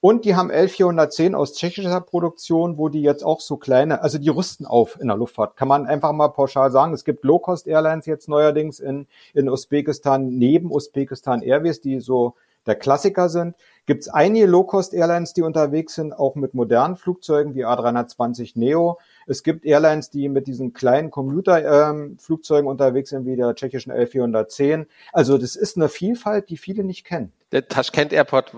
Und 0.00 0.26
die 0.26 0.36
haben 0.36 0.50
L410 0.50 1.34
aus 1.34 1.54
tschechischer 1.54 2.00
Produktion, 2.02 2.76
wo 2.76 2.90
die 2.90 3.00
jetzt 3.00 3.24
auch 3.24 3.40
so 3.40 3.56
kleine, 3.56 4.02
also 4.02 4.18
die 4.18 4.28
rüsten 4.28 4.66
auf 4.66 5.00
in 5.00 5.08
der 5.08 5.16
Luftfahrt. 5.16 5.56
Kann 5.56 5.66
man 5.66 5.86
einfach 5.86 6.12
mal 6.12 6.28
pauschal 6.28 6.70
sagen. 6.70 6.92
Es 6.92 7.04
gibt 7.04 7.24
Low-Cost-Airlines 7.24 8.04
jetzt 8.04 8.28
neuerdings 8.28 8.80
in, 8.80 9.06
in 9.32 9.48
Usbekistan, 9.48 10.28
neben 10.28 10.70
Usbekistan 10.70 11.40
Airways, 11.40 11.80
die 11.80 12.00
so 12.00 12.34
der 12.66 12.74
Klassiker 12.74 13.30
sind. 13.30 13.56
Gibt 13.86 14.02
es 14.02 14.08
einige 14.08 14.44
Low-Cost-Airlines, 14.44 15.32
die 15.32 15.42
unterwegs 15.42 15.94
sind, 15.94 16.12
auch 16.12 16.34
mit 16.34 16.52
modernen 16.52 16.96
Flugzeugen 16.96 17.54
wie 17.54 17.64
A320 17.64 18.58
Neo. 18.58 18.98
Es 19.26 19.42
gibt 19.42 19.64
Airlines, 19.64 20.10
die 20.10 20.28
mit 20.28 20.46
diesen 20.46 20.72
kleinen 20.72 21.10
Commuter-Flugzeugen 21.10 22.66
ähm, 22.66 22.70
unterwegs 22.70 23.10
sind, 23.10 23.26
wie 23.26 23.36
der 23.36 23.54
tschechischen 23.54 23.92
L410. 23.92 24.86
Also 25.12 25.38
das 25.38 25.56
ist 25.56 25.76
eine 25.76 25.88
Vielfalt, 25.88 26.50
die 26.50 26.56
viele 26.56 26.84
nicht 26.84 27.04
kennen. 27.04 27.32
Der 27.52 27.68
Taschkent 27.68 28.12
Airport 28.12 28.52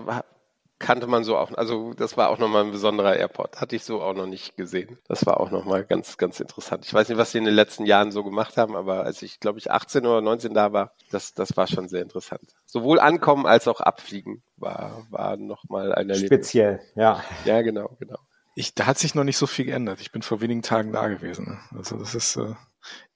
kannte 0.79 1.07
man 1.07 1.23
so 1.23 1.37
auch, 1.37 1.51
also 1.53 1.93
das 1.93 2.17
war 2.17 2.29
auch 2.29 2.37
nochmal 2.37 2.63
ein 2.63 2.71
besonderer 2.71 3.15
Airport. 3.15 3.59
Hatte 3.59 3.75
ich 3.75 3.83
so 3.83 4.01
auch 4.01 4.13
noch 4.13 4.27
nicht 4.27 4.57
gesehen. 4.57 4.97
Das 5.07 5.25
war 5.25 5.39
auch 5.39 5.51
nochmal 5.51 5.83
ganz, 5.83 6.17
ganz 6.17 6.39
interessant. 6.39 6.85
Ich 6.85 6.93
weiß 6.93 7.09
nicht, 7.09 7.17
was 7.17 7.31
sie 7.31 7.39
in 7.39 7.45
den 7.45 7.53
letzten 7.53 7.85
Jahren 7.85 8.11
so 8.11 8.23
gemacht 8.23 8.57
haben, 8.57 8.75
aber 8.75 9.03
als 9.03 9.21
ich, 9.21 9.39
glaube 9.39 9.59
ich, 9.59 9.71
18 9.71 10.05
oder 10.05 10.21
19 10.21 10.53
da 10.53 10.73
war, 10.73 10.93
das, 11.11 11.33
das 11.33 11.57
war 11.57 11.67
schon 11.67 11.87
sehr 11.87 12.01
interessant. 12.01 12.53
Sowohl 12.65 12.99
ankommen 12.99 13.45
als 13.45 13.67
auch 13.67 13.81
abfliegen 13.81 14.43
war, 14.57 15.05
war 15.09 15.37
nochmal 15.37 15.93
ein 15.93 16.09
Erlebnis. 16.09 16.27
Speziell, 16.27 16.79
ja. 16.95 17.23
Ja, 17.45 17.61
genau, 17.61 17.95
genau. 17.99 18.19
Ich, 18.57 18.73
da 18.73 18.87
hat 18.87 18.97
sich 18.97 19.13
noch 19.13 19.23
nicht 19.23 19.37
so 19.37 19.45
viel 19.45 19.65
geändert. 19.65 20.01
Ich 20.01 20.11
bin 20.11 20.23
vor 20.23 20.41
wenigen 20.41 20.63
Tagen 20.63 20.91
da 20.91 21.09
gewesen. 21.09 21.59
Also 21.77 21.95
das 21.95 22.15
ist 22.15 22.37
äh, 22.37 22.55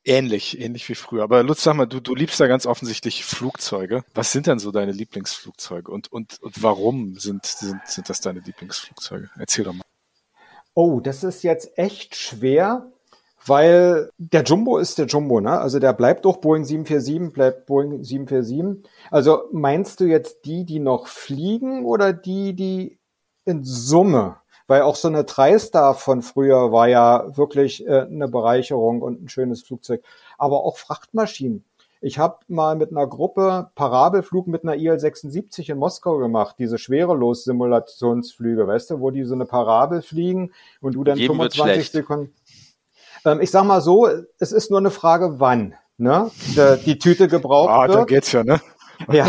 ähnlich, 0.03 0.61
ähnlich 0.61 0.87
wie 0.87 0.93
früher. 0.93 1.23
Aber 1.23 1.41
Lutz, 1.41 1.63
sag 1.63 1.73
mal, 1.75 1.87
du, 1.87 1.99
du 1.99 2.13
liebst 2.13 2.39
ja 2.39 2.45
ganz 2.45 2.67
offensichtlich 2.67 3.25
Flugzeuge. 3.25 4.03
Was 4.13 4.31
sind 4.31 4.45
denn 4.45 4.59
so 4.59 4.69
deine 4.69 4.91
Lieblingsflugzeuge 4.91 5.91
und, 5.91 6.11
und, 6.11 6.39
und 6.43 6.61
warum 6.61 7.17
sind, 7.17 7.47
sind, 7.47 7.81
sind 7.85 8.07
das 8.07 8.21
deine 8.21 8.41
Lieblingsflugzeuge? 8.41 9.31
Erzähl 9.35 9.65
doch 9.65 9.73
mal. 9.73 9.81
Oh, 10.75 10.99
das 10.99 11.23
ist 11.23 11.41
jetzt 11.41 11.75
echt 11.75 12.15
schwer, 12.15 12.91
weil 13.43 14.11
der 14.19 14.43
Jumbo 14.43 14.77
ist 14.77 14.99
der 14.99 15.07
Jumbo, 15.07 15.41
ne? 15.41 15.59
Also 15.59 15.79
der 15.79 15.93
bleibt 15.93 16.25
doch 16.25 16.37
Boeing 16.37 16.65
747, 16.65 17.33
bleibt 17.33 17.65
Boeing 17.65 18.03
747. 18.03 18.87
Also 19.09 19.49
meinst 19.51 20.01
du 20.01 20.03
jetzt 20.05 20.45
die, 20.45 20.65
die 20.65 20.79
noch 20.79 21.07
fliegen 21.07 21.83
oder 21.83 22.13
die, 22.13 22.53
die 22.53 22.99
in 23.43 23.63
Summe 23.63 24.37
weil 24.71 24.83
auch 24.83 24.95
so 24.95 25.09
eine 25.09 25.25
TriStar 25.25 25.95
von 25.95 26.21
früher 26.21 26.71
war 26.71 26.87
ja 26.87 27.35
wirklich 27.35 27.85
äh, 27.85 28.03
eine 28.03 28.29
Bereicherung 28.29 29.01
und 29.01 29.21
ein 29.21 29.27
schönes 29.27 29.63
Flugzeug. 29.63 30.01
Aber 30.37 30.63
auch 30.63 30.77
Frachtmaschinen. 30.77 31.65
Ich 31.99 32.17
habe 32.17 32.37
mal 32.47 32.77
mit 32.77 32.91
einer 32.91 33.05
Gruppe 33.05 33.69
Parabelflug 33.75 34.47
mit 34.47 34.63
einer 34.63 34.77
IL-76 34.77 35.69
in 35.69 35.77
Moskau 35.77 36.19
gemacht, 36.19 36.55
diese 36.57 36.77
Schwerelos-Simulationsflüge, 36.77 38.65
weißt 38.65 38.91
du, 38.91 39.01
wo 39.01 39.11
die 39.11 39.25
so 39.25 39.33
eine 39.33 39.45
Parabel 39.45 40.01
fliegen 40.01 40.53
und 40.79 40.95
du 40.95 41.03
dann 41.03 41.17
Jedem 41.17 41.35
25 41.35 41.91
Sekunden. 41.91 42.33
Ähm, 43.25 43.41
ich 43.41 43.51
sag 43.51 43.65
mal 43.65 43.81
so, 43.81 44.07
es 44.39 44.53
ist 44.53 44.71
nur 44.71 44.79
eine 44.79 44.89
Frage, 44.89 45.41
wann 45.41 45.75
ne, 45.97 46.31
die, 46.47 46.83
die 46.85 46.97
Tüte 46.97 47.27
gebraucht 47.27 47.71
ah, 47.71 47.81
wird. 47.89 47.97
Ah, 47.97 47.99
da 47.99 48.05
geht's 48.05 48.31
ja, 48.31 48.45
ne? 48.45 48.61
Ja, 49.11 49.27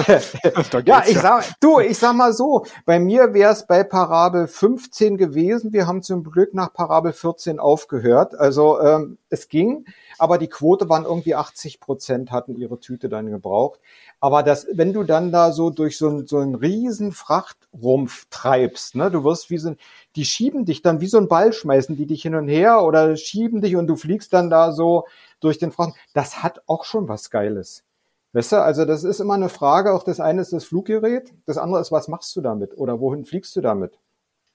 ja 0.84 1.02
ich 1.06 1.18
sag, 1.18 1.44
du, 1.60 1.80
ich 1.80 1.98
sag 1.98 2.14
mal 2.14 2.32
so, 2.32 2.64
bei 2.84 2.98
mir 2.98 3.34
wäre 3.34 3.52
es 3.52 3.66
bei 3.66 3.84
Parabel 3.84 4.46
15 4.46 5.16
gewesen. 5.16 5.72
Wir 5.72 5.86
haben 5.86 6.02
zum 6.02 6.24
Glück 6.24 6.54
nach 6.54 6.72
Parabel 6.72 7.12
14 7.12 7.58
aufgehört. 7.58 8.38
Also 8.38 8.80
ähm, 8.80 9.18
es 9.28 9.48
ging, 9.48 9.86
aber 10.18 10.38
die 10.38 10.48
Quote 10.48 10.88
waren 10.88 11.04
irgendwie 11.04 11.34
80 11.34 11.80
Prozent 11.80 12.30
hatten 12.30 12.56
ihre 12.56 12.78
Tüte 12.80 13.08
dann 13.08 13.30
gebraucht. 13.30 13.80
Aber 14.20 14.42
das, 14.42 14.66
wenn 14.72 14.92
du 14.92 15.02
dann 15.02 15.32
da 15.32 15.52
so 15.52 15.70
durch 15.70 15.98
so, 15.98 16.08
ein, 16.08 16.26
so 16.26 16.38
einen 16.38 16.54
riesen 16.54 17.12
Frachtrumpf 17.12 18.26
treibst, 18.30 18.94
ne, 18.94 19.10
du 19.10 19.24
wirst 19.24 19.50
wie 19.50 19.58
so, 19.58 19.74
die 20.14 20.24
schieben 20.24 20.64
dich 20.64 20.82
dann 20.82 21.00
wie 21.00 21.08
so 21.08 21.18
ein 21.18 21.28
Ball, 21.28 21.52
schmeißen 21.52 21.96
die 21.96 22.06
dich 22.06 22.22
hin 22.22 22.34
und 22.34 22.48
her 22.48 22.84
oder 22.84 23.16
schieben 23.16 23.60
dich 23.62 23.76
und 23.76 23.86
du 23.86 23.96
fliegst 23.96 24.32
dann 24.32 24.50
da 24.50 24.72
so 24.72 25.06
durch 25.40 25.58
den 25.58 25.72
Fracht. 25.72 25.94
Das 26.14 26.42
hat 26.42 26.62
auch 26.66 26.84
schon 26.84 27.08
was 27.08 27.30
Geiles. 27.30 27.84
Weißt 28.32 28.52
du, 28.52 28.62
also 28.62 28.84
das 28.84 29.04
ist 29.04 29.20
immer 29.20 29.34
eine 29.34 29.50
Frage, 29.50 29.92
auch 29.92 30.04
das 30.04 30.18
eine 30.18 30.40
ist 30.40 30.52
das 30.52 30.64
Fluggerät, 30.64 31.34
das 31.44 31.58
andere 31.58 31.80
ist, 31.80 31.92
was 31.92 32.08
machst 32.08 32.34
du 32.34 32.40
damit 32.40 32.76
oder 32.78 32.98
wohin 32.98 33.24
fliegst 33.24 33.54
du 33.56 33.60
damit? 33.60 33.98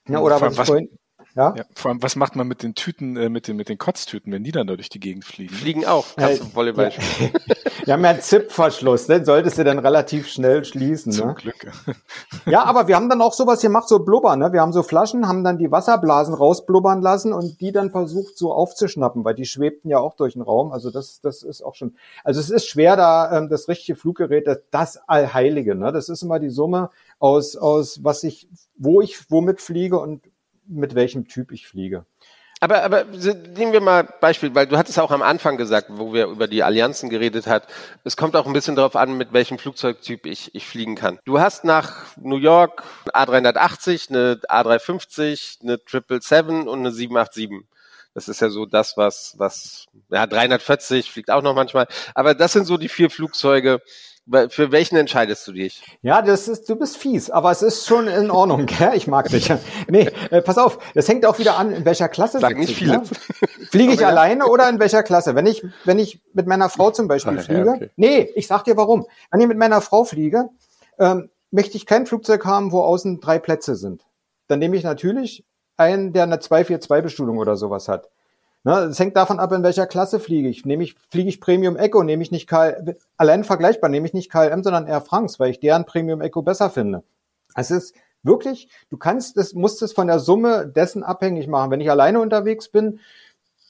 Ja, 0.08 0.20
oder 0.20 0.42
was, 0.42 0.58
was, 0.58 0.68
vorhin, 0.68 0.90
ja? 1.36 1.54
ja? 1.56 1.64
Vor 1.76 1.92
allem, 1.92 2.02
was 2.02 2.16
macht 2.16 2.36
man 2.36 2.48
mit 2.48 2.64
den 2.64 2.74
Tüten, 2.74 3.18
äh, 3.18 3.30
mit 3.30 3.48
den, 3.48 3.56
mit 3.56 3.70
den 3.70 3.78
Kotztüten, 3.78 4.34
wenn 4.34 4.44
die 4.44 4.52
dann 4.52 4.66
da 4.66 4.76
durch 4.76 4.90
die 4.90 5.00
Gegend 5.00 5.26
fliegen? 5.26 5.54
Fliegen 5.54 5.86
auch. 5.86 6.08
Kannst 6.16 6.42
du 6.42 6.56
Volleyball 6.56 6.92
spielen. 6.92 7.32
Wir 7.88 7.94
haben 7.94 8.04
ja 8.04 8.10
einen 8.10 8.20
Zip-Verschluss, 8.20 9.08
den 9.08 9.24
solltest 9.24 9.58
du 9.58 9.64
dann 9.64 9.80
relativ 9.80 10.28
schnell 10.28 10.66
schließen. 10.66 11.14
Zum 11.14 11.28
ne? 11.28 11.36
Glück. 11.36 11.72
ja, 12.46 12.66
aber 12.66 12.90
wir 12.90 12.98
haben 12.98 13.08
dann 13.08 13.22
auch 13.22 13.32
sowas 13.32 13.62
gemacht, 13.62 13.88
so 13.88 14.00
Blubbern. 14.00 14.40
Ne? 14.40 14.52
Wir 14.52 14.60
haben 14.60 14.74
so 14.74 14.84
Flaschen, 14.84 15.26
haben 15.26 15.46
dann 15.46 15.58
die 15.58 15.72
Wasserblasen 15.72 16.34
rausblubbern 16.34 17.02
lassen 17.02 17.32
und 17.32 17.62
die 17.62 17.72
dann 17.72 17.92
versucht 17.92 18.38
so 18.38 18.52
aufzuschnappen, 18.52 19.24
weil 19.24 19.36
die 19.36 19.46
schwebten 19.46 19.90
ja 19.90 20.00
auch 20.00 20.18
durch 20.18 20.34
den 20.34 20.42
Raum. 20.42 20.74
Also 20.74 20.92
das, 20.92 21.22
das 21.22 21.44
ist 21.44 21.62
auch 21.62 21.76
schon, 21.76 21.96
also 22.26 22.42
es 22.42 22.50
ist 22.50 22.68
schwer 22.68 22.98
da, 22.98 23.38
ähm, 23.38 23.48
das 23.48 23.70
richtige 23.70 23.98
Fluggerät, 23.98 24.48
das, 24.48 24.58
das 24.70 24.98
Allheilige. 25.08 25.74
Ne? 25.74 25.94
Das 25.94 26.10
ist 26.10 26.24
immer 26.24 26.40
die 26.40 26.50
Summe 26.50 26.90
aus, 27.20 27.56
aus 27.56 28.04
was 28.04 28.22
ich, 28.24 28.50
wo 28.76 29.00
ich 29.00 29.32
womit 29.32 29.62
fliege 29.62 29.98
und 29.98 30.24
mit 30.68 30.94
welchem 30.94 31.30
Typ 31.30 31.54
ich 31.54 31.68
fliege. 31.68 32.06
Aber, 32.60 32.84
aber 32.84 33.04
nehmen 33.04 33.72
wir 33.72 33.82
mal 33.82 34.04
Beispiel, 34.20 34.56
weil 34.56 34.66
du 34.66 34.78
hattest 34.78 35.00
auch 35.00 35.12
am 35.12 35.22
Anfang 35.22 35.58
gesagt, 35.58 35.88
wo 35.92 36.12
wir 36.14 36.26
über 36.26 36.48
die 36.48 36.64
Allianzen 36.64 37.10
geredet 37.10 37.46
hat, 37.46 37.68
es 38.04 38.18
kommt 38.18 38.36
auch 38.36 38.48
ein 38.48 38.54
bisschen 38.54 38.76
darauf 38.76 38.96
an, 38.96 39.16
mit 39.16 39.32
welchem 39.32 39.60
Flugzeugtyp 39.60 40.26
ich, 40.26 40.56
ich 40.56 40.66
fliegen 40.66 40.96
kann. 40.96 41.20
Du 41.26 41.40
hast 41.40 41.66
nach 41.66 42.06
New 42.18 42.38
York 42.38 42.84
eine 43.14 43.54
A380, 43.54 44.10
eine 44.10 44.42
A350, 44.50 45.62
eine 45.62 45.78
777 45.78 46.68
und 46.68 46.80
eine 46.80 46.92
787. 46.92 47.68
Das 48.16 48.28
ist 48.28 48.42
ja 48.42 48.50
so 48.50 48.66
das, 48.66 48.98
was, 48.98 49.36
was, 49.38 49.86
ja, 50.10 50.26
340 50.26 51.12
fliegt 51.12 51.30
auch 51.30 51.44
noch 51.44 51.54
manchmal. 51.54 51.88
Aber 52.16 52.34
das 52.34 52.54
sind 52.54 52.66
so 52.66 52.78
die 52.78 52.90
vier 52.90 53.12
Flugzeuge, 53.12 53.84
für 54.50 54.72
welchen 54.72 54.98
entscheidest 54.98 55.48
du 55.48 55.54
dich? 55.54 55.84
Ja, 56.02 56.22
das 56.22 56.48
ist, 56.48 56.70
du 56.70 56.76
bist 56.76 56.98
fies, 56.98 57.30
aber 57.30 57.52
es 57.52 57.62
ist 57.62 57.86
schon 57.86 58.08
in 58.08 58.30
Ordnung. 58.30 58.66
Gell? 58.66 58.92
Ich 58.96 59.08
mag 59.08 59.30
dich. 59.30 59.52
Nee, 59.88 60.10
äh, 60.32 60.42
pass 60.42 60.58
auf, 60.58 60.80
das 60.94 61.08
hängt 61.08 61.26
auch 61.26 61.40
wieder 61.40 61.58
an, 61.58 61.72
in 61.72 61.86
welcher 61.86 62.10
Klasse 62.10 62.40
Sag 62.40 62.58
nicht 62.58 62.76
viele. 62.76 62.98
Ne? 62.98 63.04
Fliege 63.70 63.94
ich 63.94 64.06
alleine 64.06 64.48
oder 64.48 64.70
in 64.70 64.80
welcher 64.80 65.04
Klasse? 65.04 65.36
Wenn 65.36 65.46
ich, 65.46 65.66
wenn 65.86 66.00
ich 66.00 66.22
mit 66.34 66.48
meiner 66.48 66.70
Frau 66.70 66.92
zum 66.92 67.08
Beispiel 67.08 67.40
fliege. 67.40 67.66
Ja, 67.66 67.74
okay. 67.74 67.90
Nee, 67.96 68.30
ich 68.36 68.48
sag 68.48 68.64
dir 68.64 68.78
warum. 68.78 69.06
Wenn 69.32 69.42
ich 69.42 69.48
mit 69.48 69.58
meiner 69.58 69.82
Frau 69.82 70.04
fliege, 70.04 70.50
ähm, 71.00 71.30
möchte 71.52 71.78
ich 71.78 71.86
kein 71.86 72.06
Flugzeug 72.06 72.46
haben, 72.46 72.72
wo 72.72 72.82
außen 72.82 73.20
drei 73.20 73.40
Plätze 73.40 73.76
sind. 73.76 74.06
Dann 74.48 74.60
nehme 74.60 74.76
ich 74.76 74.84
natürlich 74.84 75.46
einen, 75.78 76.14
der 76.14 76.24
eine 76.24 76.38
242-Bestuhlung 76.38 77.38
oder 77.38 77.56
sowas 77.56 77.88
hat. 77.88 78.10
Ne, 78.68 78.80
es 78.80 79.00
hängt 79.00 79.16
davon 79.16 79.40
ab, 79.40 79.54
in 79.54 79.64
welcher 79.64 79.88
Klasse 79.88 80.20
fliege 80.20 80.50
ich. 80.50 80.66
Nehme 80.66 80.84
ich, 80.84 80.96
fliege 81.10 81.30
ich 81.30 81.40
Premium 81.40 81.78
Echo, 81.78 82.04
nehme 82.04 82.22
ich 82.22 82.32
nicht 82.32 82.50
KL, 82.50 82.98
allein 83.16 83.46
vergleichbar, 83.46 83.90
nehme 83.90 84.06
ich 84.06 84.14
nicht 84.14 84.30
KLM, 84.30 84.62
sondern 84.62 84.88
Air 84.88 85.00
France, 85.00 85.40
weil 85.40 85.52
ich 85.52 85.62
deren 85.62 85.86
Premium 85.86 86.20
Echo 86.20 86.42
besser 86.42 86.70
finde. 86.70 87.02
Es 87.56 87.72
ist 87.72 87.96
wirklich, 88.24 88.68
du 88.90 88.98
kannst 88.98 89.38
es, 89.38 89.54
musst 89.54 89.82
es 89.84 89.94
von 89.94 90.08
der 90.08 90.20
Summe 90.20 90.68
dessen 90.68 91.04
abhängig 91.04 91.48
machen. 91.48 91.72
Wenn 91.72 91.80
ich 91.80 91.90
alleine 91.90 92.20
unterwegs 92.20 92.68
bin, 92.68 93.00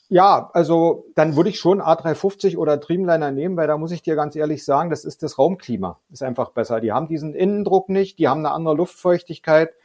ja, 0.10 0.50
also 0.54 1.06
dann 1.14 1.36
würde 1.36 1.50
ich 1.50 1.60
schon 1.60 1.80
A350 1.80 2.58
oder 2.58 2.78
Dreamliner 2.78 3.30
nehmen, 3.30 3.56
weil 3.56 3.68
da 3.68 3.78
muss 3.78 3.92
ich 3.92 4.02
dir 4.02 4.16
ganz 4.16 4.36
ehrlich 4.36 4.66
sagen, 4.66 4.90
das 4.90 5.06
ist 5.06 5.22
das 5.22 5.38
Raumklima. 5.38 6.00
Ist 6.12 6.24
einfach 6.24 6.50
besser. 6.50 6.82
Die 6.82 6.92
haben 6.92 7.08
diesen 7.08 7.36
Innendruck 7.36 7.90
nicht, 7.90 8.18
die 8.18 8.28
haben 8.28 8.40
eine 8.40 8.50
andere 8.50 8.74
Luftfeuchtigkeit. 8.74 9.76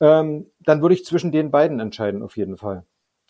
Ähm, 0.00 0.46
dann 0.60 0.80
würde 0.80 0.94
ich 0.94 1.04
zwischen 1.04 1.30
den 1.30 1.50
beiden 1.50 1.78
entscheiden, 1.78 2.22
auf 2.22 2.38
jeden 2.38 2.56
Fall. 2.56 2.86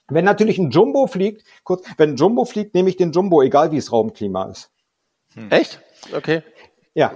Wenn 0.08 0.24
natürlich 0.24 0.58
ein 0.58 0.70
Jumbo 0.70 1.06
fliegt, 1.06 1.44
kurz, 1.64 1.86
wenn 1.96 2.10
ein 2.10 2.16
Jumbo 2.16 2.44
fliegt, 2.44 2.74
nehme 2.74 2.88
ich 2.88 2.96
den 2.96 3.12
Jumbo, 3.12 3.42
egal 3.42 3.72
wie 3.72 3.76
es 3.76 3.92
Raumklima 3.92 4.50
ist. 4.50 4.70
Hm. 5.34 5.50
Echt? 5.50 5.80
Okay. 6.14 6.42
Ja. 6.94 7.12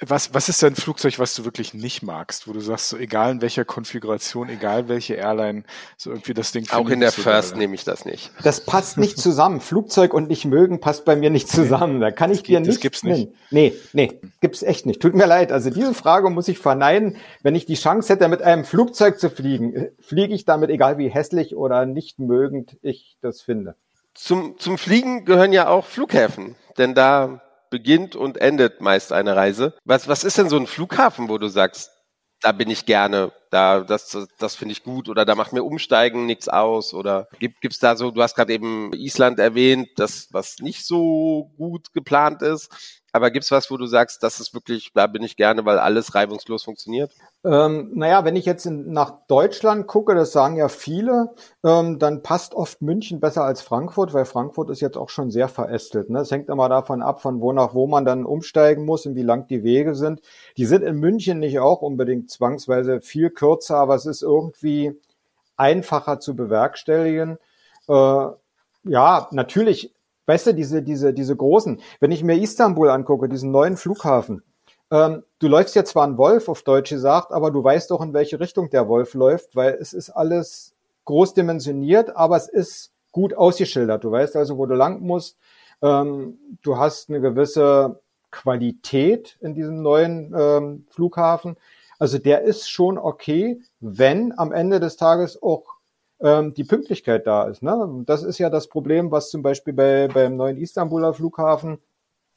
Was, 0.00 0.34
was 0.34 0.48
ist 0.48 0.62
denn 0.62 0.74
ein 0.74 0.76
Flugzeug, 0.76 1.18
was 1.18 1.34
du 1.34 1.44
wirklich 1.44 1.74
nicht 1.74 2.02
magst, 2.02 2.46
wo 2.46 2.52
du 2.52 2.60
sagst, 2.60 2.90
so 2.90 2.96
egal 2.96 3.32
in 3.32 3.42
welcher 3.42 3.64
Konfiguration, 3.64 4.48
egal 4.48 4.88
welche 4.88 5.14
Airline, 5.14 5.64
so 5.96 6.10
irgendwie 6.10 6.32
das 6.32 6.52
Ding. 6.52 6.68
Auch 6.70 6.88
in 6.88 7.00
der 7.00 7.10
First 7.10 7.56
nehme 7.56 7.74
ich 7.74 7.82
das 7.82 8.04
nicht. 8.04 8.30
Das 8.44 8.64
passt 8.64 8.98
nicht 8.98 9.18
zusammen. 9.18 9.60
Flugzeug 9.60 10.14
und 10.14 10.28
nicht 10.28 10.44
mögen 10.44 10.78
passt 10.78 11.04
bei 11.04 11.16
mir 11.16 11.30
nicht 11.30 11.48
zusammen. 11.48 12.00
Da 12.00 12.12
kann 12.12 12.30
ich 12.30 12.38
das 12.38 12.46
dir 12.46 12.60
nicht. 12.60 12.70
Das 12.70 12.80
gibt's 12.80 13.02
nicht. 13.02 13.32
Nee, 13.50 13.74
nee, 13.92 14.20
gibt's 14.40 14.62
echt 14.62 14.86
nicht. 14.86 15.02
Tut 15.02 15.14
mir 15.14 15.26
leid. 15.26 15.50
Also 15.50 15.70
diese 15.70 15.92
Frage 15.94 16.30
muss 16.30 16.46
ich 16.46 16.58
verneinen. 16.58 17.16
Wenn 17.42 17.56
ich 17.56 17.66
die 17.66 17.74
Chance 17.74 18.12
hätte, 18.12 18.28
mit 18.28 18.42
einem 18.42 18.64
Flugzeug 18.64 19.18
zu 19.18 19.28
fliegen, 19.28 19.74
äh, 19.74 19.90
fliege 19.98 20.34
ich 20.34 20.44
damit, 20.44 20.70
egal 20.70 20.98
wie 20.98 21.08
hässlich 21.08 21.56
oder 21.56 21.84
nicht 21.84 22.20
mögend 22.20 22.76
ich 22.80 23.16
das 23.22 23.40
finde. 23.40 23.74
Zum, 24.14 24.56
zum 24.58 24.78
Fliegen 24.78 25.24
gehören 25.24 25.52
ja 25.52 25.68
auch 25.68 25.84
Flughäfen. 25.84 26.54
Denn 26.78 26.94
da 26.94 27.42
beginnt 27.70 28.16
und 28.16 28.38
endet 28.38 28.80
meist 28.80 29.12
eine 29.12 29.36
Reise. 29.36 29.74
Was, 29.84 30.08
was 30.08 30.24
ist 30.24 30.38
denn 30.38 30.48
so 30.48 30.56
ein 30.56 30.66
Flughafen, 30.66 31.28
wo 31.28 31.38
du 31.38 31.48
sagst, 31.48 31.90
da 32.42 32.52
bin 32.52 32.70
ich 32.70 32.84
gerne, 32.86 33.32
da 33.50 33.80
das 33.80 34.16
das 34.38 34.54
finde 34.56 34.72
ich 34.72 34.82
gut 34.82 35.08
oder 35.08 35.24
da 35.24 35.34
macht 35.34 35.52
mir 35.52 35.64
Umsteigen 35.64 36.26
nichts 36.26 36.48
aus 36.48 36.92
oder 36.92 37.28
gibt 37.38 37.60
gibt's 37.62 37.78
da 37.78 37.96
so, 37.96 38.10
du 38.10 38.22
hast 38.22 38.34
gerade 38.34 38.52
eben 38.52 38.92
Island 38.92 39.38
erwähnt, 39.38 39.88
das 39.96 40.28
was 40.32 40.58
nicht 40.60 40.86
so 40.86 41.52
gut 41.56 41.92
geplant 41.94 42.42
ist, 42.42 42.70
aber 43.16 43.30
gibt's 43.30 43.50
was, 43.50 43.70
wo 43.70 43.76
du 43.76 43.86
sagst, 43.86 44.22
das 44.22 44.40
ist 44.40 44.54
wirklich, 44.54 44.92
da 44.94 45.06
bin 45.06 45.22
ich 45.22 45.36
gerne, 45.36 45.64
weil 45.64 45.78
alles 45.78 46.14
reibungslos 46.14 46.64
funktioniert? 46.64 47.12
Ähm, 47.44 47.90
naja, 47.94 48.24
wenn 48.24 48.36
ich 48.36 48.44
jetzt 48.44 48.66
in, 48.66 48.92
nach 48.92 49.26
Deutschland 49.26 49.86
gucke, 49.86 50.14
das 50.14 50.32
sagen 50.32 50.56
ja 50.56 50.68
viele, 50.68 51.34
ähm, 51.64 51.98
dann 51.98 52.22
passt 52.22 52.54
oft 52.54 52.82
München 52.82 53.18
besser 53.18 53.44
als 53.44 53.62
Frankfurt, 53.62 54.14
weil 54.14 54.24
Frankfurt 54.24 54.70
ist 54.70 54.80
jetzt 54.80 54.96
auch 54.96 55.08
schon 55.08 55.30
sehr 55.30 55.48
verästelt. 55.48 56.10
Ne? 56.10 56.20
Es 56.20 56.30
hängt 56.30 56.48
immer 56.48 56.68
davon 56.68 57.02
ab, 57.02 57.22
von 57.22 57.40
wo 57.40 57.52
nach 57.52 57.74
wo 57.74 57.86
man 57.86 58.04
dann 58.04 58.24
umsteigen 58.24 58.84
muss 58.84 59.06
und 59.06 59.16
wie 59.16 59.22
lang 59.22 59.46
die 59.48 59.64
Wege 59.64 59.94
sind. 59.94 60.20
Die 60.56 60.66
sind 60.66 60.82
in 60.82 60.96
München 60.96 61.38
nicht 61.38 61.58
auch 61.58 61.82
unbedingt 61.82 62.30
zwangsweise 62.30 63.00
viel 63.00 63.30
kürzer, 63.30 63.78
aber 63.78 63.94
es 63.94 64.06
ist 64.06 64.22
irgendwie 64.22 65.00
einfacher 65.56 66.20
zu 66.20 66.36
bewerkstelligen. 66.36 67.38
Äh, 67.88 68.26
ja, 68.84 69.28
natürlich, 69.30 69.95
weißt 70.26 70.48
du, 70.48 70.54
diese, 70.54 70.82
diese, 70.82 71.12
diese 71.12 71.36
großen, 71.36 71.80
wenn 72.00 72.12
ich 72.12 72.22
mir 72.22 72.38
Istanbul 72.40 72.90
angucke, 72.90 73.28
diesen 73.28 73.50
neuen 73.50 73.76
Flughafen, 73.76 74.42
ähm, 74.90 75.24
du 75.38 75.48
läufst 75.48 75.74
ja 75.74 75.84
zwar 75.84 76.06
ein 76.06 76.18
Wolf, 76.18 76.48
auf 76.48 76.62
Deutsch 76.62 76.90
gesagt, 76.90 77.32
aber 77.32 77.50
du 77.50 77.62
weißt 77.62 77.90
doch, 77.90 78.00
in 78.00 78.12
welche 78.12 78.38
Richtung 78.38 78.70
der 78.70 78.88
Wolf 78.88 79.14
läuft, 79.14 79.56
weil 79.56 79.74
es 79.80 79.92
ist 79.92 80.10
alles 80.10 80.74
groß 81.04 81.34
dimensioniert, 81.34 82.14
aber 82.16 82.36
es 82.36 82.48
ist 82.48 82.92
gut 83.12 83.34
ausgeschildert. 83.34 84.04
Du 84.04 84.10
weißt 84.10 84.36
also, 84.36 84.58
wo 84.58 84.66
du 84.66 84.74
lang 84.74 85.00
musst. 85.00 85.38
Ähm, 85.82 86.38
du 86.62 86.76
hast 86.76 87.08
eine 87.08 87.20
gewisse 87.20 88.00
Qualität 88.30 89.38
in 89.40 89.54
diesem 89.54 89.82
neuen 89.82 90.34
ähm, 90.36 90.86
Flughafen. 90.90 91.56
Also 91.98 92.18
der 92.18 92.42
ist 92.42 92.70
schon 92.70 92.98
okay, 92.98 93.60
wenn 93.80 94.38
am 94.38 94.52
Ende 94.52 94.80
des 94.80 94.96
Tages 94.96 95.42
auch 95.42 95.75
ähm, 96.20 96.54
die 96.54 96.64
Pünktlichkeit 96.64 97.26
da 97.26 97.44
ist. 97.44 97.62
Ne? 97.62 98.04
Das 98.06 98.22
ist 98.22 98.38
ja 98.38 98.50
das 98.50 98.68
Problem, 98.68 99.10
was 99.10 99.30
zum 99.30 99.42
Beispiel 99.42 99.72
bei, 99.74 100.08
beim 100.08 100.36
neuen 100.36 100.56
Istanbuler 100.56 101.14
Flughafen 101.14 101.78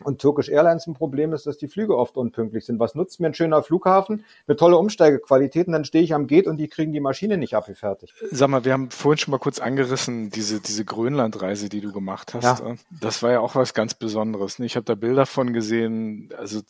und 0.03 0.21
Turkish 0.21 0.49
Airlines 0.49 0.87
ein 0.87 0.93
Problem 0.93 1.33
ist, 1.33 1.45
dass 1.45 1.57
die 1.57 1.67
Flüge 1.67 1.97
oft 1.97 2.17
unpünktlich 2.17 2.65
sind. 2.65 2.79
Was 2.79 2.95
nutzt 2.95 3.19
mir 3.19 3.27
ein 3.27 3.33
schöner 3.33 3.63
Flughafen? 3.63 4.23
Eine 4.47 4.55
tolle 4.55 4.77
Umsteigequalität 4.77 5.67
und 5.67 5.73
dann 5.73 5.85
stehe 5.85 6.03
ich 6.03 6.13
am 6.13 6.27
Gate 6.27 6.47
und 6.47 6.57
die 6.57 6.67
kriegen 6.67 6.93
die 6.93 6.99
Maschine 6.99 7.37
nicht 7.37 7.55
abgefertigt. 7.55 8.13
Sag 8.31 8.49
mal, 8.49 8.65
wir 8.65 8.73
haben 8.73 8.91
vorhin 8.91 9.17
schon 9.17 9.31
mal 9.31 9.39
kurz 9.39 9.59
angerissen, 9.59 10.29
diese, 10.29 10.61
diese 10.61 10.85
Grönlandreise, 10.85 11.69
die 11.69 11.81
du 11.81 11.91
gemacht 11.91 12.33
hast. 12.33 12.43
Ja. 12.43 12.75
Das 13.01 13.21
war 13.23 13.31
ja 13.31 13.39
auch 13.39 13.55
was 13.55 13.73
ganz 13.73 13.93
Besonderes. 13.93 14.59
Ne? 14.59 14.65
Ich 14.65 14.75
habe 14.75 14.85
da 14.85 14.95
Bilder 14.95 15.25
von 15.25 15.53
gesehen. 15.53 16.29
Also 16.37 16.61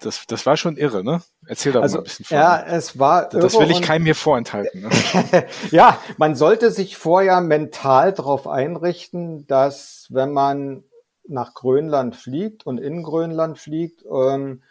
das, 0.00 0.26
das 0.26 0.46
war 0.46 0.56
schon 0.56 0.76
irre, 0.76 1.04
ne? 1.04 1.22
Erzähl 1.46 1.72
da 1.72 1.80
also, 1.80 1.96
mal 1.96 2.00
ein 2.00 2.04
bisschen 2.04 2.24
von. 2.24 2.36
Ja, 2.36 2.64
es 2.66 2.98
war 2.98 3.28
Das 3.28 3.58
will 3.58 3.70
ich 3.70 3.82
keinem 3.82 4.04
mir 4.04 4.14
vorenthalten. 4.14 4.82
Ne? 4.82 5.46
ja, 5.70 5.98
man 6.16 6.34
sollte 6.34 6.70
sich 6.70 6.96
vorher 6.96 7.40
mental 7.40 8.12
darauf 8.12 8.46
einrichten, 8.46 9.46
dass 9.46 10.06
wenn 10.10 10.32
man 10.32 10.84
nach 11.28 11.54
Grönland 11.54 12.16
fliegt 12.16 12.66
und 12.66 12.78
in 12.78 13.02
Grönland 13.02 13.58
fliegt, 13.58 14.04
ähm, 14.04 14.62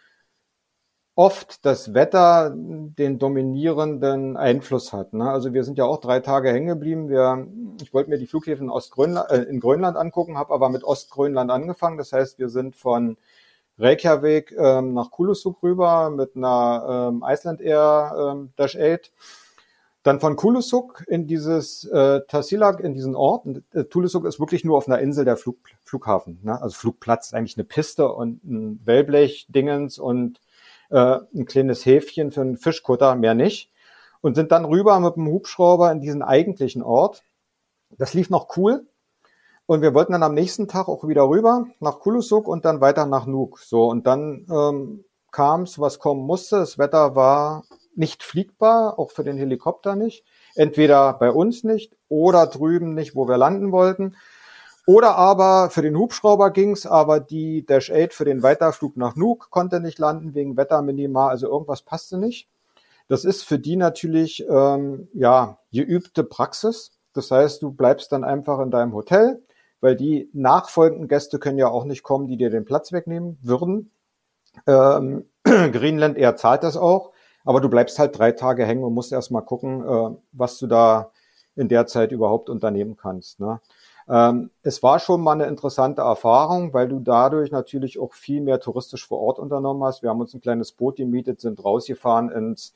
oft 1.16 1.64
das 1.64 1.94
Wetter 1.94 2.52
den 2.54 3.18
dominierenden 3.18 4.36
Einfluss 4.36 4.92
hat. 4.92 5.12
Ne? 5.12 5.30
Also 5.30 5.52
wir 5.52 5.62
sind 5.62 5.78
ja 5.78 5.84
auch 5.84 6.00
drei 6.00 6.20
Tage 6.20 6.50
hängen 6.50 6.66
geblieben. 6.66 7.08
Wir, 7.08 7.46
ich 7.80 7.94
wollte 7.94 8.10
mir 8.10 8.18
die 8.18 8.26
Flughäfen 8.26 8.68
Ostgrönland, 8.68 9.30
äh, 9.30 9.42
in 9.42 9.60
Grönland 9.60 9.96
angucken, 9.96 10.36
habe 10.36 10.52
aber 10.52 10.70
mit 10.70 10.82
Ostgrönland 10.82 11.50
angefangen. 11.50 11.98
Das 11.98 12.12
heißt, 12.12 12.38
wir 12.38 12.48
sind 12.48 12.74
von 12.74 13.16
Reykjavik 13.78 14.52
ähm, 14.58 14.94
nach 14.94 15.10
Kulusuk 15.10 15.62
rüber 15.62 16.10
mit 16.10 16.36
einer 16.36 17.10
ähm, 17.12 17.24
Iceland 17.26 17.60
Air 17.60 18.32
ähm, 18.32 18.52
Dash 18.56 18.76
8 18.76 19.12
dann 20.04 20.20
von 20.20 20.36
Kulusuk 20.36 21.02
in 21.08 21.26
dieses 21.26 21.84
äh, 21.86 22.20
Tasilak, 22.28 22.80
in 22.80 22.92
diesen 22.92 23.16
Ort. 23.16 23.46
Und, 23.46 23.64
äh, 23.72 23.84
Tulusuk 23.84 24.26
ist 24.26 24.38
wirklich 24.38 24.62
nur 24.62 24.76
auf 24.76 24.86
einer 24.86 24.98
Insel 24.98 25.24
der 25.24 25.38
Flug, 25.38 25.56
Flughafen. 25.82 26.38
Ne? 26.42 26.60
Also 26.60 26.76
Flugplatz, 26.76 27.32
eigentlich 27.32 27.56
eine 27.56 27.64
Piste 27.64 28.12
und 28.12 28.44
ein 28.44 28.80
Wellblech-Dingens 28.84 29.98
und 29.98 30.40
äh, 30.90 31.18
ein 31.34 31.46
kleines 31.46 31.86
Häfchen 31.86 32.32
für 32.32 32.42
einen 32.42 32.58
Fischkutter, 32.58 33.16
mehr 33.16 33.34
nicht. 33.34 33.70
Und 34.20 34.34
sind 34.34 34.52
dann 34.52 34.66
rüber 34.66 35.00
mit 35.00 35.16
dem 35.16 35.26
Hubschrauber 35.26 35.90
in 35.90 36.00
diesen 36.00 36.22
eigentlichen 36.22 36.82
Ort. 36.82 37.24
Das 37.96 38.12
lief 38.12 38.28
noch 38.28 38.58
cool. 38.58 38.86
Und 39.64 39.80
wir 39.80 39.94
wollten 39.94 40.12
dann 40.12 40.22
am 40.22 40.34
nächsten 40.34 40.68
Tag 40.68 40.88
auch 40.88 41.08
wieder 41.08 41.26
rüber 41.26 41.66
nach 41.80 41.98
Kulusuk 42.00 42.46
und 42.46 42.66
dann 42.66 42.82
weiter 42.82 43.06
nach 43.06 43.24
Nuuk. 43.24 43.58
So, 43.58 43.88
und 43.88 44.06
dann 44.06 44.46
ähm, 44.50 45.04
kam 45.30 45.62
es, 45.62 45.78
was 45.78 45.98
kommen 45.98 46.26
musste. 46.26 46.56
Das 46.56 46.76
Wetter 46.76 47.16
war 47.16 47.64
nicht 47.96 48.22
fliegbar, 48.22 48.98
auch 48.98 49.10
für 49.10 49.24
den 49.24 49.36
Helikopter 49.36 49.96
nicht. 49.96 50.24
Entweder 50.54 51.14
bei 51.14 51.30
uns 51.30 51.64
nicht 51.64 51.96
oder 52.08 52.46
drüben 52.46 52.94
nicht, 52.94 53.14
wo 53.14 53.28
wir 53.28 53.38
landen 53.38 53.72
wollten. 53.72 54.16
Oder 54.86 55.16
aber 55.16 55.70
für 55.70 55.80
den 55.80 55.96
Hubschrauber 55.96 56.50
ging's, 56.50 56.86
aber 56.86 57.18
die 57.18 57.64
Dash 57.64 57.90
8 57.90 58.12
für 58.12 58.26
den 58.26 58.42
Weiterflug 58.42 58.96
nach 58.96 59.16
Nuuk 59.16 59.48
konnte 59.50 59.80
nicht 59.80 59.98
landen 59.98 60.34
wegen 60.34 60.56
Wetterminima, 60.56 61.28
also 61.28 61.48
irgendwas 61.48 61.82
passte 61.82 62.18
nicht. 62.18 62.48
Das 63.08 63.24
ist 63.24 63.42
für 63.44 63.58
die 63.58 63.76
natürlich 63.76 64.44
ähm, 64.48 65.08
ja 65.14 65.58
geübte 65.72 66.24
Praxis. 66.24 66.92
Das 67.14 67.30
heißt, 67.30 67.62
du 67.62 67.70
bleibst 67.70 68.12
dann 68.12 68.24
einfach 68.24 68.60
in 68.60 68.70
deinem 68.70 68.92
Hotel, 68.92 69.42
weil 69.80 69.96
die 69.96 70.28
nachfolgenden 70.32 71.08
Gäste 71.08 71.38
können 71.38 71.58
ja 71.58 71.68
auch 71.68 71.84
nicht 71.84 72.02
kommen, 72.02 72.26
die 72.26 72.36
dir 72.36 72.50
den 72.50 72.64
Platz 72.64 72.92
wegnehmen 72.92 73.38
würden. 73.42 73.90
Ähm, 74.66 75.24
Greenland 75.44 76.18
Air 76.18 76.36
zahlt 76.36 76.62
das 76.62 76.76
auch. 76.76 77.12
Aber 77.44 77.60
du 77.60 77.68
bleibst 77.68 77.98
halt 77.98 78.18
drei 78.18 78.32
Tage 78.32 78.64
hängen 78.64 78.84
und 78.84 78.94
musst 78.94 79.12
erst 79.12 79.30
mal 79.30 79.42
gucken, 79.42 79.86
äh, 79.86 80.16
was 80.32 80.58
du 80.58 80.66
da 80.66 81.10
in 81.56 81.68
der 81.68 81.86
Zeit 81.86 82.10
überhaupt 82.10 82.50
unternehmen 82.50 82.96
kannst. 82.96 83.38
Ne? 83.40 83.60
Ähm, 84.08 84.50
es 84.62 84.82
war 84.82 84.98
schon 84.98 85.22
mal 85.22 85.32
eine 85.32 85.46
interessante 85.46 86.02
Erfahrung, 86.02 86.74
weil 86.74 86.88
du 86.88 87.00
dadurch 87.00 87.50
natürlich 87.50 87.98
auch 87.98 88.12
viel 88.12 88.40
mehr 88.40 88.60
touristisch 88.60 89.06
vor 89.06 89.20
Ort 89.20 89.38
unternommen 89.38 89.82
hast. 89.84 90.02
Wir 90.02 90.10
haben 90.10 90.20
uns 90.20 90.34
ein 90.34 90.40
kleines 90.40 90.72
Boot 90.72 90.96
gemietet, 90.96 91.40
sind 91.40 91.64
rausgefahren 91.64 92.30
ins 92.30 92.74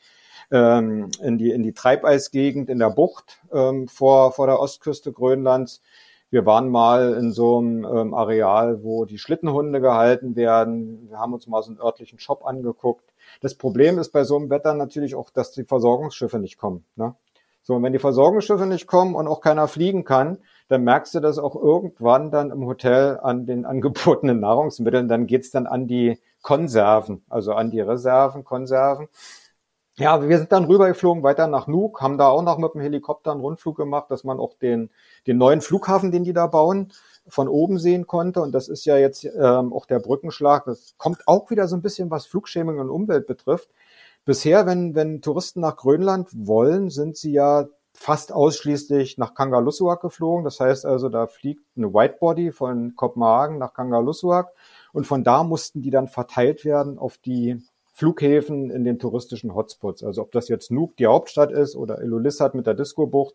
ähm, 0.51 1.11
in 1.21 1.37
die 1.37 1.51
in 1.51 1.63
die 1.63 1.75
Treibeisgegend 1.75 2.71
in 2.71 2.79
der 2.79 2.91
Bucht 2.91 3.41
ähm, 3.53 3.89
vor 3.89 4.33
vor 4.33 4.47
der 4.47 4.61
Ostküste 4.61 5.13
Grönlands. 5.13 5.83
Wir 6.31 6.47
waren 6.47 6.69
mal 6.71 7.15
in 7.15 7.33
so 7.33 7.59
einem 7.59 7.85
ähm, 7.85 8.15
Areal, 8.15 8.83
wo 8.83 9.05
die 9.05 9.19
Schlittenhunde 9.19 9.81
gehalten 9.81 10.37
werden. 10.37 11.09
Wir 11.09 11.19
haben 11.19 11.35
uns 11.35 11.47
mal 11.47 11.63
so 11.63 11.71
einen 11.71 11.81
örtlichen 11.81 12.19
Shop 12.19 12.45
angeguckt. 12.47 13.08
Das 13.41 13.55
Problem 13.55 13.99
ist 13.99 14.11
bei 14.11 14.25
so 14.25 14.37
einem 14.37 14.51
Wetter 14.51 14.75
natürlich 14.75 15.15
auch, 15.15 15.31
dass 15.31 15.53
die 15.53 15.65
Versorgungsschiffe 15.65 16.39
nicht 16.39 16.59
kommen. 16.59 16.85
Ne? 16.97 17.15
So, 17.63 17.75
und 17.75 17.83
wenn 17.83 17.93
die 17.93 17.99
Versorgungsschiffe 17.99 18.67
nicht 18.67 18.87
kommen 18.87 19.15
und 19.15 19.29
auch 19.29 19.41
keiner 19.41 19.69
fliegen 19.69 20.05
kann, 20.05 20.39
dann 20.69 20.85
merkst 20.85 21.15
du 21.15 21.21
das 21.21 21.39
auch 21.39 21.55
irgendwann 21.55 22.31
dann 22.31 22.51
im 22.51 22.65
Hotel 22.67 23.19
an 23.23 23.45
den 23.45 23.67
angebotenen 23.67 24.41
Nahrungsmitteln. 24.41 25.09
Dann 25.09 25.27
geht's 25.27 25.51
dann 25.51 25.67
an 25.67 25.87
die 25.87 26.19
Konserven, 26.41 27.25
also 27.29 27.53
an 27.53 27.71
die 27.71 27.81
Reserven, 27.81 28.45
Konserven. 28.45 29.09
Ja, 29.99 30.27
wir 30.27 30.39
sind 30.39 30.53
dann 30.53 30.65
rübergeflogen, 30.65 31.23
weiter 31.25 31.49
nach 31.49 31.67
Nuuk, 31.67 32.01
haben 32.01 32.19
da 32.19 32.29
auch 32.29 32.43
noch 32.43 32.57
mit 32.57 32.73
dem 32.73 32.81
Helikopter 32.81 33.33
einen 33.33 33.41
Rundflug 33.41 33.77
gemacht, 33.77 34.11
dass 34.11 34.23
man 34.23 34.39
auch 34.39 34.55
den, 34.55 34.91
den 35.27 35.39
neuen 35.39 35.61
Flughafen, 35.61 36.13
den 36.13 36.23
die 36.23 36.33
da 36.33 36.47
bauen, 36.47 36.93
von 37.29 37.49
oben 37.49 37.79
sehen 37.79 38.07
konnte. 38.07 38.41
Und 38.41 38.53
das 38.53 38.69
ist 38.69 38.85
ja 38.85 38.97
jetzt 38.97 39.25
ähm, 39.25 39.73
auch 39.73 39.87
der 39.87 39.99
Brückenschlag. 39.99 40.65
Das 40.65 40.95
kommt 40.99 41.27
auch 41.27 41.51
wieder 41.51 41.69
so 41.69 41.77
ein 41.77 41.83
bisschen, 41.83 42.11
was 42.11 42.27
Flugschämung 42.27 42.79
und 42.79 42.91
Umwelt 42.91 43.27
betrifft. 43.27 43.71
Bisher, 44.25 44.67
wenn, 44.67 44.95
wenn 44.95 45.23
Touristen 45.23 45.61
nach 45.61 45.77
Grönland 45.77 46.29
wollen, 46.35 46.91
sind 46.91 47.17
sie 47.17 47.33
ja 47.33 47.67
fast 47.93 48.33
ausschließlich 48.33 49.19
nach 49.19 49.35
Kangerlussuaq 49.35 50.01
geflogen. 50.01 50.45
Das 50.45 50.61
heißt 50.61 50.87
also, 50.87 51.09
da 51.09 51.27
fliegt 51.27 51.65
eine 51.77 51.93
Whitebody 51.93 52.53
von 52.53 52.95
Kopenhagen 52.95 53.59
nach 53.59 53.75
Kangerlussuaq 53.75 54.53
und 54.93 55.07
von 55.07 55.25
da 55.25 55.43
mussten 55.43 55.83
die 55.83 55.91
dann 55.91 56.09
verteilt 56.09 56.65
werden 56.65 56.99
auf 56.99 57.19
die 57.19 57.61
Flughäfen 57.93 58.71
in 58.71 58.85
den 58.85 59.01
touristischen 59.01 59.55
Hotspots. 59.55 60.05
Also 60.05 60.23
ob 60.23 60.31
das 60.31 60.49
jetzt 60.49 60.71
Nuuk 60.71 60.97
die 60.97 61.07
Hauptstadt 61.07 61.51
ist 61.51 61.75
oder 61.75 62.01
Ilulissat 62.01 62.55
mit 62.55 62.67
der 62.67 62.75
Disco-Bucht. 62.75 63.35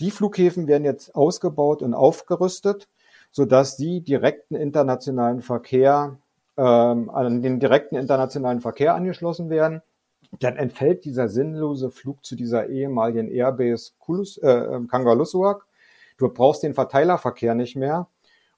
Die 0.00 0.10
Flughäfen 0.10 0.68
werden 0.68 0.84
jetzt 0.84 1.14
ausgebaut 1.14 1.82
und 1.82 1.94
aufgerüstet, 1.94 2.88
sodass 3.38 3.76
sie 3.76 4.00
direkten 4.00 4.56
internationalen 4.56 5.42
Verkehr 5.42 6.18
ähm, 6.56 7.08
an 7.08 7.40
den 7.40 7.60
direkten 7.60 7.94
internationalen 7.94 8.60
Verkehr 8.60 8.96
angeschlossen 8.96 9.48
werden 9.48 9.80
dann 10.40 10.56
entfällt 10.56 11.04
dieser 11.04 11.28
sinnlose 11.28 11.92
Flug 11.92 12.24
zu 12.24 12.34
dieser 12.34 12.68
ehemaligen 12.68 13.28
Airbase 13.30 13.92
Kulus, 14.00 14.38
äh, 14.38 14.48
ähm, 14.48 14.88
Kangalusuak. 14.88 15.66
Du 16.18 16.28
brauchst 16.28 16.64
den 16.64 16.74
Verteilerverkehr 16.74 17.54
nicht 17.54 17.76
mehr. 17.76 18.08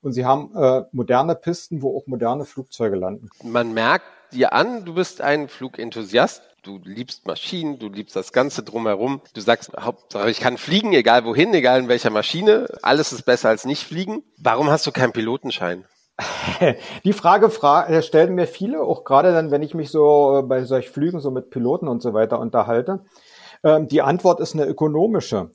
Und 0.01 0.13
sie 0.13 0.25
haben 0.25 0.51
äh, 0.57 0.85
moderne 0.93 1.35
Pisten, 1.35 1.83
wo 1.83 1.95
auch 1.95 2.07
moderne 2.07 2.47
Flugzeuge 2.47 2.97
landen. 2.97 3.29
Man 3.45 3.75
merkt 3.75 4.07
dir 4.33 4.53
an, 4.53 4.85
du 4.85 4.95
bist 4.95 5.21
ein 5.21 5.49
Flugenthusiast. 5.49 6.43
Du 6.63 6.79
liebst 6.85 7.27
Maschinen, 7.27 7.79
du 7.79 7.89
liebst 7.89 8.15
das 8.15 8.33
Ganze 8.33 8.63
drumherum. 8.63 9.23
Du 9.33 9.41
sagst, 9.41 9.73
Hauptsache 9.81 10.31
ich 10.31 10.41
kann 10.41 10.59
fliegen, 10.59 10.93
egal 10.93 11.25
wohin, 11.25 11.55
egal 11.55 11.81
in 11.81 11.89
welcher 11.89 12.11
Maschine. 12.11 12.67
Alles 12.83 13.13
ist 13.13 13.23
besser 13.23 13.49
als 13.49 13.65
nicht 13.65 13.85
fliegen. 13.85 14.23
Warum 14.37 14.69
hast 14.69 14.87
du 14.87 14.93
keinen 14.93 15.13
Pilotenschein? 15.13 15.87
Die 17.05 17.15
Frage 17.15 17.49
fra 17.49 17.87
äh, 17.89 18.03
stellen 18.03 18.35
mir 18.35 18.47
viele, 18.47 18.83
auch 18.83 19.05
gerade 19.05 19.33
dann, 19.33 19.51
wenn 19.51 19.63
ich 19.63 19.75
mich 19.75 19.91
so 19.91 20.41
äh, 20.41 20.43
bei 20.43 20.65
solch 20.65 20.91
Flügen 20.91 21.21
so 21.21 21.31
mit 21.31 21.49
Piloten 21.49 21.89
und 21.89 22.03
so 22.03 22.13
weiter 22.13 22.39
unterhalte. 22.39 23.05
Ähm, 23.65 23.89
die 23.89 24.03
Antwort 24.03 24.41
ist 24.41 24.55
eine 24.55 24.67
ökonomische. 24.67 25.53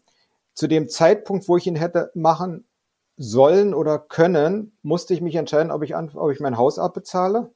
Zu 0.56 0.68
dem 0.68 0.90
Zeitpunkt, 0.90 1.48
wo 1.48 1.58
ich 1.58 1.68
ihn 1.68 1.76
hätte 1.76 2.10
machen 2.16 2.68
sollen 3.16 3.76
oder 3.76 4.00
können, 4.00 4.76
musste 4.82 5.14
ich 5.14 5.22
mich 5.22 5.36
entscheiden, 5.36 5.72
ob 5.72 5.84
ich, 5.84 5.96
ob 5.96 6.32
ich 6.32 6.40
mein 6.40 6.58
Haus 6.58 6.80
abbezahle 6.80 7.52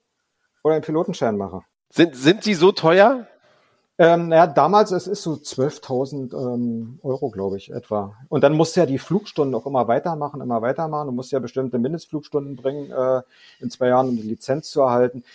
oder 0.64 0.76
einen 0.76 0.84
Pilotenschein 0.84 1.38
mache. 1.38 1.62
Sind, 1.90 2.16
sind 2.16 2.44
sie 2.44 2.54
so 2.54 2.72
teuer? 2.72 3.28
Ähm, 4.02 4.30
naja, 4.30 4.48
damals, 4.48 4.92
es 4.92 5.08
ist 5.08 5.24
so 5.24 5.34
12.000 5.34 6.34
ähm, 6.34 7.00
Euro, 7.04 7.30
glaube 7.30 7.58
ich, 7.58 7.70
etwa. 7.72 8.16
Und 8.30 8.46
dann 8.46 8.54
musst 8.54 8.76
du 8.76 8.80
ja 8.80 8.86
die 8.86 8.98
Flugstunden 8.98 9.54
auch 9.54 9.66
immer 9.66 9.90
weitermachen, 9.90 10.40
immer 10.40 10.62
weitermachen. 10.62 11.08
Du 11.08 11.12
musst 11.12 11.34
ja 11.34 11.40
bestimmte 11.40 11.80
Mindestflugstunden 11.80 12.56
bringen 12.56 12.92
äh, 12.92 13.22
in 13.60 13.70
zwei 13.70 13.90
Jahren, 13.90 14.08
um 14.08 14.16
die 14.16 14.22
Lizenz 14.22 14.70
zu 14.70 14.82
erhalten. 14.82 15.26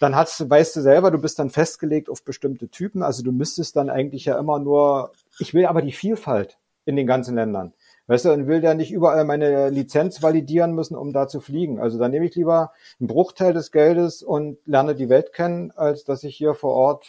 Dann 0.00 0.16
hast, 0.16 0.50
weißt 0.50 0.74
du 0.74 0.80
selber, 0.80 1.12
du 1.12 1.18
bist 1.18 1.38
dann 1.38 1.50
festgelegt 1.50 2.08
auf 2.08 2.24
bestimmte 2.24 2.68
Typen. 2.68 3.04
Also 3.04 3.22
du 3.22 3.30
müsstest 3.30 3.76
dann 3.76 3.88
eigentlich 3.88 4.24
ja 4.24 4.36
immer 4.36 4.58
nur, 4.58 5.12
ich 5.38 5.54
will 5.54 5.66
aber 5.66 5.80
die 5.80 5.92
Vielfalt 5.92 6.58
in 6.86 6.96
den 6.96 7.06
ganzen 7.06 7.36
Ländern. 7.36 7.72
Weißt 8.08 8.24
du, 8.24 8.32
und 8.32 8.46
will 8.46 8.64
ja 8.64 8.72
nicht 8.72 8.90
überall 8.90 9.24
meine 9.24 9.68
Lizenz 9.68 10.22
validieren 10.22 10.72
müssen, 10.72 10.96
um 10.96 11.12
da 11.12 11.28
zu 11.28 11.40
fliegen. 11.40 11.78
Also 11.78 11.98
dann 11.98 12.10
nehme 12.10 12.26
ich 12.26 12.34
lieber 12.34 12.72
einen 12.98 13.06
Bruchteil 13.06 13.52
des 13.52 13.70
Geldes 13.70 14.22
und 14.22 14.58
lerne 14.64 14.94
die 14.94 15.10
Welt 15.10 15.34
kennen, 15.34 15.72
als 15.76 16.04
dass 16.04 16.24
ich 16.24 16.34
hier 16.34 16.54
vor 16.54 16.72
Ort 16.72 17.06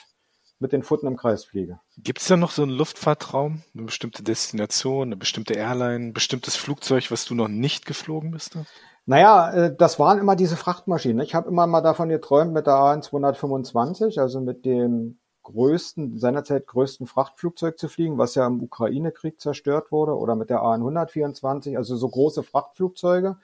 mit 0.60 0.74
den 0.74 0.84
Pfoten 0.84 1.08
im 1.08 1.16
Kreis 1.16 1.45
fliege. 1.45 1.80
Gibt 1.97 2.20
es 2.20 2.28
da 2.28 2.36
noch 2.36 2.52
so 2.52 2.64
einen 2.64 2.74
Luftfahrtraum, 2.74 3.64
eine 3.74 3.84
bestimmte 3.84 4.24
Destination, 4.24 5.08
eine 5.08 5.16
bestimmte 5.16 5.54
Airline, 5.54 6.08
ein 6.08 6.14
bestimmtes 6.14 6.58
Flugzeug, 6.58 7.12
was 7.12 7.24
du 7.24 7.34
noch 7.34 7.47
nicht 7.47 7.86
geflogen 7.86 8.32
bist? 8.32 8.58
Naja, 9.06 9.52
äh, 9.54 9.76
das 9.76 10.00
waren 10.00 10.20
immer 10.20 10.36
diese 10.36 10.58
Frachtmaschinen. 10.58 11.24
Ich 11.24 11.34
habe 11.34 11.47
immer 11.47 11.66
mal 11.66 11.82
davon 11.82 12.10
geträumt, 12.10 12.52
mit 12.52 12.68
der 12.68 12.76
AN 12.76 13.02
225, 13.02 14.20
also 14.20 14.41
mit 14.41 14.66
dem 14.66 15.18
größten, 15.52 16.18
seinerzeit 16.18 16.68
größten 16.68 17.08
Frachtflugzeug 17.08 17.78
zu 17.78 17.88
fliegen, 17.88 18.18
was 18.18 18.36
ja 18.36 18.47
im 18.47 18.62
Ukraine-Krieg 18.62 19.39
zerstört 19.41 19.91
wurde, 19.91 20.18
oder 20.18 20.36
mit 20.36 20.50
der 20.50 20.62
AN 20.62 20.82
124, 20.82 21.78
also 21.78 21.95
so 21.95 22.10
große 22.10 22.43
Frachtflugzeuge 22.43 23.38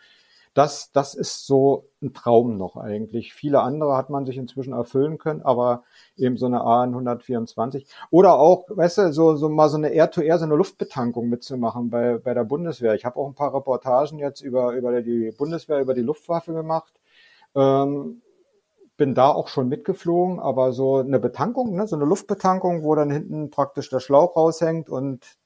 das, 0.55 0.91
das 0.93 1.15
ist 1.15 1.45
so 1.45 1.89
ein 2.01 2.13
Traum 2.13 2.57
noch 2.57 2.77
eigentlich. 2.77 3.33
Viele 3.33 3.61
andere 3.61 3.97
hat 3.97 4.09
man 4.09 4.25
sich 4.25 4.37
inzwischen 4.37 4.71
erfüllen 4.71 5.17
können, 5.17 5.41
aber 5.41 5.83
eben 6.15 6.37
so 6.37 6.45
eine 6.45 6.61
AN 6.61 6.89
124 6.89 7.85
oder 8.09 8.39
auch, 8.39 8.65
weißt 8.69 8.99
du, 8.99 9.13
so, 9.13 9.35
so 9.35 9.49
mal 9.49 9.67
so 9.67 9.75
eine 9.75 9.89
Air-to-Air, 9.89 10.35
-Air, 10.35 10.39
so 10.39 10.45
eine 10.45 10.55
Luftbetankung 10.55 11.27
mitzumachen 11.27 11.89
bei, 11.89 12.17
bei 12.19 12.33
der 12.33 12.45
Bundeswehr. 12.45 12.95
Ich 12.95 13.03
habe 13.03 13.17
auch 13.19 13.27
ein 13.27 13.35
paar 13.35 13.53
Reportagen 13.53 14.17
jetzt 14.17 14.39
über, 14.41 14.71
über 14.71 15.01
die 15.01 15.31
Bundeswehr, 15.37 15.81
über 15.81 15.93
die 15.93 16.01
Luftwaffe 16.01 16.53
gemacht. 16.53 16.93
Ähm, 17.53 18.21
bin 18.97 19.13
da 19.13 19.29
auch 19.29 19.47
schon 19.47 19.67
mitgeflogen, 19.67 20.39
aber 20.39 20.71
so 20.71 20.97
eine 20.97 21.19
Betankung, 21.19 21.75
ne, 21.75 21.87
so 21.87 21.95
eine 21.95 22.05
Luftbetankung, 22.05 22.83
wo 22.83 22.95
dann 22.95 23.11
hinten 23.11 23.49
praktisch 23.49 23.89
der 23.89 23.99
Schlauch 23.99 24.35
raushängt 24.35 24.89
und 24.89 25.37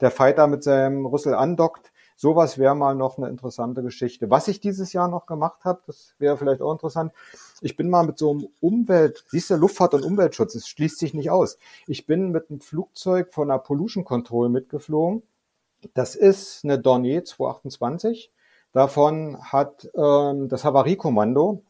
der 0.00 0.10
Fighter 0.10 0.46
mit 0.46 0.62
seinem 0.62 1.06
Rüssel 1.06 1.34
andockt, 1.34 1.92
Sowas 2.16 2.58
wäre 2.58 2.76
mal 2.76 2.94
noch 2.94 3.18
eine 3.18 3.28
interessante 3.28 3.82
Geschichte. 3.82 4.30
Was 4.30 4.46
ich 4.46 4.60
dieses 4.60 4.92
Jahr 4.92 5.08
noch 5.08 5.26
gemacht 5.26 5.64
habe, 5.64 5.82
das 5.86 6.14
wäre 6.18 6.36
vielleicht 6.36 6.62
auch 6.62 6.72
interessant. 6.72 7.12
Ich 7.60 7.76
bin 7.76 7.90
mal 7.90 8.06
mit 8.06 8.18
so 8.18 8.30
einem 8.30 8.48
Umwelt, 8.60 9.24
siehst 9.28 9.50
du, 9.50 9.56
Luftfahrt 9.56 9.94
und 9.94 10.04
Umweltschutz, 10.04 10.54
es 10.54 10.68
schließt 10.68 10.98
sich 10.98 11.12
nicht 11.14 11.30
aus. 11.30 11.58
Ich 11.86 12.06
bin 12.06 12.30
mit 12.30 12.50
einem 12.50 12.60
Flugzeug 12.60 13.34
von 13.34 13.50
einer 13.50 13.58
Pollution 13.58 14.04
Control 14.04 14.48
mitgeflogen. 14.48 15.22
Das 15.94 16.14
ist 16.14 16.64
eine 16.64 16.78
Dornier 16.78 17.24
228. 17.24 18.30
Davon 18.72 19.38
hat 19.40 19.90
ähm, 19.94 20.48
das 20.48 20.64
Havariekommando 20.64 21.62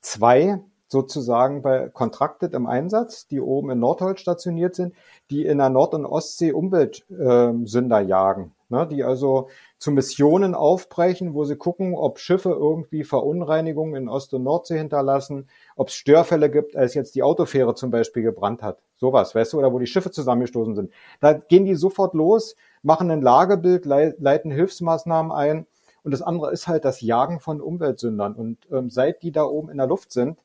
zwei 0.00 0.60
sozusagen 0.92 1.62
bei 1.62 1.88
Contracted 1.88 2.54
im 2.54 2.66
Einsatz, 2.66 3.26
die 3.26 3.40
oben 3.40 3.70
in 3.70 3.80
Nordholz 3.80 4.20
stationiert 4.20 4.76
sind, 4.76 4.94
die 5.30 5.44
in 5.44 5.58
der 5.58 5.70
Nord- 5.70 5.94
und 5.94 6.06
Ostsee 6.06 6.52
Umweltsünder 6.52 8.00
äh, 8.00 8.04
jagen 8.04 8.54
ne, 8.72 8.88
die 8.88 9.04
also 9.04 9.48
zu 9.78 9.92
Missionen 9.92 10.56
aufbrechen, 10.56 11.34
wo 11.34 11.44
sie 11.44 11.56
gucken, 11.56 11.94
ob 11.94 12.18
Schiffe 12.18 12.50
irgendwie 12.50 13.04
Verunreinigungen 13.04 13.94
in 13.94 14.08
Ost- 14.08 14.34
und 14.34 14.42
Nordsee 14.42 14.78
hinterlassen, 14.78 15.46
ob 15.76 15.88
es 15.88 15.94
Störfälle 15.94 16.50
gibt, 16.50 16.74
als 16.74 16.94
jetzt 16.94 17.14
die 17.14 17.22
Autofähre 17.22 17.76
zum 17.76 17.90
Beispiel 17.90 18.24
gebrannt 18.24 18.62
hat. 18.62 18.78
Sowas, 18.96 19.34
weißt 19.34 19.52
du, 19.52 19.58
oder 19.58 19.72
wo 19.72 19.78
die 19.78 19.86
Schiffe 19.86 20.10
zusammengestoßen 20.10 20.74
sind. 20.74 20.92
Da 21.20 21.34
gehen 21.34 21.64
die 21.64 21.76
sofort 21.76 22.14
los, 22.14 22.56
machen 22.82 23.10
ein 23.10 23.22
Lagebild, 23.22 23.84
leiten 23.84 24.50
Hilfsmaßnahmen 24.50 25.30
ein. 25.30 25.66
Und 26.04 26.10
das 26.12 26.22
andere 26.22 26.50
ist 26.50 26.66
halt 26.66 26.84
das 26.84 27.00
Jagen 27.00 27.38
von 27.38 27.60
Umweltsündern. 27.60 28.34
Und 28.34 28.58
ähm, 28.72 28.90
seit 28.90 29.22
die 29.22 29.30
da 29.30 29.44
oben 29.44 29.70
in 29.70 29.76
der 29.76 29.86
Luft 29.86 30.10
sind, 30.10 30.38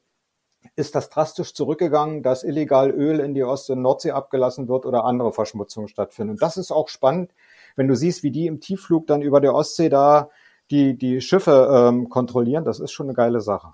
ist 0.75 0.95
das 0.95 1.09
drastisch 1.09 1.53
zurückgegangen, 1.53 2.23
dass 2.23 2.43
illegal 2.43 2.91
Öl 2.91 3.19
in 3.19 3.33
die 3.33 3.43
Ost- 3.43 3.69
und 3.69 3.81
Nordsee 3.81 4.11
abgelassen 4.11 4.67
wird 4.67 4.85
oder 4.85 5.05
andere 5.05 5.31
Verschmutzungen 5.31 5.87
stattfinden. 5.87 6.31
Und 6.31 6.41
das 6.41 6.57
ist 6.57 6.71
auch 6.71 6.89
spannend, 6.89 7.31
wenn 7.75 7.87
du 7.87 7.95
siehst, 7.95 8.23
wie 8.23 8.31
die 8.31 8.47
im 8.47 8.59
Tiefflug 8.59 9.07
dann 9.07 9.21
über 9.21 9.39
der 9.39 9.53
Ostsee 9.53 9.89
da 9.89 10.29
die, 10.71 10.97
die 10.97 11.21
Schiffe 11.21 11.69
ähm, 11.71 12.09
kontrollieren, 12.09 12.65
das 12.65 12.79
ist 12.79 12.91
schon 12.91 13.07
eine 13.07 13.13
geile 13.13 13.41
Sache. 13.41 13.73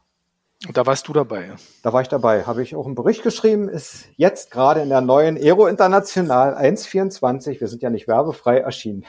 Und 0.67 0.77
da 0.77 0.85
warst 0.85 1.07
du 1.07 1.13
dabei. 1.13 1.51
Da 1.81 1.91
war 1.91 2.01
ich 2.01 2.07
dabei. 2.07 2.45
Habe 2.45 2.63
ich 2.63 2.75
auch 2.75 2.85
einen 2.85 2.95
Bericht 2.95 3.21
geschrieben, 3.23 3.67
ist 3.67 4.07
jetzt 4.15 4.49
gerade 4.49 4.81
in 4.81 4.89
der 4.89 5.01
neuen 5.01 5.35
Aero 5.35 5.67
International 5.67 6.55
1.24, 6.55 7.59
wir 7.59 7.67
sind 7.67 7.81
ja 7.81 7.89
nicht 7.89 8.07
werbefrei, 8.07 8.59
erschienen. 8.59 9.03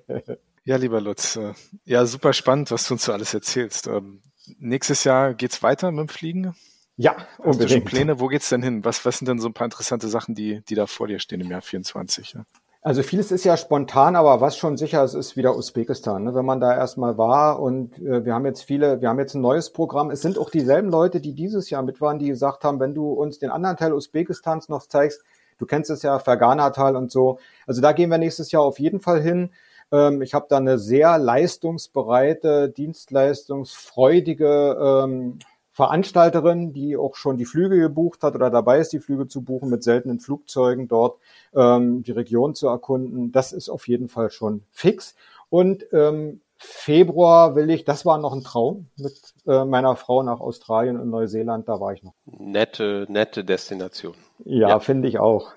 ja, 0.64 0.76
lieber 0.76 1.00
Lutz, 1.00 1.36
äh, 1.36 1.54
ja, 1.84 2.04
super 2.04 2.34
spannend, 2.34 2.70
was 2.70 2.86
du 2.86 2.94
uns 2.94 3.04
so 3.04 3.12
alles 3.12 3.32
erzählst. 3.32 3.86
Ähm, 3.86 4.20
nächstes 4.58 5.04
Jahr 5.04 5.32
geht's 5.32 5.62
weiter 5.62 5.90
mit 5.90 6.00
dem 6.00 6.08
Fliegen? 6.08 6.54
Ja, 7.00 7.16
unbedingt. 7.38 7.46
Hast 7.46 7.62
du 7.62 7.68
schon 7.68 7.84
Pläne? 7.84 8.20
Wo 8.20 8.26
geht's 8.26 8.50
denn 8.50 8.62
hin? 8.62 8.84
Was, 8.84 9.06
was 9.06 9.16
sind 9.16 9.26
denn 9.26 9.38
so 9.38 9.48
ein 9.48 9.54
paar 9.54 9.64
interessante 9.64 10.08
Sachen, 10.08 10.34
die, 10.34 10.60
die 10.68 10.74
da 10.74 10.86
vor 10.86 11.06
dir 11.06 11.18
stehen 11.18 11.40
im 11.40 11.50
Jahr 11.50 11.62
24? 11.62 12.34
Ja? 12.34 12.44
Also 12.82 13.02
vieles 13.02 13.32
ist 13.32 13.44
ja 13.44 13.56
spontan, 13.56 14.16
aber 14.16 14.42
was 14.42 14.58
schon 14.58 14.76
sicher 14.76 15.02
ist, 15.02 15.14
ist 15.14 15.34
wieder 15.34 15.56
Usbekistan. 15.56 16.24
Ne? 16.24 16.34
Wenn 16.34 16.44
man 16.44 16.60
da 16.60 16.76
erstmal 16.76 17.16
war 17.16 17.58
und 17.58 17.98
äh, 18.00 18.26
wir 18.26 18.34
haben 18.34 18.44
jetzt 18.44 18.64
viele, 18.64 19.00
wir 19.00 19.08
haben 19.08 19.18
jetzt 19.18 19.34
ein 19.34 19.40
neues 19.40 19.70
Programm. 19.70 20.10
Es 20.10 20.20
sind 20.20 20.36
auch 20.36 20.50
dieselben 20.50 20.90
Leute, 20.90 21.22
die 21.22 21.32
dieses 21.32 21.70
Jahr 21.70 21.82
mit 21.82 22.02
waren, 22.02 22.18
die 22.18 22.28
gesagt 22.28 22.64
haben, 22.64 22.80
wenn 22.80 22.94
du 22.94 23.10
uns 23.10 23.38
den 23.38 23.48
anderen 23.48 23.78
Teil 23.78 23.94
Usbekistans 23.94 24.68
noch 24.68 24.86
zeigst, 24.86 25.22
du 25.56 25.64
kennst 25.64 25.88
es 25.88 26.02
ja, 26.02 26.18
Fergana-Tal 26.18 26.96
und 26.96 27.10
so. 27.10 27.38
Also 27.66 27.80
da 27.80 27.92
gehen 27.92 28.10
wir 28.10 28.18
nächstes 28.18 28.52
Jahr 28.52 28.62
auf 28.62 28.78
jeden 28.78 29.00
Fall 29.00 29.22
hin. 29.22 29.52
Ähm, 29.90 30.20
ich 30.20 30.34
habe 30.34 30.48
da 30.50 30.58
eine 30.58 30.78
sehr 30.78 31.16
leistungsbereite, 31.16 32.68
dienstleistungsfreudige 32.68 35.04
ähm, 35.04 35.38
Veranstalterin, 35.80 36.72
die 36.72 36.96
auch 36.96 37.16
schon 37.16 37.38
die 37.38 37.46
Flüge 37.46 37.78
gebucht 37.78 38.22
hat 38.22 38.34
oder 38.34 38.50
dabei 38.50 38.80
ist, 38.80 38.92
die 38.92 38.98
Flüge 38.98 39.28
zu 39.28 39.42
buchen 39.42 39.70
mit 39.70 39.82
seltenen 39.82 40.20
Flugzeugen 40.20 40.88
dort 40.88 41.18
ähm, 41.54 42.02
die 42.02 42.12
Region 42.12 42.54
zu 42.54 42.68
erkunden. 42.68 43.32
Das 43.32 43.52
ist 43.52 43.70
auf 43.70 43.88
jeden 43.88 44.08
Fall 44.08 44.30
schon 44.30 44.62
fix. 44.72 45.14
Und 45.48 45.86
ähm, 45.92 46.42
Februar 46.58 47.54
will 47.54 47.70
ich, 47.70 47.84
das 47.84 48.04
war 48.04 48.18
noch 48.18 48.34
ein 48.34 48.44
Traum 48.44 48.88
mit 48.96 49.14
äh, 49.46 49.64
meiner 49.64 49.96
Frau 49.96 50.22
nach 50.22 50.40
Australien 50.40 51.00
und 51.00 51.08
Neuseeland, 51.08 51.66
da 51.66 51.80
war 51.80 51.94
ich 51.94 52.02
noch. 52.02 52.12
Nette, 52.26 53.06
nette 53.08 53.42
Destination. 53.42 54.14
Ja, 54.44 54.68
ja. 54.68 54.80
finde 54.80 55.08
ich 55.08 55.18
auch. 55.18 55.52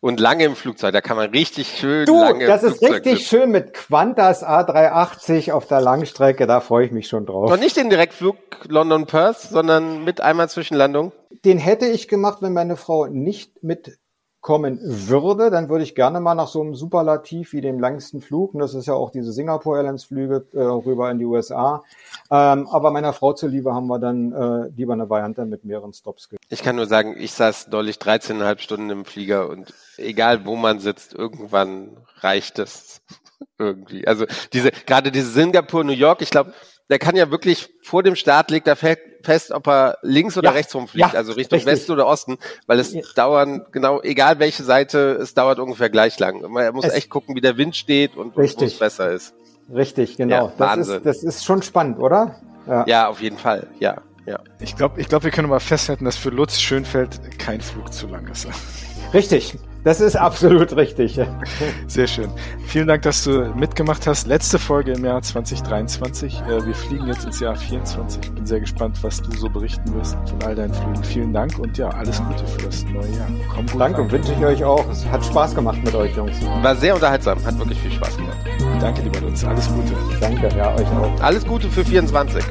Und 0.00 0.20
lange 0.20 0.44
im 0.44 0.56
Flugzeug, 0.56 0.92
da 0.92 1.00
kann 1.00 1.16
man 1.16 1.30
richtig 1.30 1.68
schön 1.78 2.04
Du, 2.06 2.20
lange 2.20 2.46
das 2.46 2.62
im 2.62 2.72
ist 2.72 2.78
Flugzeug 2.78 3.04
richtig 3.06 3.18
sitzen. 3.20 3.28
schön 3.28 3.50
mit 3.50 3.72
Qantas 3.74 4.44
A380 4.44 5.52
auf 5.52 5.66
der 5.66 5.80
Langstrecke, 5.80 6.46
da 6.46 6.60
freue 6.60 6.86
ich 6.86 6.92
mich 6.92 7.08
schon 7.08 7.26
drauf. 7.26 7.50
Noch 7.50 7.58
nicht 7.58 7.76
den 7.76 7.90
Direktflug 7.90 8.36
London-Perth, 8.68 9.40
sondern 9.40 10.04
mit 10.04 10.20
einmal 10.20 10.48
Zwischenlandung. 10.48 11.12
Den 11.44 11.58
hätte 11.58 11.86
ich 11.86 12.08
gemacht, 12.08 12.38
wenn 12.40 12.52
meine 12.52 12.76
Frau 12.76 13.06
nicht 13.06 13.62
mitkommen 14.48 14.78
würde. 14.82 15.50
Dann 15.50 15.68
würde 15.68 15.84
ich 15.84 15.94
gerne 15.94 16.20
mal 16.20 16.34
nach 16.34 16.48
so 16.48 16.62
einem 16.62 16.74
Superlativ 16.74 17.52
wie 17.52 17.60
dem 17.60 17.78
längsten 17.78 18.22
Flug, 18.22 18.54
und 18.54 18.60
das 18.60 18.72
ist 18.74 18.86
ja 18.86 18.94
auch 18.94 19.10
diese 19.10 19.32
Singapore 19.32 19.76
Airlines 19.76 20.04
Flüge 20.04 20.46
äh, 20.54 20.60
rüber 20.60 21.10
in 21.10 21.18
die 21.18 21.26
USA. 21.26 21.82
Ähm, 22.30 22.66
aber 22.68 22.90
meiner 22.90 23.12
Frau 23.12 23.34
zuliebe 23.34 23.74
haben 23.74 23.88
wir 23.88 23.98
dann 23.98 24.32
äh, 24.32 24.68
lieber 24.74 24.94
eine 24.94 25.10
Variante 25.10 25.44
mit 25.44 25.64
mehreren 25.64 25.92
Stops. 25.92 26.30
Ich 26.48 26.62
kann 26.62 26.76
nur 26.76 26.86
sagen, 26.86 27.14
ich 27.18 27.32
saß 27.32 27.68
neulich 27.68 27.96
13,5 27.96 28.58
Stunden 28.60 28.90
im 28.90 29.04
Flieger 29.04 29.50
und 29.50 29.74
egal 29.98 30.46
wo 30.46 30.56
man 30.56 30.78
sitzt, 30.78 31.14
irgendwann 31.14 31.98
reicht 32.20 32.58
es 32.58 33.02
irgendwie. 33.58 34.06
Also 34.06 34.24
diese, 34.54 34.70
gerade 34.70 35.12
diese 35.12 35.30
Singapur, 35.30 35.84
New 35.84 35.92
York, 35.92 36.22
ich 36.22 36.30
glaube, 36.30 36.54
der 36.90 36.98
kann 36.98 37.16
ja 37.16 37.30
wirklich 37.30 37.68
vor 37.82 38.02
dem 38.02 38.16
Start 38.16 38.50
legt 38.50 38.66
er 38.66 38.76
fe 38.76 38.96
fest, 39.24 39.50
ob 39.50 39.66
er 39.66 39.98
links 40.02 40.38
oder 40.38 40.50
Ja, 40.50 40.54
rechts 40.54 40.74
rumfliegt, 40.74 41.12
ja, 41.12 41.18
also 41.18 41.32
Richtung 41.32 41.56
richtig. 41.56 41.72
Westen 41.72 41.92
oder 41.92 42.06
Osten, 42.06 42.38
weil 42.66 42.78
es 42.78 42.92
Ja. 42.94 43.00
dauern, 43.16 43.66
genau, 43.72 44.00
egal 44.00 44.38
welche 44.38 44.62
Seite, 44.62 45.18
es 45.20 45.34
dauert 45.34 45.58
ungefähr 45.58 45.90
gleich 45.90 46.18
lang. 46.20 46.40
Man 46.52 46.72
muss 46.72 46.84
Es- 46.84 46.94
echt 46.94 47.10
gucken, 47.10 47.34
wie 47.34 47.40
der 47.40 47.56
Wind 47.56 47.74
steht 47.74 48.16
und, 48.16 48.36
und 48.36 48.56
wo 48.60 48.64
es 48.64 48.78
besser 48.78 49.10
ist. 49.10 49.34
Richtig, 49.74 50.16
genau. 50.16 50.34
Ja, 50.34 50.52
das, 50.56 50.58
Wahnsinn. 50.58 50.96
ist, 50.98 51.06
das 51.06 51.22
ist 51.24 51.44
schon 51.44 51.62
spannend, 51.62 51.98
oder? 51.98 52.36
Ja. 52.66 52.84
Ja, 52.86 53.08
auf 53.08 53.20
jeden 53.20 53.38
Fall, 53.38 53.66
ja, 53.80 54.00
ja. 54.24 54.38
Ich 54.60 54.76
glaube, 54.76 55.00
ich 55.00 55.08
glaub, 55.08 55.24
wir 55.24 55.30
können 55.32 55.48
mal 55.48 55.58
festhalten, 55.60 56.04
dass 56.04 56.16
für 56.16 56.30
Lutz 56.30 56.60
Schönfeld 56.60 57.18
kein 57.38 57.60
Flug 57.60 57.92
zu 57.92 58.06
lang 58.06 58.28
ist. 58.28 58.46
Richtig. 59.14 59.58
Das 59.84 60.00
ist 60.00 60.16
absolut 60.16 60.74
richtig. 60.76 61.18
Sehr 61.86 62.06
schön. 62.08 62.28
Vielen 62.66 62.88
Dank, 62.88 63.02
dass 63.02 63.24
du 63.24 63.52
mitgemacht 63.54 64.06
hast. 64.06 64.26
Letzte 64.26 64.58
Folge 64.58 64.92
im 64.92 65.04
Jahr 65.04 65.22
2023. 65.22 66.42
Äh, 66.42 66.66
Wir 66.66 66.74
fliegen 66.74 67.06
jetzt 67.06 67.24
ins 67.24 67.40
Jahr 67.40 67.54
24. 67.56 68.32
Bin 68.32 68.44
sehr 68.44 68.60
gespannt, 68.60 68.98
was 69.02 69.22
du 69.22 69.30
so 69.38 69.48
berichten 69.48 69.94
wirst 69.94 70.16
von 70.28 70.42
all 70.44 70.54
deinen 70.56 70.74
Flügen. 70.74 71.02
Vielen 71.04 71.32
Dank 71.32 71.58
und 71.58 71.78
ja, 71.78 71.88
alles 71.90 72.20
Gute 72.22 72.44
für 72.46 72.66
das 72.66 72.84
neue 72.86 73.08
Jahr. 73.16 73.28
Komm 73.54 73.66
gut 73.66 73.80
Danke, 73.80 74.00
rein. 74.02 74.10
wünsche 74.10 74.32
ich 74.32 74.44
euch 74.44 74.64
auch. 74.64 74.84
Es 74.90 75.06
hat 75.06 75.24
Spaß 75.24 75.54
gemacht 75.54 75.78
mit 75.82 75.94
euch, 75.94 76.14
Jungs. 76.16 76.36
War 76.60 76.76
sehr 76.76 76.94
unterhaltsam, 76.94 77.42
hat 77.46 77.56
wirklich 77.58 77.78
viel 77.80 77.92
Spaß 77.92 78.16
gemacht. 78.16 78.36
Danke, 78.80 79.02
lieber 79.02 79.20
Lutz. 79.20 79.44
Alles 79.44 79.68
Gute. 79.68 79.94
Danke, 80.20 80.48
ja, 80.56 80.74
euch 80.74 80.86
auch. 80.88 81.20
Alles 81.22 81.46
Gute 81.46 81.70
für 81.70 81.84
24. 81.84 82.44